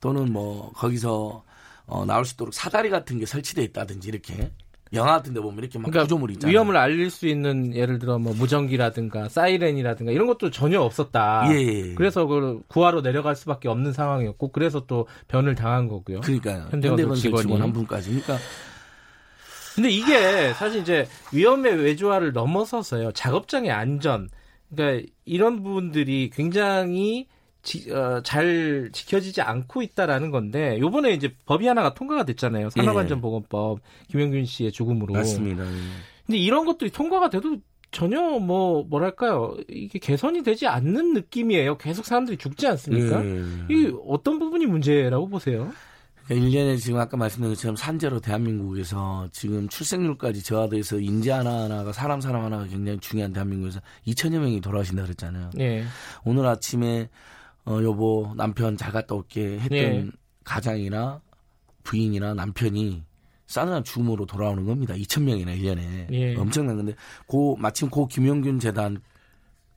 [0.00, 1.44] 또는 뭐 거기서
[1.88, 4.50] 어, 나올 수 있도록 사다리 같은 게 설치돼 있다든지 이렇게
[4.92, 6.52] 영화 같은 데 보면 이렇게 막 그러니까 구조물이 있잖아요.
[6.52, 11.48] 위험을 알릴 수 있는 예를 들어 뭐 무전기라든가 사이렌이라든가 이런 것도 전혀 없었다.
[11.50, 11.94] 예, 예.
[11.94, 16.20] 그래서 그 구하러 내려갈 수밖에 없는 상황이었고 그래서 또 변을 당한 거고요.
[16.20, 16.68] 그러니까요.
[16.70, 18.08] 현대건설 직원 한 분까지.
[18.10, 18.38] 그러니까
[19.74, 23.12] 근데 이게 사실 이제 위험의 외주화를 넘어서서요.
[23.12, 24.28] 작업장의 안전.
[24.74, 27.28] 그러니까 이런 부분들이 굉장히
[27.62, 32.70] 지, 어, 잘 지켜지지 않고 있다라는 건데 요번에 이제 법이 하나가 통과가 됐잖아요.
[32.70, 35.14] 산업안전보건법 김영균 씨의 죽음으로.
[35.14, 35.64] 맞습니다.
[35.64, 35.76] 예.
[36.26, 37.58] 근데 이런 것들이 통과가 돼도
[37.90, 41.78] 전혀 뭐 뭐랄까요 이게 개선이 되지 않는 느낌이에요.
[41.78, 43.24] 계속 사람들이 죽지 않습니까?
[43.24, 43.42] 예.
[43.70, 45.72] 이 어떤 부분이 문제라고 보세요?
[46.28, 52.44] 1년에 그러니까 지금 아까 말씀드린 것처럼 산재로 대한민국에서 지금 출생률까지 저하돼서 인재 하나하나가 사람 사람
[52.44, 55.50] 하나가 굉장히 중요한 대한민국에서 2천여 명이 돌아가신다 그랬잖아요.
[55.58, 55.84] 예.
[56.24, 57.08] 오늘 아침에
[57.68, 60.06] 어, 여보, 남편 잘 갔다 올게 했던 예.
[60.42, 61.20] 가장이나
[61.84, 63.04] 부인이나 남편이
[63.46, 64.94] 싸늘한 죽음으로 돌아오는 겁니다.
[64.94, 66.10] 2,000명이나 1년에.
[66.12, 66.34] 예.
[66.36, 66.94] 엄청난 건데,
[67.26, 69.02] 고, 마침 고 김용균 재단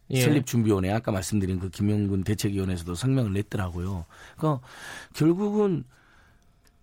[0.09, 0.21] 예.
[0.21, 4.05] 설립 준비원회, 아까 말씀드린 그 김용균 대책위원회에서도 성명을 냈더라고요.
[4.37, 4.65] 그러니까
[5.13, 5.83] 결국은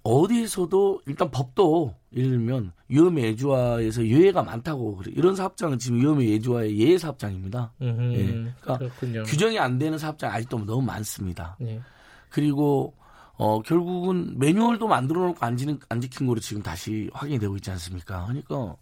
[0.03, 5.13] 어디에서도 일단 법도 예를 들면 위험의 예주화에서 예외가 많다고 그래.
[5.15, 7.73] 이런 사업장은 지금 위험의 예주화의 예외 사업장입니다.
[7.83, 7.93] 예.
[7.93, 9.23] 그러니까 그렇군요.
[9.25, 11.57] 규정이 안 되는 사업장 아직도 너무 많습니다.
[11.63, 11.81] 예.
[12.31, 12.95] 그리고
[13.35, 17.71] 어 결국은 매뉴얼도 만들어 놓고 안, 지는, 안 지킨 거로 지금 다시 확인이 되고 있지
[17.71, 18.25] 않습니까?
[18.27, 18.75] 그러니까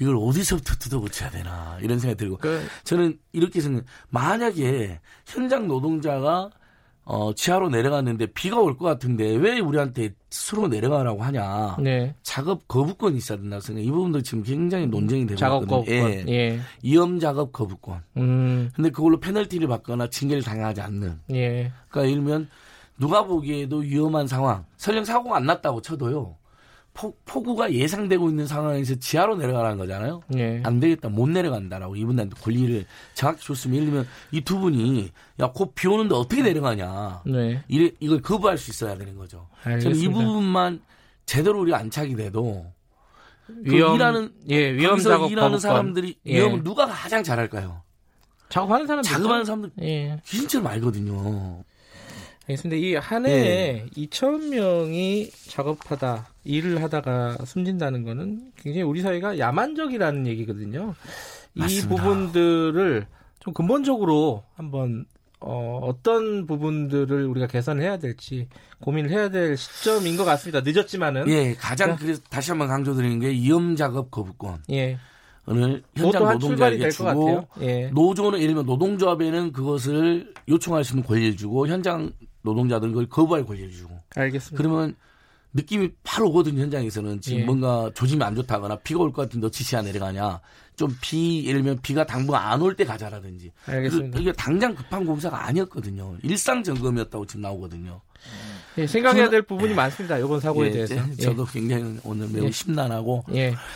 [0.00, 2.64] 이걸 어디서부터 뜯어고쳐야 되나 이런 생각이 들고 그...
[2.84, 6.50] 저는 이렇게 생각 만약에 현장 노동자가
[7.04, 11.76] 어, 지하로 내려갔는데 비가 올 것 같은데 왜 우리한테 스스로 내려가라고 하냐.
[11.80, 12.14] 네.
[12.22, 13.88] 작업 거부권이 있어야 된다고 생각해요.
[13.88, 16.00] 이 부분도 지금 굉장히 논쟁이 되고 작업 있거든요.
[16.02, 16.28] 거부권.
[16.28, 16.32] 예.
[16.32, 16.60] 예.
[16.82, 18.02] 위험 작업 거부권.
[18.18, 18.70] 음.
[18.74, 21.18] 근데 그걸로 페널티를 받거나 징계를 당하지 않는.
[21.32, 21.72] 예.
[21.88, 22.48] 그러니까 예를 들면
[22.98, 24.64] 누가 보기에도 위험한 상황.
[24.76, 26.36] 설령 사고가 안 났다고 쳐도요.
[26.94, 30.20] 포, 폭우가 예상되고 있는 상황에서 지하로 내려가라는 거잖아요.
[30.28, 30.60] 네.
[30.64, 32.84] 안 되겠다, 못 내려간다라고 이분한테 권리를
[33.14, 37.22] 정확히 줬으면 예를 들면 이 두 분이 야, 곧 비 오는데 어떻게 내려가냐.
[37.26, 37.64] 네.
[37.68, 39.48] 이래, 이걸 거부할 수 있어야 되는 거죠.
[39.64, 40.80] 저는 이 부분만
[41.24, 42.66] 제대로 우리가 안착이 돼도
[43.46, 46.38] 그 위험, 그 일하는 예, 위험 작업 일하는 사람들이 예.
[46.38, 47.82] 위험을 누가 가장 잘할까요?
[48.48, 50.20] 작업하는 사람 작업하는 사람들 예.
[50.24, 51.64] 진짜 알거든요.
[52.48, 52.76] 알겠습니다.
[52.76, 53.86] 이 한 해에 네.
[53.96, 60.94] 2천 명이 작업하다 일을 하다가 숨진다는 거는 굉장히 우리 사회가 야만적이라는 얘기거든요.
[61.54, 61.86] 맞습니다.
[61.86, 63.06] 이 부분들을
[63.40, 65.04] 좀 근본적으로 한번
[65.40, 68.48] 어, 어떤 부분들을 우리가 개선해야 될지
[68.80, 70.60] 고민을 해야 될 시점인 것 같습니다.
[70.64, 71.28] 늦었지만은.
[71.28, 74.62] 예, 가장 그 그래서 다시 한번 강조드리는 게 위험 작업 거부권.
[74.70, 74.98] 예.
[75.46, 77.90] 오늘 현장 노동자에게 주고 예.
[77.92, 82.12] 노조는 예를 들면 노동조합에는 그것을 요청할 수 있는 권리를 주고 현장
[82.42, 83.98] 노동자들은 그걸 거부할 권리를 주고.
[84.16, 84.56] 알겠습니다.
[84.56, 84.94] 그러면
[85.54, 87.20] 느낌이 바로 오거든요, 현장에서는.
[87.20, 87.44] 지금 예.
[87.44, 90.40] 뭔가 조짐이 안 좋다거나 비가 올 것 같은데 어찌 시야 내려가냐.
[90.76, 93.52] 좀 비, 예를 들면 비가 당분간 안 올 때 가자라든지.
[93.66, 94.18] 알겠습니다.
[94.18, 96.16] 이게 당장 급한 공사가 아니었거든요.
[96.22, 98.00] 일상 점검이었다고 지금 나오거든요.
[98.78, 99.74] 예, 생각해야 될 부분이 예.
[99.74, 100.16] 많습니다.
[100.16, 100.94] 이번 사고에 예, 대해서.
[100.94, 101.16] 예.
[101.16, 102.50] 저도 굉장히 오늘 매우 예.
[102.50, 103.24] 심란하고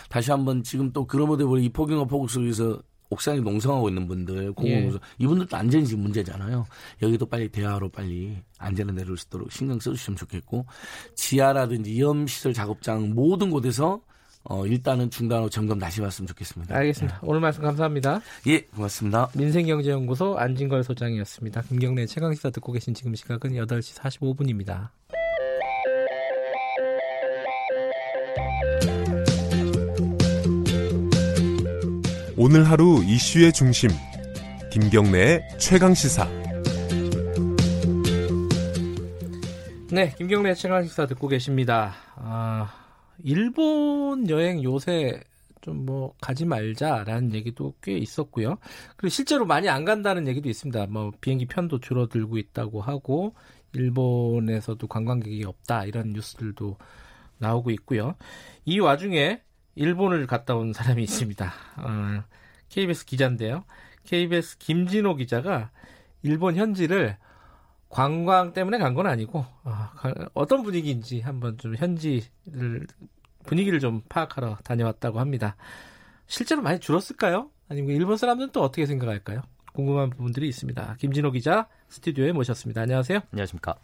[0.09, 2.81] 다시 한번 지금 또 그러모데 보니 이 폭염과 폭우 속에서
[3.11, 5.24] 옥상에 농성하고 있는 분들, 공공농성 예.
[5.24, 6.66] 이분들도 안전이 지금 문제잖아요.
[7.03, 10.66] 여기도 빨리 대화로 빨리 안전을 내릴 수 있도록 신경 써주시면 좋겠고
[11.15, 14.01] 지하라든지 위험 시설 작업장 모든 곳에서
[14.49, 16.74] 어, 일단은 중단 후 점검 다시 봤으면 좋겠습니다.
[16.77, 17.19] 알겠습니다.
[17.20, 17.27] 네.
[17.27, 18.20] 오늘 말씀 감사합니다.
[18.47, 19.28] 예, 고맙습니다.
[19.35, 21.62] 민생경제연구소 안진걸 소장이었습니다.
[21.62, 24.91] 김경래 최강시사 듣고 계신 지금 시각은 8시 45분입니다.
[32.48, 33.90] 오늘 하루 이슈의 중심
[34.70, 36.28] 김경래의 최강 시사.
[39.90, 41.97] 네 김경래 최강 시사 듣고 계십니다.
[42.14, 42.73] 아,
[43.24, 45.20] 일본 여행 요새
[45.60, 48.59] 좀 뭐 가지 말자라는 얘기도 꽤 있었고요.
[48.97, 50.86] 그리고 실제로 많이 안 간다는 얘기도 있습니다.
[50.86, 53.35] 뭐 비행기 편도 줄어들고 있다고 하고
[53.73, 56.77] 일본에서도 관광객이 없다 이런 뉴스들도
[57.39, 58.14] 나오고 있고요.
[58.64, 59.40] 이 와중에
[59.77, 61.53] 일본을 갔다 온 사람이 있습니다.
[61.77, 62.23] 어,
[62.69, 63.65] KBS 기자인데요.
[64.05, 65.70] KBS 김진호 기자가
[66.23, 67.16] 일본 현지를
[67.89, 69.44] 관광 때문에 간 건 아니고
[70.35, 72.86] 어, 떤 분위기인지 한번 좀 현지를
[73.44, 75.57] 분위기를 좀 파악하러 다녀왔다고 합니다.
[76.27, 77.51] 실제로 많이 줄었을까요?
[77.69, 79.43] 아니면 일본 사람들은 또 어떻게 생각할까요?
[79.73, 80.97] 궁금한 부분들이 있습니다.
[80.98, 82.81] 김진호 기자 스튜디오에 모셨습니다.
[82.81, 83.20] 안녕하세요.
[83.31, 83.77] 안녕하십니까.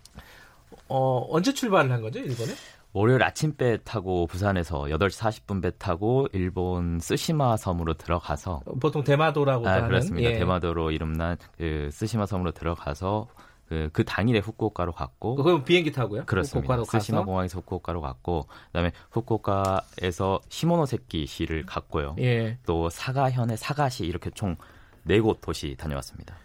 [0.88, 2.52] 어, 언제 출발을 한 거죠, 일본에?
[2.94, 9.66] 월요일 아침 배 타고 부산에서 8시 40분 배 타고 일본 쓰시마 섬으로 들어가서 보통 대마도라고
[9.66, 10.30] 아, 하는 그렇습니다.
[10.30, 10.38] 예.
[10.38, 13.28] 대마도로 이름난 그 쓰시마 섬으로 들어가서
[13.68, 16.26] 그, 그 당일에 후쿠오카로 갔고 그럼 비행기 타고요?
[16.26, 16.84] 그렇습니다.
[16.84, 22.16] 쓰시마 공항에서 후쿠오카로 갔고 그다음에 후쿠오카에서 시모노세키 시를 갔고요.
[22.18, 22.58] 예.
[22.66, 24.56] 또 사가현의 사가시 이렇게 총
[25.04, 26.36] 네 곳 도시 다녀왔습니다.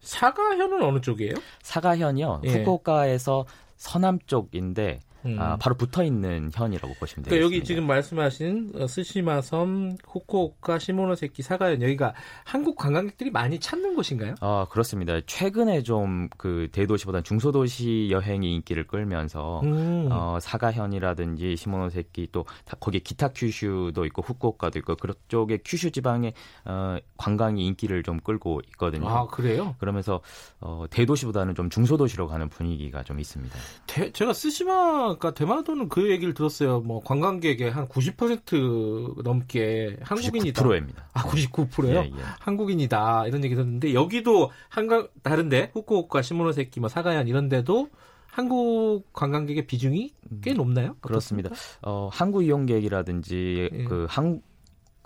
[0.00, 1.34] 사가현은 어느 쪽이에요?
[1.62, 2.42] 사가현이요.
[2.44, 2.50] 예.
[2.60, 3.44] 후쿠오카에서
[3.76, 5.40] 서남 쪽인데 음.
[5.40, 7.30] 아, 바로 붙어 있는 현이라고 보시면 되겠습니다.
[7.30, 14.34] 그러니까 여기 지금 말씀하신 어, 스시마섬, 후쿠오카, 시모노세키, 사가현 여기가 한국 관광객들이 많이 찾는 곳인가요?
[14.40, 15.20] 아 그렇습니다.
[15.26, 20.08] 최근에 좀 그 대도시보다 중소도시 여행이 인기를 끌면서 음.
[20.10, 22.44] 어, 사가현이라든지 시모노세키 또
[22.80, 26.34] 거기에 기타 큐슈도 있고 후쿠오카도 있고 그쪽에 큐슈 지방의
[26.64, 29.08] 어, 관광이 인기를 좀 끌고 있거든요.
[29.08, 29.74] 아 그래요?
[29.78, 30.20] 그러면서
[30.60, 33.56] 어, 대도시보다는 좀 중소도시로 가는 분위기가 좀 있습니다.
[33.86, 36.80] 대, 제가 스시마 아까 대마도는 그 얘기를 들었어요.
[36.80, 40.62] 뭐 관광객의 한 90% 넘게 한국인이다.
[40.62, 41.08] 99%입니다.
[41.14, 41.88] 아, 99%요?
[41.88, 42.22] 예, 예.
[42.40, 43.26] 한국인이다.
[43.26, 47.88] 이런 얘기 들었는데 여기도 한강 다른데 후쿠오카, 시모노세키, 뭐 사가현 이런 데도
[48.26, 50.12] 한국 관광객의 비중이
[50.42, 50.96] 꽤 음, 높나요?
[51.00, 51.50] 그렇습니다.
[51.80, 53.84] 어, 한국 이용객이라든지 예.
[53.84, 54.42] 그 한,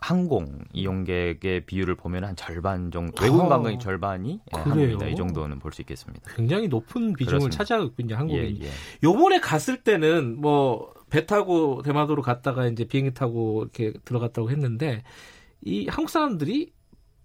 [0.00, 5.72] 항공 이용객의 비율을 보면 한 절반 정도 외국 관광객 절반이 예, 한국이다 이 정도는 볼
[5.72, 6.32] 수 있겠습니다.
[6.34, 8.38] 굉장히 높은 비중을 차지하고 있군요 한국이.
[8.62, 8.70] 예, 예.
[9.02, 15.02] 요번에 갔을 때는 뭐 배 타고 대마도로 갔다가 이제 비행기 타고 이렇게 들어갔다고 했는데
[15.60, 16.72] 이 한국 사람들이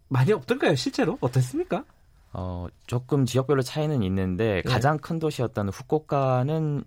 [0.10, 1.86] 많이 없던가요 실제로 어땠습니까?
[2.34, 4.70] 어 조금 지역별로 차이는 있는데 네.
[4.70, 6.84] 가장 큰 도시였던 후쿠오카는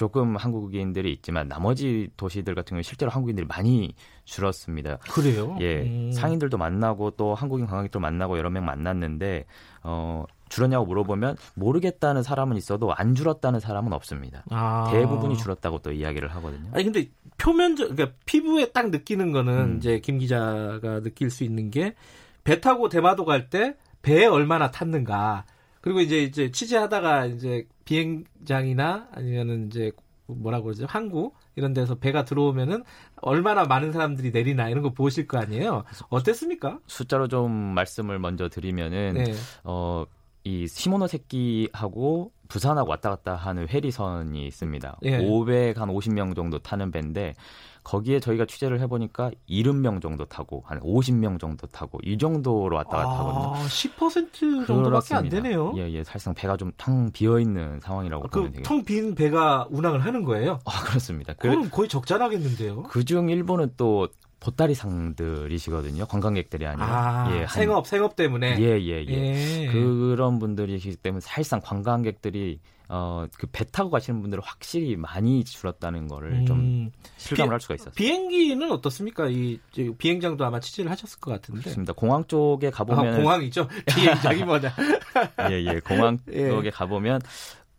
[0.00, 3.94] 조금 한국인들이 있지만 나머지 도시들 같은 경우 실제로 한국인들이 많이
[4.24, 4.96] 줄었습니다.
[5.10, 5.58] 그래요?
[5.60, 5.82] 예.
[5.82, 6.10] 음.
[6.10, 9.44] 상인들도 만나고 또 한국인 관광객도 만나고 여러 명 만났는데
[9.82, 14.42] 어 줄었냐고 물어보면 모르겠다는 사람은 있어도 안 줄었다는 사람은 없습니다.
[14.48, 14.88] 아.
[14.90, 16.70] 대부분이 줄었다고 또 이야기를 하거든요.
[16.72, 19.76] 아니 근데 표면적 그러니까 피부에 딱 느끼는 거는 음.
[19.76, 21.94] 이제 김 기자가 느낄 수 있는 게
[22.42, 25.44] 배 타고 대마도 갈 때 배에 얼마나 탔는가
[25.82, 29.90] 그리고 이제 이제 취재하다가 이제 비행장이나 아니면은 이제
[30.26, 32.84] 뭐라고 그러죠 항구 이런 데서 배가 들어오면은
[33.20, 35.82] 얼마나 많은 사람들이 내리나 이런 거 보실 거 아니에요.
[36.08, 36.78] 어땠습니까?
[36.86, 39.34] 숫자로 좀 말씀을 먼저 드리면은 네.
[39.64, 44.98] 어이 시모노 새끼하고 부산하고 왔다 갔다 하는 회리선이 있습니다.
[45.02, 45.18] 예.
[45.18, 47.34] 500한 50명 정도 타는 배인데
[47.82, 53.10] 거기에 저희가 취재를 해보니까 70명 정도 타고 한 50명 정도 타고 이 정도로 왔다 갔다
[53.20, 53.54] 하거든요.
[53.54, 55.72] 아, 10% 정도밖에 안 되네요.
[55.76, 56.04] 예, 예.
[56.04, 58.68] 사실상 배가 좀 텅 비어 있는 상황이라고 아, 보면 되겠죠.
[58.68, 60.60] 텅빈 배가 운항을 하는 거예요?
[60.64, 61.34] 아, 그렇습니다.
[61.34, 62.84] 그럼 거의 적자나겠는데요.
[62.84, 64.08] 그중 일본은 또
[64.40, 66.06] 보따리 상들이시거든요.
[66.06, 66.86] 관광객들이 아니라.
[66.86, 68.56] 아, 예, 한, 생업, 생업 때문에.
[68.58, 69.66] 예, 예, 예, 예.
[69.66, 72.58] 그런 분들이시기 때문에 사실상 관광객들이
[72.88, 77.60] 어, 그 배 타고 가시는 분들은 확실히 많이 줄었다는 거를 음, 좀 실감을 비, 할
[77.60, 77.94] 수가 있었어요.
[77.94, 79.28] 비행기는 어떻습니까?
[79.28, 79.60] 이
[79.98, 81.60] 비행장도 아마 취재를 하셨을 것 같은데.
[81.60, 81.92] 그렇습니다.
[81.92, 83.14] 공항 쪽에 가보면.
[83.14, 83.68] 아, 공항이죠?
[83.94, 84.74] 비행장이 뭐냐.
[85.52, 85.80] 예, 예.
[85.80, 86.48] 공항 예.
[86.48, 87.20] 쪽에 가보면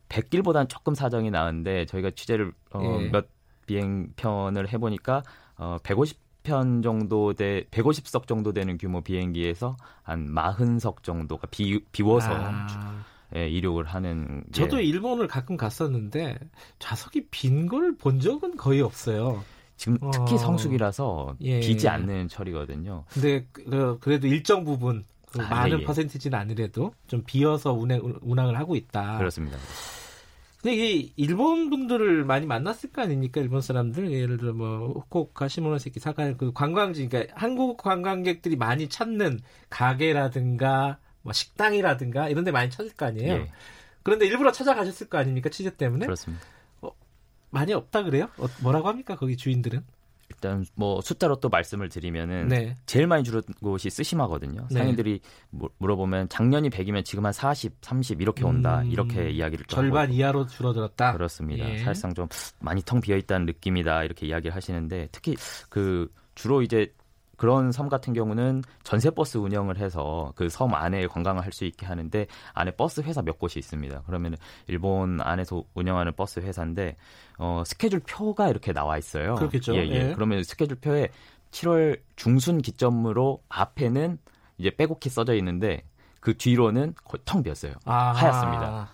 [0.07, 3.09] 100길보다는 조금 사정이 나은데 저희가 취재를 어, 예.
[3.09, 3.27] 몇
[3.65, 5.23] 비행편을 해보니까
[5.57, 12.29] 어, 150 편 정도 돼 150석 정도 되는 규모 비행기에서 한 40석 정도가 비, 비워서
[12.31, 13.03] 아.
[13.35, 16.37] 예, 이륙을 하는 저도 일본을 가끔 갔었는데
[16.79, 19.43] 좌석이 빈 걸 본 적은 거의 없어요.
[19.77, 20.37] 지금 특히 어.
[20.37, 21.59] 성수기라서 예.
[21.59, 23.03] 비지 않는 철이거든요.
[23.09, 25.83] 근데 그, 그래도 일정 부분 그 아, 많은 예.
[25.85, 29.17] 퍼센티지는 아니래도 좀 비어서 운행, 운항을 하고 있다.
[29.17, 29.57] 그렇습니다.
[30.61, 33.41] 근데 이게 일본 분들을 많이 만났을 거 아닙니까?
[33.41, 39.39] 일본 사람들 예를 들어 뭐 후쿠오카 시모노세키 사카 그 관광지 그러니까 한국 관광객들이 많이 찾는
[39.69, 43.33] 가게라든가 뭐 식당이라든가 이런 데 많이 찾을 거 아니에요.
[43.33, 43.51] 예.
[44.03, 45.49] 그런데 일부러 찾아가셨을 거 아닙니까?
[45.49, 46.05] 취재 때문에?
[46.05, 46.43] 그렇습니다.
[46.81, 46.91] 어,
[47.49, 48.29] 많이 없다 그래요?
[48.37, 49.15] 어, 뭐라고 합니까?
[49.15, 49.83] 거기 주인들은?
[50.41, 52.75] 일단 뭐 숫자로 또 말씀을 드리면은 네.
[52.87, 54.67] 제일 많이 줄은 곳이 쓰시마거든요.
[54.71, 54.79] 네.
[54.79, 55.21] 상인들이
[55.77, 58.81] 물어보면 작년이 100이면 지금 한 40, 30 이렇게 온다.
[58.81, 60.13] 음, 이렇게 이야기를 절반 하고.
[60.13, 61.13] 이하로 줄어들었다.
[61.13, 61.69] 그렇습니다.
[61.69, 61.77] 예.
[61.77, 62.27] 사실상 좀
[62.59, 64.03] 많이 텅 비어 있다는 느낌이다.
[64.03, 65.35] 이렇게 이야기를 하시는데 특히
[65.69, 66.91] 그 주로 이제
[67.41, 71.87] 그런 섬 같은 경우는 전세 버스 운영을 해서 그 섬 안에 관광을 할 수 있게
[71.87, 74.03] 하는데 안에 버스 회사 몇 곳이 있습니다.
[74.05, 74.35] 그러면
[74.67, 76.97] 일본 안에서 운영하는 버스 회사인데
[77.39, 79.33] 어 스케줄 표가 이렇게 나와 있어요.
[79.35, 79.75] 그렇겠죠.
[79.75, 80.09] 예, 예.
[80.09, 80.13] 예.
[80.13, 81.09] 그러면 스케줄 표에
[81.49, 84.19] 7월 중순 기점으로 앞에는
[84.59, 85.83] 이제 빼곡히 써져 있는데
[86.19, 86.93] 그 뒤로는
[87.25, 87.73] 텅 비었어요.
[87.85, 88.87] 아 하얗습니다.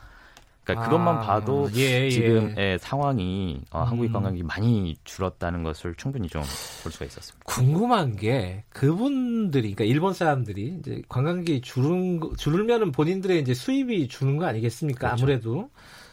[0.68, 2.10] 그러니까 그것만 아, 봐도 예, 예.
[2.10, 4.14] 지금 의 상황이 어, 한국인 음.
[4.14, 6.44] 관광객이 많이 줄었다는 것을 충분히 좀
[6.84, 7.44] 볼 수가 있었습니다.
[7.45, 14.45] 궁금한 게 그분들이 그러니까 일본 사람들이 이제 관광객이 줄은 줄면은 본인들의 이제 수입이 주는 거
[14.45, 14.99] 아니겠습니까?
[15.10, 15.23] 그렇죠.
[15.23, 15.69] 아무래도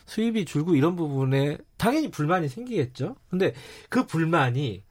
[0.06, 3.16] 수입이 줄고 이런 부분에 당연히 불만이 생기겠죠.
[3.30, 3.54] 근데
[3.88, 4.82] 그 불만이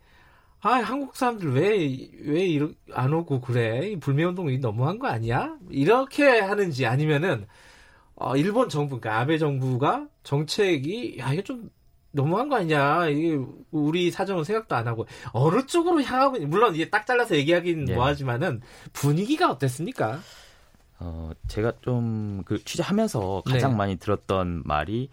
[0.61, 2.57] 아, 한국 사람들 왜, 왜,
[2.93, 3.97] 안 오고 그래?
[3.99, 5.57] 불매 운동이 너무한 거 아니야?
[5.69, 7.45] 이렇게 하는지 아니면은,
[8.15, 11.69] 어, 일본 정부, 그러니까 아베 정부가 정책이 야 이게 좀
[12.11, 13.07] 너무한 거 아니냐.
[13.07, 13.39] 이게
[13.71, 17.95] 우리 사정은 생각도 안 하고 어느 쪽으로 향하고 물론 이게 딱 잘라서 얘기하기는 예.
[17.95, 18.61] 뭐하지만은
[18.93, 20.19] 분위기가 어땠습니까?
[20.99, 23.77] 어 제가 좀 그 취재하면서 가장 네.
[23.77, 25.09] 많이 들었던 말이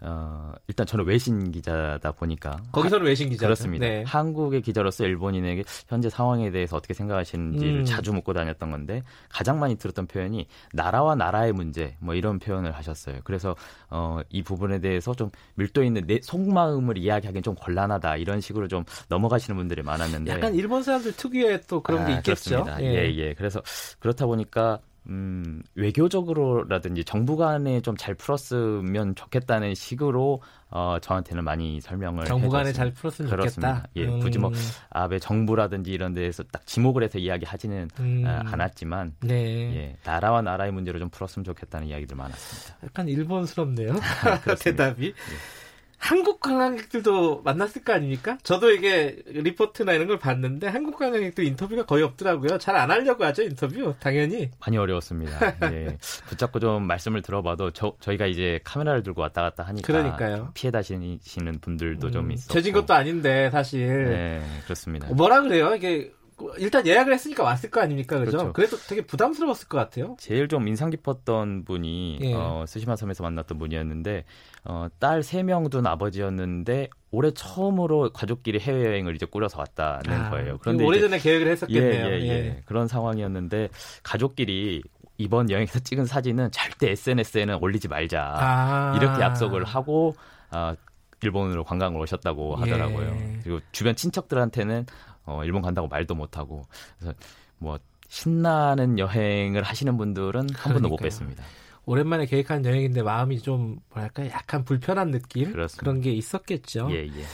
[0.00, 3.86] 어, 일단 저는 외신 기자다 보니까 거기서는 외신 기자 그렇습니다.
[3.86, 4.04] 네.
[4.06, 7.84] 한국의 기자로서 일본인에게 현재 상황에 대해서 어떻게 생각하시는지를 음.
[7.84, 13.20] 자주 묻고 다녔던 건데 가장 많이 들었던 표현이 나라와 나라의 문제 뭐 이런 표현을 하셨어요.
[13.24, 13.56] 그래서
[13.88, 18.84] 어, 이 부분에 대해서 좀 밀도 있는 내 속마음을 이야기하기는 좀 곤란하다 이런 식으로 좀
[19.08, 22.62] 넘어가시는 분들이 많았는데 약간 일본 사람들 특유의 또 그런 게 아, 있겠죠.
[22.62, 22.82] 그렇습니다.
[22.82, 23.06] 예.
[23.06, 23.34] 예, 예.
[23.34, 23.62] 그래서
[23.98, 32.24] 그렇다 보니까 음, 외교적으로라든지 정부 간에 좀 잘 풀었으면 좋겠다는 식으로 어, 저한테는 많이 설명을
[32.24, 33.74] 정부 간에 잘 풀었으면 그렇습니다.
[33.74, 33.88] 좋겠다.
[33.96, 34.20] 예, 음.
[34.20, 34.52] 굳이 뭐
[34.90, 38.24] 아베 정부라든지 이런 데에서 딱 지목을 해서 이야기하지는 음.
[38.26, 39.34] 어, 않았지만 네.
[39.76, 42.86] 예, 나라와 나라의 문제로 좀 풀었으면 좋겠다는 이야기들 많았습니다.
[42.86, 43.94] 약간 일본스럽네요.
[44.62, 45.06] 대답이.
[45.08, 45.65] 예.
[45.98, 48.38] 한국 관광객들도 만났을 거 아닙니까?
[48.42, 52.58] 저도 이게 리포트나 이런 걸 봤는데 한국 관광객들 인터뷰가 거의 없더라고요.
[52.58, 54.50] 잘 안 하려고 하죠 인터뷰 당연히.
[54.60, 55.56] 많이 어려웠습니다.
[55.72, 55.96] 예.
[56.28, 60.50] 붙잡고 좀 말씀을 들어봐도 저, 저희가 이제 카메라를 들고 왔다 갔다 하니까 그러니까요.
[60.54, 62.52] 피해 다니시는 분들도 음, 좀 있어.
[62.52, 63.86] 재진 것도 아닌데 사실.
[64.10, 65.08] 네 그렇습니다.
[65.14, 66.12] 뭐라 그래요 이게
[66.58, 68.30] 일단 예약을 했으니까 왔을 거 아닙니까, 그죠?
[68.38, 68.52] 그렇죠.
[68.52, 70.16] 그래도 되게 부담스러웠을 것 같아요.
[70.18, 72.34] 제일 좀 인상 깊었던 분이 예.
[72.34, 74.24] 어, 스시마 섬에서 만났던 분이었는데
[74.64, 80.30] 어, 딸 세 명 둔 아버지였는데 올해 처음으로 가족끼리 해외 여행을 이제 꾸려서 왔다는 아,
[80.30, 80.58] 거예요.
[80.60, 82.06] 그런데 오래전에 계획을 했었겠네요.
[82.06, 82.62] 예, 예, 예, 예.
[82.66, 83.70] 그런 상황이었는데
[84.02, 84.82] 가족끼리
[85.18, 88.94] 이번 여행에서 찍은 사진은 절대 SNS에는 올리지 말자 아.
[89.00, 90.14] 이렇게 약속을 하고
[90.50, 90.74] 어,
[91.22, 93.06] 일본으로 관광을 오셨다고 하더라고요.
[93.08, 93.38] 예.
[93.42, 94.84] 그리고 주변 친척들한테는
[95.26, 96.64] 어, 일본 간다고 말도 못하고
[96.98, 97.14] 그래서
[97.58, 97.78] 뭐
[98.08, 101.42] 신나는 여행을 하시는 분들은 한 번도 못 뵀습니다.
[101.84, 105.80] 오랜만에 계획한 여행인데 마음이 좀 뭐랄까 약간 불편한 느낌 그렇습니다.
[105.80, 106.88] 그런 게 있었겠죠.
[106.90, 107.24] 예, 예.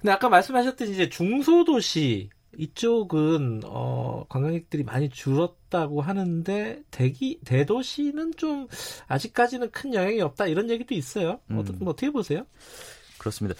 [0.00, 8.66] 근데 아까 말씀하셨듯이 이제 중소도시 이쪽은 어 관광객들이 많이 줄었다고 하는데 대기 대도시는 좀
[9.08, 11.40] 아직까지는 큰 영향이 없다 이런 얘기도 있어요.
[11.50, 11.58] 음.
[11.58, 12.44] 어떻게 뭐 어떻게 보세요?
[13.18, 13.58] 그렇습니다.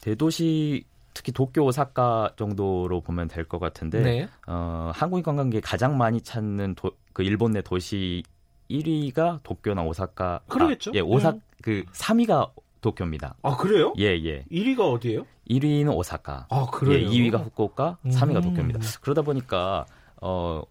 [0.00, 0.84] 대도시
[1.16, 4.28] 특히 도쿄 오사카 정도로 보면 될 것 같은데 네.
[4.46, 8.22] 어, 한국인 관광객 가장 많이 찾는 도, 그 일본 내 도시
[8.70, 10.90] 1위가 도쿄나 오사카 그러겠죠.
[10.90, 11.40] 아, 예, 오사 네.
[11.62, 12.50] 그 3위가
[12.82, 13.36] 도쿄입니다.
[13.42, 13.94] 아 그래요?
[13.98, 14.44] 예 예.
[14.50, 15.24] 1위가 어디예요?
[15.48, 16.46] 1위는 오사카.
[16.50, 16.98] 아 그래요?
[16.98, 18.42] 예, 2위가 후쿠오카, 3위가 음.
[18.42, 18.80] 도쿄입니다.
[19.00, 19.86] 그러다 보니까
[20.20, 20.62] 어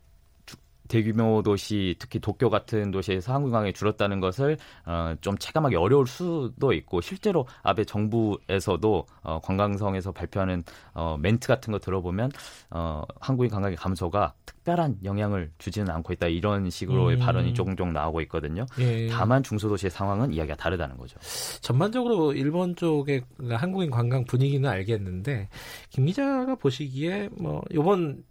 [0.87, 6.73] 대규모 도시, 특히 도쿄 같은 도시에서 한국 관광이 줄었다는 것을 어, 좀 체감하기 어려울 수도
[6.73, 10.63] 있고 실제로 아베 정부에서도 어, 관광성에서 발표하는
[10.93, 12.31] 어, 멘트 같은 거 들어보면
[12.71, 17.19] 어, 한국인 관광의 감소가 특별한 영향을 주지는 않고 있다 이런 식으로의 음.
[17.19, 18.65] 발언이 종종 나오고 있거든요.
[18.79, 19.07] 예.
[19.07, 21.17] 다만 중소도시의 상황은 이야기가 다르다는 거죠.
[21.61, 25.49] 전반적으로 일본 쪽의 한국인 관광 분위기는 알겠는데
[25.89, 28.23] 김 기자가 보시기에 뭐 이번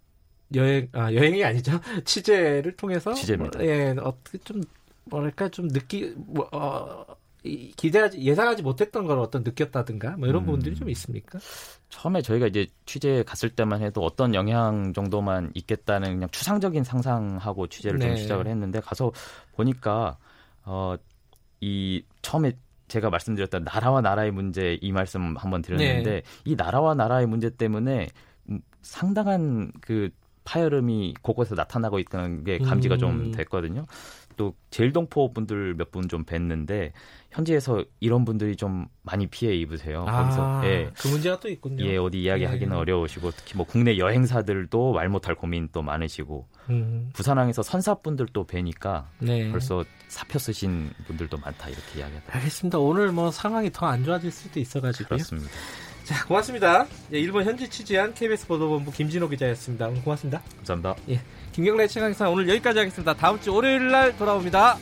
[0.53, 3.59] 여행 아 여행이 아니죠 취재를 통해서 취재입니다.
[3.59, 4.61] 뭐, 예 어떻게 좀
[5.05, 7.05] 뭐랄까 좀 느끼 뭐 어,
[7.43, 10.45] 기대하지 예상하지 못했던 걸 어떤 느꼈다든가 뭐 이런 음.
[10.45, 11.39] 부분들이 좀 있습니까?
[11.89, 17.99] 처음에 저희가 이제 취재 갔을 때만 해도 어떤 영향 정도만 있겠다는 그냥 추상적인 상상하고 취재를
[17.99, 18.07] 네.
[18.07, 19.11] 좀 시작을 했는데 가서
[19.53, 20.17] 보니까
[20.63, 20.97] 어
[21.65, 22.51] 이 처음에
[22.87, 26.21] 제가 말씀드렸던 나라와 나라의 문제 이 말씀 한번 드렸는데 네.
[26.43, 28.07] 이 나라와 나라의 문제 때문에
[28.83, 30.11] 상당한 그
[30.45, 32.99] 파열음이 곳곳에서 나타나고 있다는 게 감지가 음.
[32.99, 33.85] 좀 됐거든요.
[34.37, 36.91] 또 제일동포 분들 몇 분 좀 뵀는데
[37.31, 40.05] 현지에서 이런 분들이 좀 많이 피해 입으세요.
[40.07, 41.83] 아, 거기서 예, 그 문제가 또 있군요.
[41.85, 42.75] 예, 어디 이야기하기는 네.
[42.75, 47.09] 어려우시고 특히 뭐 국내 여행사들도 말 못할 고민 또 많으시고 음.
[47.13, 49.49] 부산항에서 선사분들도 뵈니까 네.
[49.51, 52.35] 벌써 사표 쓰신 분들도 많다 이렇게 이야기하다.
[52.37, 52.77] 알겠습니다.
[52.79, 55.49] 오늘 뭐 상황이 더 안 좋아질 수도 있어가지고 그렇습니다.
[56.05, 56.85] 자, 고맙습니다.
[57.13, 59.89] 예, 일본 현지 취재한 KBS 보도본부 김진호 기자였습니다.
[60.03, 60.39] 고맙습니다.
[60.57, 60.95] 감사합니다.
[61.09, 61.19] 예,
[61.51, 63.13] 김경래 최강사 오늘 여기까지 하겠습니다.
[63.15, 64.77] 다음 주 월요일 날 돌아옵니다.